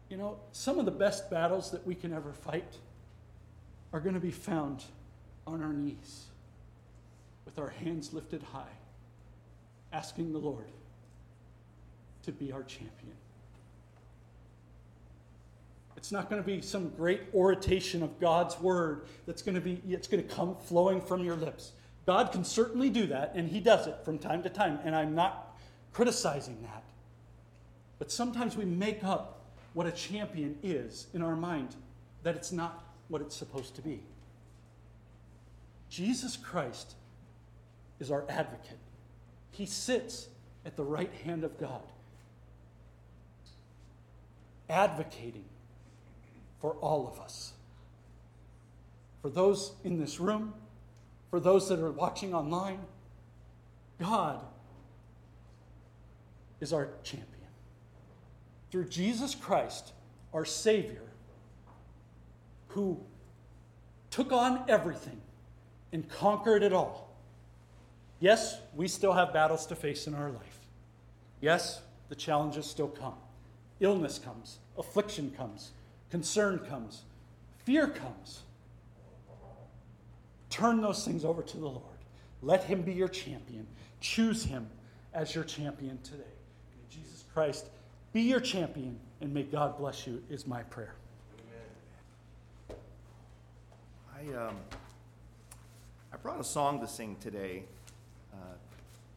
You 0.09 0.17
know, 0.17 0.39
some 0.53 0.79
of 0.79 0.85
the 0.85 0.93
best 0.93 1.31
battles 1.31 1.73
that 1.73 1.87
we 1.87 1.95
can 1.95 2.13
ever 2.13 2.33
fight 2.33 2.77
are 3.93 4.01
going 4.01 4.15
to 4.15 4.21
be 4.21 4.31
found 4.31 4.85
on 5.47 5.63
our 5.63 5.73
knees 5.73 6.27
with 7.45 7.59
our 7.59 7.71
hands 7.71 8.13
lifted 8.13 8.43
high, 8.43 8.77
asking 9.93 10.33
the 10.33 10.39
Lord 10.39 10.67
to 12.23 12.33
be 12.33 12.53
our 12.53 12.63
champion. 12.63 13.15
It's 16.07 16.13
not 16.13 16.31
going 16.31 16.41
to 16.41 16.47
be 16.47 16.63
some 16.63 16.91
great 16.91 17.23
oration 17.35 18.01
of 18.01 18.21
God's 18.21 18.61
word 18.61 19.07
that's 19.27 19.43
going 19.43 19.57
to 19.57 19.61
be 19.61 19.83
it's 19.89 20.07
going 20.07 20.25
to 20.25 20.33
come 20.33 20.55
flowing 20.55 21.01
from 21.01 21.25
your 21.25 21.35
lips. 21.35 21.73
God 22.07 22.31
can 22.31 22.45
certainly 22.45 22.91
do 22.91 23.09
that 23.09 23.33
and 23.35 23.49
he 23.49 23.59
does 23.59 23.89
it 23.89 23.97
from 24.05 24.17
time 24.21 24.45
to 24.45 24.49
time 24.49 24.79
and 24.85 24.95
I'm 24.95 25.17
not 25.17 25.59
criticizing 25.93 26.63
that. 26.63 26.85
But 27.99 28.13
sometimes 28.13 28.57
we 28.57 28.65
make 28.65 29.03
up 29.03 29.41
what 29.75 29.89
a 29.89 29.91
champion 29.91 30.57
is 30.63 31.09
in 31.13 31.23
our 31.23 31.35
mind 31.35 31.75
that 32.23 32.37
it's 32.37 32.53
not 32.53 32.85
what 33.09 33.21
it's 33.21 33.35
supposed 33.35 33.75
to 33.75 33.83
be. 33.83 34.01
Jesus 35.91 36.37
Christ 36.37 36.95
is 37.99 38.13
our 38.13 38.25
advocate. 38.29 38.79
He 39.51 39.67
sits 39.67 40.29
at 40.65 40.77
the 40.77 40.85
right 40.85 41.13
hand 41.25 41.43
of 41.43 41.59
God, 41.59 41.83
advocating 44.71 45.47
for 46.61 46.73
all 46.81 47.09
of 47.09 47.21
us. 47.21 47.53
For 49.23 49.31
those 49.31 49.73
in 49.85 49.99
this 49.99 50.21
room, 50.21 50.55
for 51.31 51.41
those 51.41 51.69
that 51.69 51.81
are 51.81 51.91
watching 51.91 52.35
online, 52.35 52.81
God 53.99 54.41
is 56.61 56.73
our 56.73 56.89
champion. 57.03 57.31
Through 58.71 58.89
Jesus 58.89 59.35
Christ, 59.35 59.93
our 60.33 60.45
Savior, 60.45 61.03
who 62.69 63.01
took 64.11 64.33
on 64.33 64.65
everything 64.69 65.21
and 65.93 66.09
conquered 66.09 66.63
it 66.63 66.73
all. 66.73 67.15
Yes, 68.21 68.59
we 68.75 68.89
still 68.89 69.13
have 69.13 69.33
battles 69.33 69.67
to 69.67 69.75
face 69.75 70.07
in 70.07 70.15
our 70.15 70.31
life. 70.31 70.59
Yes, 71.41 71.83
the 72.09 72.15
challenges 72.15 72.67
still 72.67 72.89
come. 72.89 73.15
Illness 73.81 74.19
comes, 74.19 74.59
affliction 74.79 75.33
comes, 75.37 75.73
concern 76.17 76.59
comes, 76.61 77.03
fear 77.67 77.87
comes. 77.87 78.41
Turn 80.49 80.81
those 80.81 81.05
things 81.05 81.27
over 81.27 81.43
to 81.43 81.57
the 81.59 81.69
Lord. 81.69 81.83
Let 82.41 82.65
Him 82.65 82.81
be 82.81 82.95
your 82.95 83.09
champion. 83.09 83.67
Choose 84.01 84.43
Him 84.43 84.67
as 85.13 85.35
your 85.35 85.45
champion 85.45 85.99
today. 86.03 86.23
May 86.71 87.03
Jesus 87.03 87.27
Christ 87.35 87.67
be 88.15 88.23
your 88.23 88.41
champion, 88.41 88.99
and 89.21 89.35
may 89.35 89.43
God 89.43 89.77
bless 89.77 90.07
you, 90.07 90.23
is 90.31 90.47
my 90.47 90.63
prayer. 90.63 90.95
I, 94.15 94.35
um, 94.39 94.57
I 96.15 96.17
brought 96.17 96.41
a 96.41 96.45
song 96.45 96.81
to 96.81 96.89
sing 96.89 97.17
today, 97.21 97.65
uh, 98.33 98.55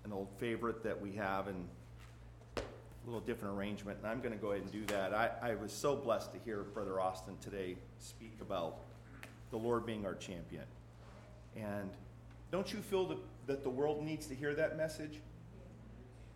an 0.03 0.11
old 0.11 0.27
favorite 0.37 0.83
that 0.83 0.99
we 0.99 1.13
have, 1.13 1.47
and 1.47 1.65
little 3.09 3.25
different 3.25 3.57
arrangement, 3.57 3.97
and 3.97 4.07
I'm 4.07 4.19
going 4.19 4.33
to 4.33 4.37
go 4.37 4.51
ahead 4.51 4.63
and 4.63 4.71
do 4.71 4.85
that. 4.93 5.13
I, 5.13 5.31
I 5.41 5.55
was 5.55 5.73
so 5.73 5.95
blessed 5.95 6.31
to 6.33 6.39
hear 6.45 6.61
Brother 6.61 7.01
Austin 7.01 7.35
today 7.41 7.75
speak 7.97 8.37
about 8.41 8.77
the 9.49 9.57
Lord 9.57 9.85
being 9.85 10.05
our 10.05 10.13
champion. 10.13 10.63
And 11.55 11.89
don't 12.51 12.71
you 12.71 12.79
feel 12.79 13.07
that, 13.07 13.17
that 13.47 13.63
the 13.63 13.69
world 13.69 14.03
needs 14.03 14.27
to 14.27 14.35
hear 14.35 14.53
that 14.53 14.77
message? 14.77 15.19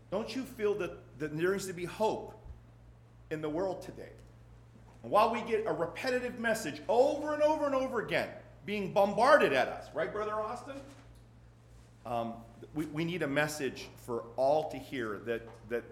Don't 0.10 0.36
you 0.36 0.44
feel 0.44 0.74
that, 0.76 0.92
that 1.20 1.38
there 1.38 1.52
needs 1.52 1.68
to 1.68 1.74
be 1.74 1.86
hope 1.86 2.34
in 3.30 3.42
the 3.42 3.50
world 3.50 3.84
today? 3.84 4.12
And 5.04 5.12
while 5.12 5.32
we 5.32 5.42
get 5.42 5.66
a 5.68 5.74
repetitive 5.74 6.40
message 6.40 6.82
over 6.88 7.34
and 7.36 7.44
over 7.44 7.68
and 7.68 7.76
over 7.76 8.02
again 8.02 8.30
being 8.66 8.94
bombarded 8.94 9.54
at 9.54 9.68
us, 9.68 9.88
right, 9.94 10.12
Brother 10.12 10.34
Austin? 10.34 10.76
Um, 12.06 12.34
we, 12.74 12.86
we 12.86 13.06
need 13.06 13.22
a 13.22 13.28
message 13.28 13.90
for 14.06 14.24
all 14.38 14.70
to 14.72 14.78
hear 14.78 15.22
that, 15.26 15.48
that 15.70 15.84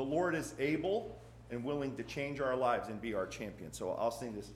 the 0.00 0.06
Lord 0.06 0.34
is 0.34 0.54
able 0.58 1.20
and 1.50 1.62
willing 1.62 1.94
to 1.96 2.02
change 2.02 2.40
our 2.40 2.56
lives 2.56 2.88
and 2.88 2.98
be 3.02 3.12
our 3.12 3.26
champion. 3.26 3.70
So 3.70 3.90
I'll 3.98 4.10
sing 4.10 4.34
this. 4.34 4.48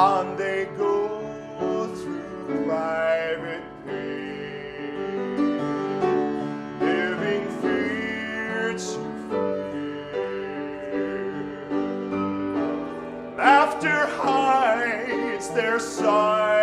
On 0.00 0.34
they 0.34 0.64
go 0.78 1.20
through 1.94 2.64
private 2.64 3.62
pain, 3.86 5.58
living 6.80 7.44
fear 7.60 8.72
to 8.72 9.00
fear. 9.28 10.56
Laughter 13.36 14.06
hides 14.06 15.50
their 15.50 15.78
sorrow. 15.78 16.59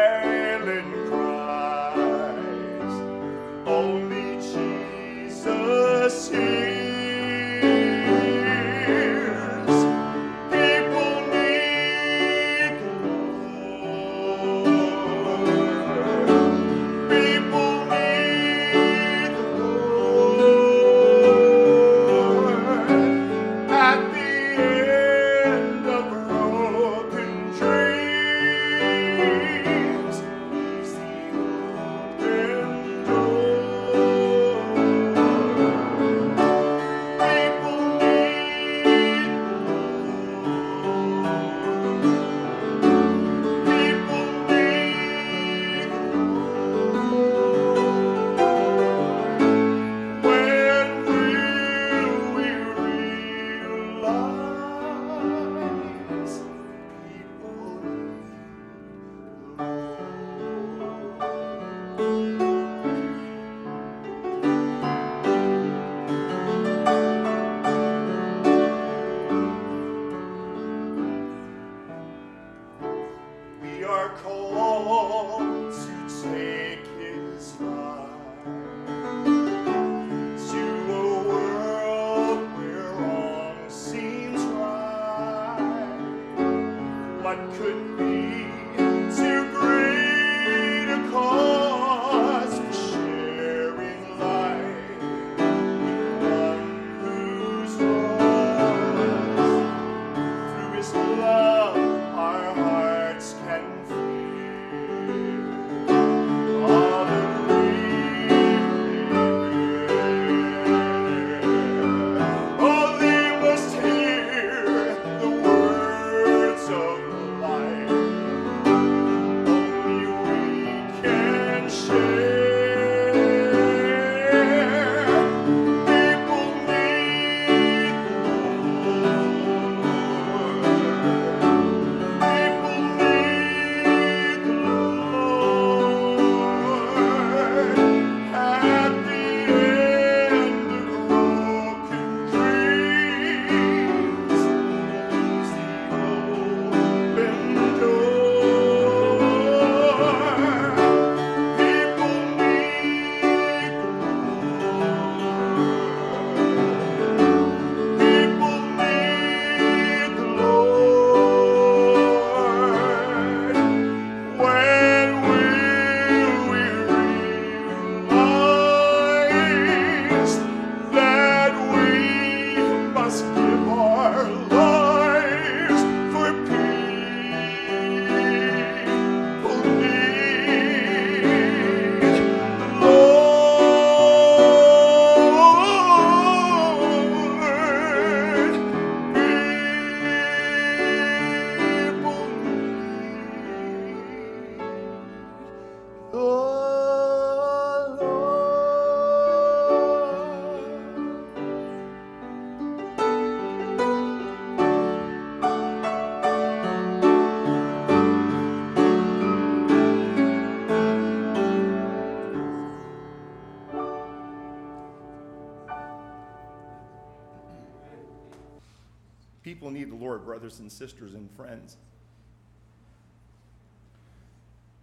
Brothers 220.48 220.62
and 220.62 220.72
sisters 220.72 221.14
and 221.14 221.30
friends. 221.32 221.76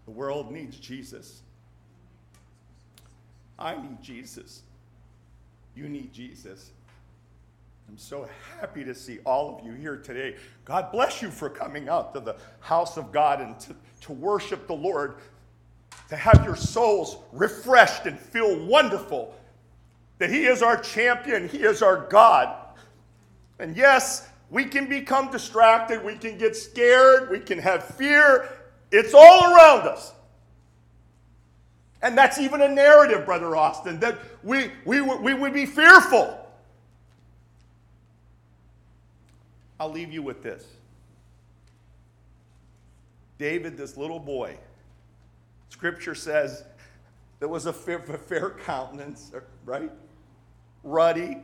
The 0.04 0.10
world 0.10 0.52
needs 0.52 0.78
Jesus. 0.78 1.40
I 3.58 3.74
need 3.74 4.02
Jesus. 4.02 4.60
You 5.74 5.88
need 5.88 6.12
Jesus. 6.12 6.70
I'm 7.88 7.96
so 7.96 8.28
happy 8.60 8.84
to 8.84 8.94
see 8.94 9.20
all 9.24 9.56
of 9.56 9.64
you 9.64 9.72
here 9.72 9.96
today. 9.96 10.36
God 10.66 10.92
bless 10.92 11.22
you 11.22 11.30
for 11.30 11.48
coming 11.48 11.88
out 11.88 12.12
to 12.12 12.20
the 12.20 12.36
house 12.60 12.98
of 12.98 13.10
God 13.10 13.40
and 13.40 13.58
to, 13.60 13.74
to 14.02 14.12
worship 14.12 14.66
the 14.66 14.74
Lord, 14.74 15.14
to 16.10 16.16
have 16.16 16.44
your 16.44 16.56
souls 16.56 17.16
refreshed 17.32 18.04
and 18.04 18.18
feel 18.18 18.66
wonderful 18.66 19.34
that 20.18 20.28
He 20.28 20.44
is 20.44 20.62
our 20.62 20.76
champion, 20.76 21.48
He 21.48 21.62
is 21.62 21.80
our 21.80 22.06
God. 22.08 22.54
And 23.58 23.74
yes, 23.74 24.28
we 24.50 24.64
can 24.64 24.88
become 24.88 25.30
distracted, 25.30 26.04
we 26.04 26.16
can 26.16 26.38
get 26.38 26.56
scared, 26.56 27.30
we 27.30 27.40
can 27.40 27.58
have 27.58 27.84
fear. 27.84 28.48
It's 28.90 29.14
all 29.14 29.52
around 29.52 29.88
us. 29.88 30.12
And 32.02 32.16
that's 32.16 32.38
even 32.38 32.60
a 32.60 32.68
narrative, 32.68 33.24
Brother 33.24 33.56
Austin, 33.56 33.98
that 34.00 34.18
we, 34.42 34.70
we, 34.84 35.00
we 35.00 35.32
would 35.32 35.54
be 35.54 35.64
fearful. 35.64 36.38
I'll 39.80 39.90
leave 39.90 40.12
you 40.12 40.22
with 40.22 40.42
this. 40.42 40.64
David, 43.38 43.76
this 43.76 43.96
little 43.96 44.20
boy, 44.20 44.56
scripture 45.70 46.14
says 46.14 46.64
there 47.40 47.48
was 47.48 47.66
a 47.66 47.72
fair, 47.72 47.98
a 47.98 48.18
fair 48.18 48.50
countenance, 48.50 49.32
right? 49.64 49.90
Ruddy, 50.84 51.38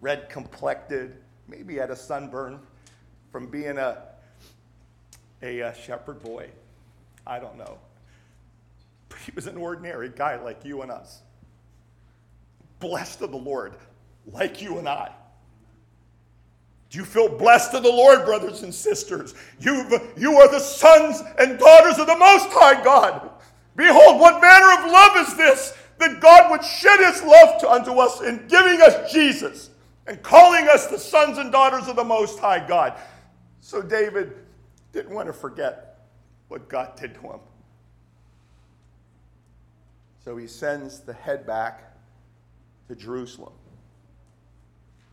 red 0.00 0.28
complected, 0.28 1.16
maybe 1.52 1.76
had 1.76 1.90
a 1.90 1.96
sunburn 1.96 2.58
from 3.30 3.46
being 3.46 3.76
a, 3.76 3.98
a, 5.42 5.60
a 5.60 5.74
shepherd 5.74 6.22
boy. 6.22 6.48
I 7.26 7.38
don't 7.38 7.58
know. 7.58 7.78
But 9.10 9.18
he 9.18 9.32
was 9.34 9.46
an 9.46 9.58
ordinary 9.58 10.08
guy 10.08 10.42
like 10.42 10.64
you 10.64 10.80
and 10.80 10.90
us. 10.90 11.20
Blessed 12.80 13.20
of 13.20 13.32
the 13.32 13.36
Lord, 13.36 13.74
like 14.26 14.62
you 14.62 14.78
and 14.78 14.88
I. 14.88 15.12
Do 16.88 16.98
you 16.98 17.04
feel 17.04 17.28
blessed 17.28 17.74
of 17.74 17.82
the 17.82 17.90
Lord, 17.90 18.24
brothers 18.24 18.62
and 18.62 18.74
sisters? 18.74 19.34
you 19.60 19.86
you 20.16 20.36
are 20.36 20.50
the 20.50 20.58
sons 20.58 21.22
and 21.38 21.58
daughters 21.58 21.98
of 21.98 22.06
the 22.06 22.16
Most 22.16 22.48
High 22.50 22.82
God. 22.82 23.30
Behold, 23.76 24.20
what 24.20 24.40
manner 24.40 24.72
of 24.72 24.90
love 24.90 25.28
is 25.28 25.36
this, 25.36 25.74
that 25.98 26.20
God 26.20 26.50
would 26.50 26.64
shed 26.64 26.98
his 27.00 27.22
love 27.22 27.60
to, 27.60 27.70
unto 27.70 27.92
us 27.92 28.22
in 28.22 28.46
giving 28.48 28.80
us 28.80 29.12
Jesus 29.12 29.70
and 30.06 30.22
calling 30.22 30.68
us 30.68 30.86
the 30.86 30.98
sons 30.98 31.38
and 31.38 31.52
daughters 31.52 31.88
of 31.88 31.96
the 31.96 32.04
Most 32.04 32.38
High 32.38 32.66
God. 32.66 32.94
So 33.60 33.80
David 33.80 34.34
didn't 34.92 35.14
want 35.14 35.28
to 35.28 35.32
forget 35.32 36.06
what 36.48 36.68
God 36.68 36.96
did 36.96 37.14
to 37.14 37.20
him. 37.20 37.40
So 40.24 40.36
he 40.36 40.46
sends 40.46 41.00
the 41.00 41.12
head 41.12 41.46
back 41.46 41.96
to 42.88 42.94
Jerusalem. 42.94 43.52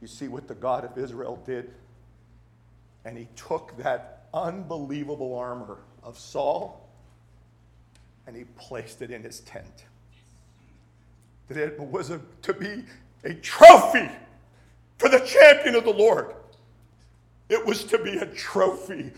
You 0.01 0.07
see 0.07 0.27
what 0.27 0.47
the 0.47 0.55
God 0.55 0.85
of 0.85 0.97
Israel 0.97 1.41
did? 1.45 1.71
And 3.05 3.17
he 3.17 3.27
took 3.35 3.75
that 3.77 4.27
unbelievable 4.33 5.35
armor 5.35 5.79
of 6.03 6.17
Saul 6.17 6.87
and 8.27 8.35
he 8.35 8.43
placed 8.57 9.01
it 9.01 9.11
in 9.11 9.23
his 9.23 9.39
tent. 9.41 9.85
That 11.47 11.57
it 11.57 11.79
was 11.79 12.11
a, 12.11 12.21
to 12.43 12.53
be 12.53 12.83
a 13.23 13.33
trophy 13.33 14.09
for 15.00 15.10
the 15.10 15.20
champion 15.20 15.76
of 15.76 15.86
the 15.86 15.93
Lord. 15.93 16.36
It 17.47 17.66
was 17.66 17.84
to 17.86 17.97
be 17.97 18.18
a 18.18 18.28
trophy. 18.28 19.12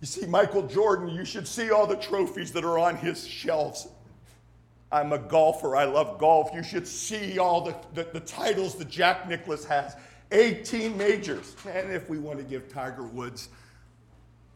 You 0.00 0.06
see, 0.06 0.26
Michael 0.26 0.66
Jordan, 0.68 1.08
you 1.08 1.24
should 1.24 1.48
see 1.48 1.70
all 1.70 1.86
the 1.86 1.96
trophies 1.96 2.52
that 2.52 2.64
are 2.64 2.78
on 2.78 2.96
his 2.96 3.26
shelves. 3.26 3.88
I'm 4.92 5.12
a 5.12 5.18
golfer. 5.18 5.74
I 5.74 5.84
love 5.84 6.18
golf. 6.18 6.50
You 6.54 6.62
should 6.62 6.86
see 6.86 7.38
all 7.38 7.62
the, 7.62 7.74
the, 7.94 8.08
the, 8.12 8.20
titles 8.20 8.76
that 8.76 8.88
Jack 8.88 9.28
Nicklaus 9.28 9.64
has 9.64 9.96
18 10.30 10.96
majors. 10.96 11.56
And 11.68 11.90
if 11.90 12.08
we 12.08 12.18
want 12.18 12.38
to 12.38 12.44
give 12.44 12.68
Tiger 12.68 13.02
Woods, 13.02 13.48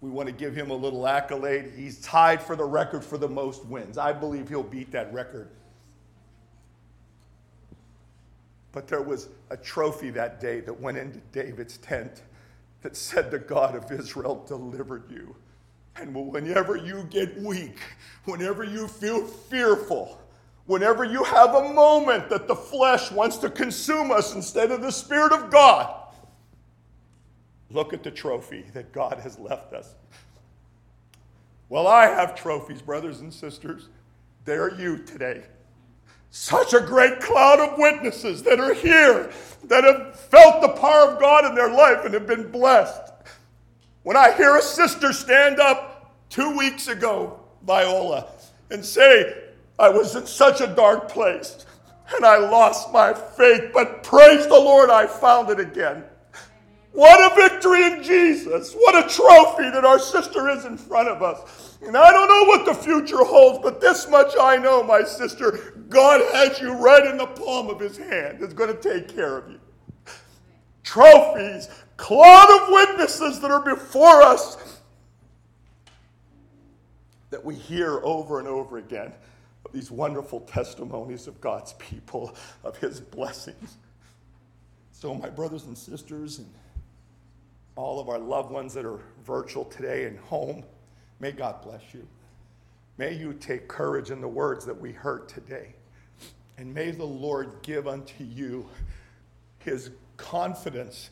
we 0.01 0.09
want 0.09 0.29
to 0.29 0.33
give 0.33 0.55
him 0.55 0.71
a 0.71 0.75
little 0.75 1.07
accolade. 1.09 1.73
He's 1.75 2.01
tied 2.01 2.41
for 2.41 2.55
the 2.55 2.65
record 2.65 3.05
for 3.05 3.19
the 3.19 3.29
most 3.29 3.65
wins. 3.67 3.99
I 3.99 4.13
believe 4.13 4.49
he'll 4.49 4.63
beat 4.63 4.93
that 4.93 5.13
record. 5.13 5.51
But 8.73 8.87
there 8.87 9.03
was 9.03 9.29
a 9.51 9.57
trophy 9.57 10.11
that 10.11 10.41
day 10.41 10.61
that 10.61 10.81
went 10.81 10.99
into 10.99 11.19
David's 11.33 11.79
tent 11.79 12.23
that 12.83 12.97
said, 12.97 13.31
The 13.31 13.39
God 13.39 13.75
of 13.75 13.91
Israel 13.91 14.45
delivered 14.47 15.11
you. 15.11 15.35
And 15.97 16.15
whenever 16.15 16.77
you 16.77 17.07
get 17.11 17.37
weak, 17.41 17.79
whenever 18.25 18.65
you 18.65 18.87
feel 18.87 19.27
fearful, 19.27 20.21
whenever 20.67 21.05
you 21.05 21.25
have 21.25 21.55
a 21.55 21.73
moment 21.73 22.31
that 22.31 22.47
the 22.47 22.55
flesh 22.55 23.11
wants 23.11 23.37
to 23.39 23.51
consume 23.51 24.13
us 24.13 24.35
instead 24.35 24.71
of 24.71 24.83
the 24.83 24.93
Spirit 24.93 25.33
of 25.33 25.51
God, 25.51 25.95
look 27.71 27.93
at 27.93 28.03
the 28.03 28.11
trophy 28.11 28.65
that 28.73 28.93
God 28.93 29.19
has 29.21 29.39
left 29.39 29.73
us. 29.73 29.95
Well, 31.69 31.87
I 31.87 32.07
have 32.07 32.35
trophies, 32.35 32.83
brothers 32.83 33.21
and 33.21 33.33
sisters. 33.33 33.89
They 34.45 34.55
are 34.55 34.71
you 34.71 34.99
today. 34.99 35.43
Such 36.31 36.75
a 36.75 36.81
great 36.81 37.21
cloud 37.21 37.61
of 37.61 37.79
witnesses 37.79 38.43
that 38.45 38.61
are 38.61 38.75
here, 38.75 39.31
that 39.65 39.85
have 39.85 40.19
felt 40.19 40.63
the 40.63 40.81
power 40.81 41.11
of 41.11 41.21
God 41.21 41.45
in 41.45 41.55
their 41.55 41.73
life 41.73 42.05
and 42.05 42.15
have 42.15 42.27
been 42.27 42.51
blessed. 42.51 43.13
When 44.03 44.17
I 44.17 44.33
hear 44.33 44.57
a 44.57 44.63
sister 44.63 45.13
stand 45.13 45.61
up 45.61 46.15
two 46.31 46.57
weeks 46.57 46.89
ago, 46.89 47.41
Viola, 47.67 48.29
and 48.71 48.85
say, 48.85 49.45
I 49.79 49.89
was 49.89 50.15
in 50.15 50.27
such 50.27 50.61
a 50.61 50.67
dark 50.69 51.09
place 51.09 51.67
and 52.15 52.25
I 52.25 52.39
lost 52.39 52.93
my 52.93 53.13
faith, 53.13 53.71
but 53.73 54.03
praise 54.03 54.47
the 54.47 54.55
Lord, 54.55 54.91
I 54.91 55.07
found 55.07 55.51
it 55.51 55.61
again. 55.61 56.05
What 56.93 57.33
a 57.33 57.35
victory 57.37 57.85
in 57.85 58.03
Jesus. 58.03 58.75
What 58.75 58.97
a 58.97 59.09
trophy 59.09 59.71
that 59.71 59.85
our 59.85 59.99
sister 59.99 60.49
is 60.51 60.65
in 60.65 60.77
front 60.77 61.09
of 61.09 61.23
us. 61.23 61.70
And 61.83 61.97
I 61.97 62.13
don't 62.13 62.29
know 62.29 62.45
what 62.45 62.67
the 62.67 62.75
future 62.75 63.25
holds, 63.25 63.61
but 63.63 63.81
this 63.81 64.09
much 64.09 64.35
I 64.41 64.57
know, 64.57 64.83
my 64.83 65.03
sister 65.03 65.75
God 65.89 66.21
has 66.33 66.61
you 66.61 66.73
right 66.75 67.05
in 67.07 67.17
the 67.17 67.27
palm 67.27 67.69
of 67.69 67.81
his 67.81 67.97
hand, 67.97 68.43
is 68.43 68.53
going 68.55 68.75
to 68.75 68.81
take 68.81 69.15
care 69.15 69.39
of 69.39 69.51
you. 69.51 69.61
Trophies, 70.83 71.69
cloud 71.97 72.63
of 72.63 72.69
witnesses 72.71 73.41
that 73.41 73.51
are 73.51 73.65
before 73.65 74.23
us 74.23 74.81
that 77.31 77.45
we 77.45 77.55
hear 77.55 78.01
over 78.05 78.39
and 78.39 78.49
over 78.49 78.79
again 78.79 79.13
these 79.73 79.91
wonderful 79.91 80.41
testimonies 80.41 81.27
of 81.27 81.41
God's 81.41 81.75
people, 81.75 82.35
of 82.65 82.77
His 82.79 83.01
blessings. 83.01 83.77
So, 84.93 85.15
my 85.15 85.31
brothers 85.31 85.65
and 85.65 85.79
sisters, 85.79 86.39
and 86.39 86.49
all 87.77 88.01
of 88.01 88.09
our 88.09 88.19
loved 88.19 88.51
ones 88.51 88.75
that 88.75 88.85
are 88.85 89.01
virtual 89.25 89.65
today 89.65 90.07
and 90.07 90.19
home, 90.19 90.65
may 91.21 91.33
God 91.33 91.63
bless 91.63 91.83
you. 91.93 92.07
May 92.99 93.15
you 93.15 93.33
take 93.35 93.69
courage 93.69 94.11
in 94.11 94.21
the 94.21 94.29
words 94.29 94.67
that 94.67 94.79
we 94.79 94.93
heard 94.93 95.29
today. 95.29 95.75
And 96.59 96.75
may 96.75 96.91
the 96.91 97.05
Lord 97.05 97.53
give 97.63 97.89
unto 97.89 98.25
you 98.25 98.69
his 99.61 99.91
confidence 100.19 101.11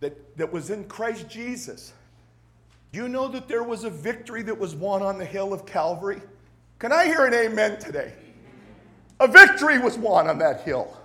that, 0.00 0.36
that 0.36 0.52
was 0.52 0.70
in 0.70 0.84
Christ 0.84 1.28
Jesus. 1.28 1.92
You 2.92 3.08
know 3.08 3.28
that 3.28 3.46
there 3.48 3.62
was 3.62 3.84
a 3.84 3.90
victory 3.90 4.42
that 4.42 4.58
was 4.58 4.74
won 4.74 5.02
on 5.02 5.18
the 5.18 5.24
hill 5.24 5.52
of 5.52 5.66
Calvary? 5.66 6.20
Can 6.78 6.92
I 6.92 7.04
hear 7.06 7.26
an 7.26 7.34
amen 7.34 7.78
today? 7.78 8.12
A 9.20 9.28
victory 9.28 9.78
was 9.78 9.96
won 9.96 10.28
on 10.28 10.38
that 10.38 10.62
hill. 10.62 10.96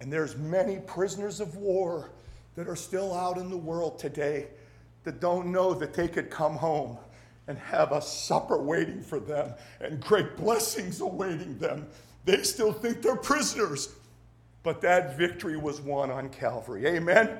And 0.00 0.12
there's 0.12 0.36
many 0.36 0.76
prisoners 0.78 1.40
of 1.40 1.56
war 1.56 2.10
that 2.54 2.68
are 2.68 2.76
still 2.76 3.14
out 3.14 3.38
in 3.38 3.50
the 3.50 3.56
world 3.56 3.98
today 3.98 4.48
that 5.06 5.20
don't 5.20 5.52
know 5.52 5.72
that 5.72 5.94
they 5.94 6.08
could 6.08 6.30
come 6.30 6.56
home 6.56 6.98
and 7.46 7.56
have 7.58 7.92
a 7.92 8.02
supper 8.02 8.60
waiting 8.60 9.00
for 9.00 9.20
them 9.20 9.54
and 9.80 10.00
great 10.00 10.36
blessings 10.36 11.00
awaiting 11.00 11.56
them. 11.58 11.86
They 12.24 12.42
still 12.42 12.72
think 12.72 13.02
they're 13.02 13.16
prisoners. 13.16 13.94
But 14.64 14.80
that 14.80 15.16
victory 15.16 15.56
was 15.56 15.80
won 15.80 16.10
on 16.10 16.28
Calvary. 16.28 16.86
Amen? 16.86 17.38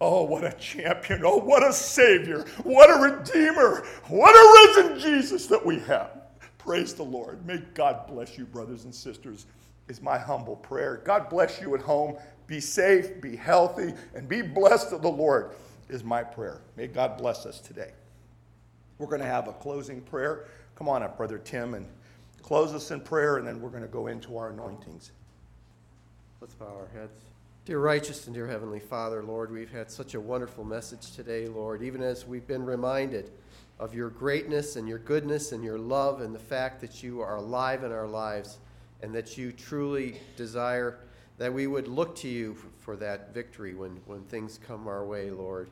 Oh, 0.00 0.22
what 0.22 0.44
a 0.44 0.52
champion. 0.52 1.22
Oh, 1.24 1.38
what 1.38 1.66
a 1.66 1.72
Savior. 1.72 2.44
What 2.62 2.88
a 2.88 3.16
Redeemer. 3.16 3.84
What 4.06 4.30
a 4.30 4.84
risen 4.84 5.00
Jesus 5.00 5.48
that 5.48 5.66
we 5.66 5.80
have. 5.80 6.20
Praise 6.58 6.94
the 6.94 7.02
Lord. 7.02 7.44
May 7.44 7.58
God 7.74 8.06
bless 8.06 8.38
you, 8.38 8.44
brothers 8.44 8.84
and 8.84 8.94
sisters, 8.94 9.46
is 9.88 10.00
my 10.00 10.18
humble 10.18 10.54
prayer. 10.54 11.02
God 11.04 11.28
bless 11.28 11.60
you 11.60 11.74
at 11.74 11.80
home. 11.80 12.16
Be 12.46 12.60
safe, 12.60 13.20
be 13.20 13.34
healthy, 13.34 13.92
and 14.14 14.28
be 14.28 14.40
blessed 14.40 14.92
of 14.92 15.02
the 15.02 15.10
Lord, 15.10 15.50
is 15.90 16.04
my 16.04 16.22
prayer. 16.22 16.60
May 16.76 16.86
God 16.86 17.18
bless 17.18 17.46
us 17.46 17.60
today. 17.60 17.92
We're 18.98 19.06
going 19.06 19.20
to 19.20 19.26
have 19.26 19.48
a 19.48 19.52
closing 19.52 20.00
prayer. 20.00 20.46
Come 20.74 20.88
on 20.88 21.02
up, 21.02 21.16
Brother 21.16 21.38
Tim, 21.38 21.74
and 21.74 21.86
close 22.42 22.74
us 22.74 22.90
in 22.90 23.00
prayer, 23.00 23.36
and 23.36 23.46
then 23.46 23.60
we're 23.60 23.70
going 23.70 23.82
to 23.82 23.88
go 23.88 24.06
into 24.06 24.36
our 24.36 24.50
anointings. 24.50 25.12
Let's 26.40 26.54
bow 26.54 26.66
our 26.66 26.88
heads. 26.98 27.18
Dear 27.66 27.78
righteous 27.78 28.26
and 28.26 28.34
dear 28.34 28.46
heavenly 28.46 28.80
Father, 28.80 29.22
Lord, 29.22 29.52
we've 29.52 29.70
had 29.70 29.90
such 29.90 30.14
a 30.14 30.20
wonderful 30.20 30.64
message 30.64 31.12
today, 31.12 31.46
Lord, 31.46 31.82
even 31.82 32.02
as 32.02 32.26
we've 32.26 32.46
been 32.46 32.64
reminded 32.64 33.30
of 33.78 33.94
your 33.94 34.10
greatness 34.10 34.76
and 34.76 34.88
your 34.88 34.98
goodness 34.98 35.52
and 35.52 35.62
your 35.62 35.78
love 35.78 36.20
and 36.20 36.34
the 36.34 36.38
fact 36.38 36.80
that 36.80 37.02
you 37.02 37.20
are 37.20 37.36
alive 37.36 37.84
in 37.84 37.92
our 37.92 38.06
lives 38.06 38.58
and 39.02 39.14
that 39.14 39.38
you 39.38 39.52
truly 39.52 40.20
desire 40.36 40.98
that 41.38 41.52
we 41.52 41.66
would 41.66 41.88
look 41.88 42.14
to 42.16 42.28
you 42.28 42.54
for 42.80 42.96
that 42.96 43.32
victory 43.32 43.74
when, 43.74 43.98
when 44.04 44.22
things 44.24 44.58
come 44.66 44.86
our 44.86 45.04
way, 45.04 45.30
Lord. 45.30 45.70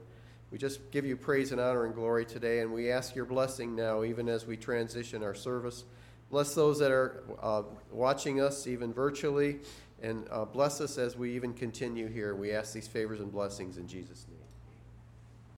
We 0.51 0.57
just 0.59 0.91
give 0.91 1.05
you 1.05 1.17
praise 1.17 1.53
and 1.53 1.61
honor 1.61 1.85
and 1.85 1.95
glory 1.95 2.25
today, 2.25 2.61
and 2.61 2.73
we 2.73 2.91
ask 2.91 3.15
your 3.15 3.27
blessing 3.27 3.77
now, 3.77 4.03
even 4.03 4.29
as 4.29 4.47
we 4.47 4.57
transition 4.57 5.23
our 5.23 5.35
service. 5.35 5.85
Bless 6.31 6.55
those 6.55 6.79
that 6.79 6.91
are 6.91 7.23
uh, 7.43 7.63
watching 7.91 8.41
us, 8.41 8.67
even 8.67 8.93
virtually, 8.93 9.61
and 10.03 10.27
uh, 10.31 10.45
bless 10.47 10.81
us 10.81 10.97
as 10.97 11.17
we 11.17 11.35
even 11.35 11.53
continue 11.53 12.09
here. 12.09 12.35
We 12.35 12.53
ask 12.53 12.73
these 12.73 12.89
favors 12.89 13.21
and 13.21 13.31
blessings 13.31 13.77
in 13.77 13.87
Jesus' 13.87 14.27
name. 14.29 14.38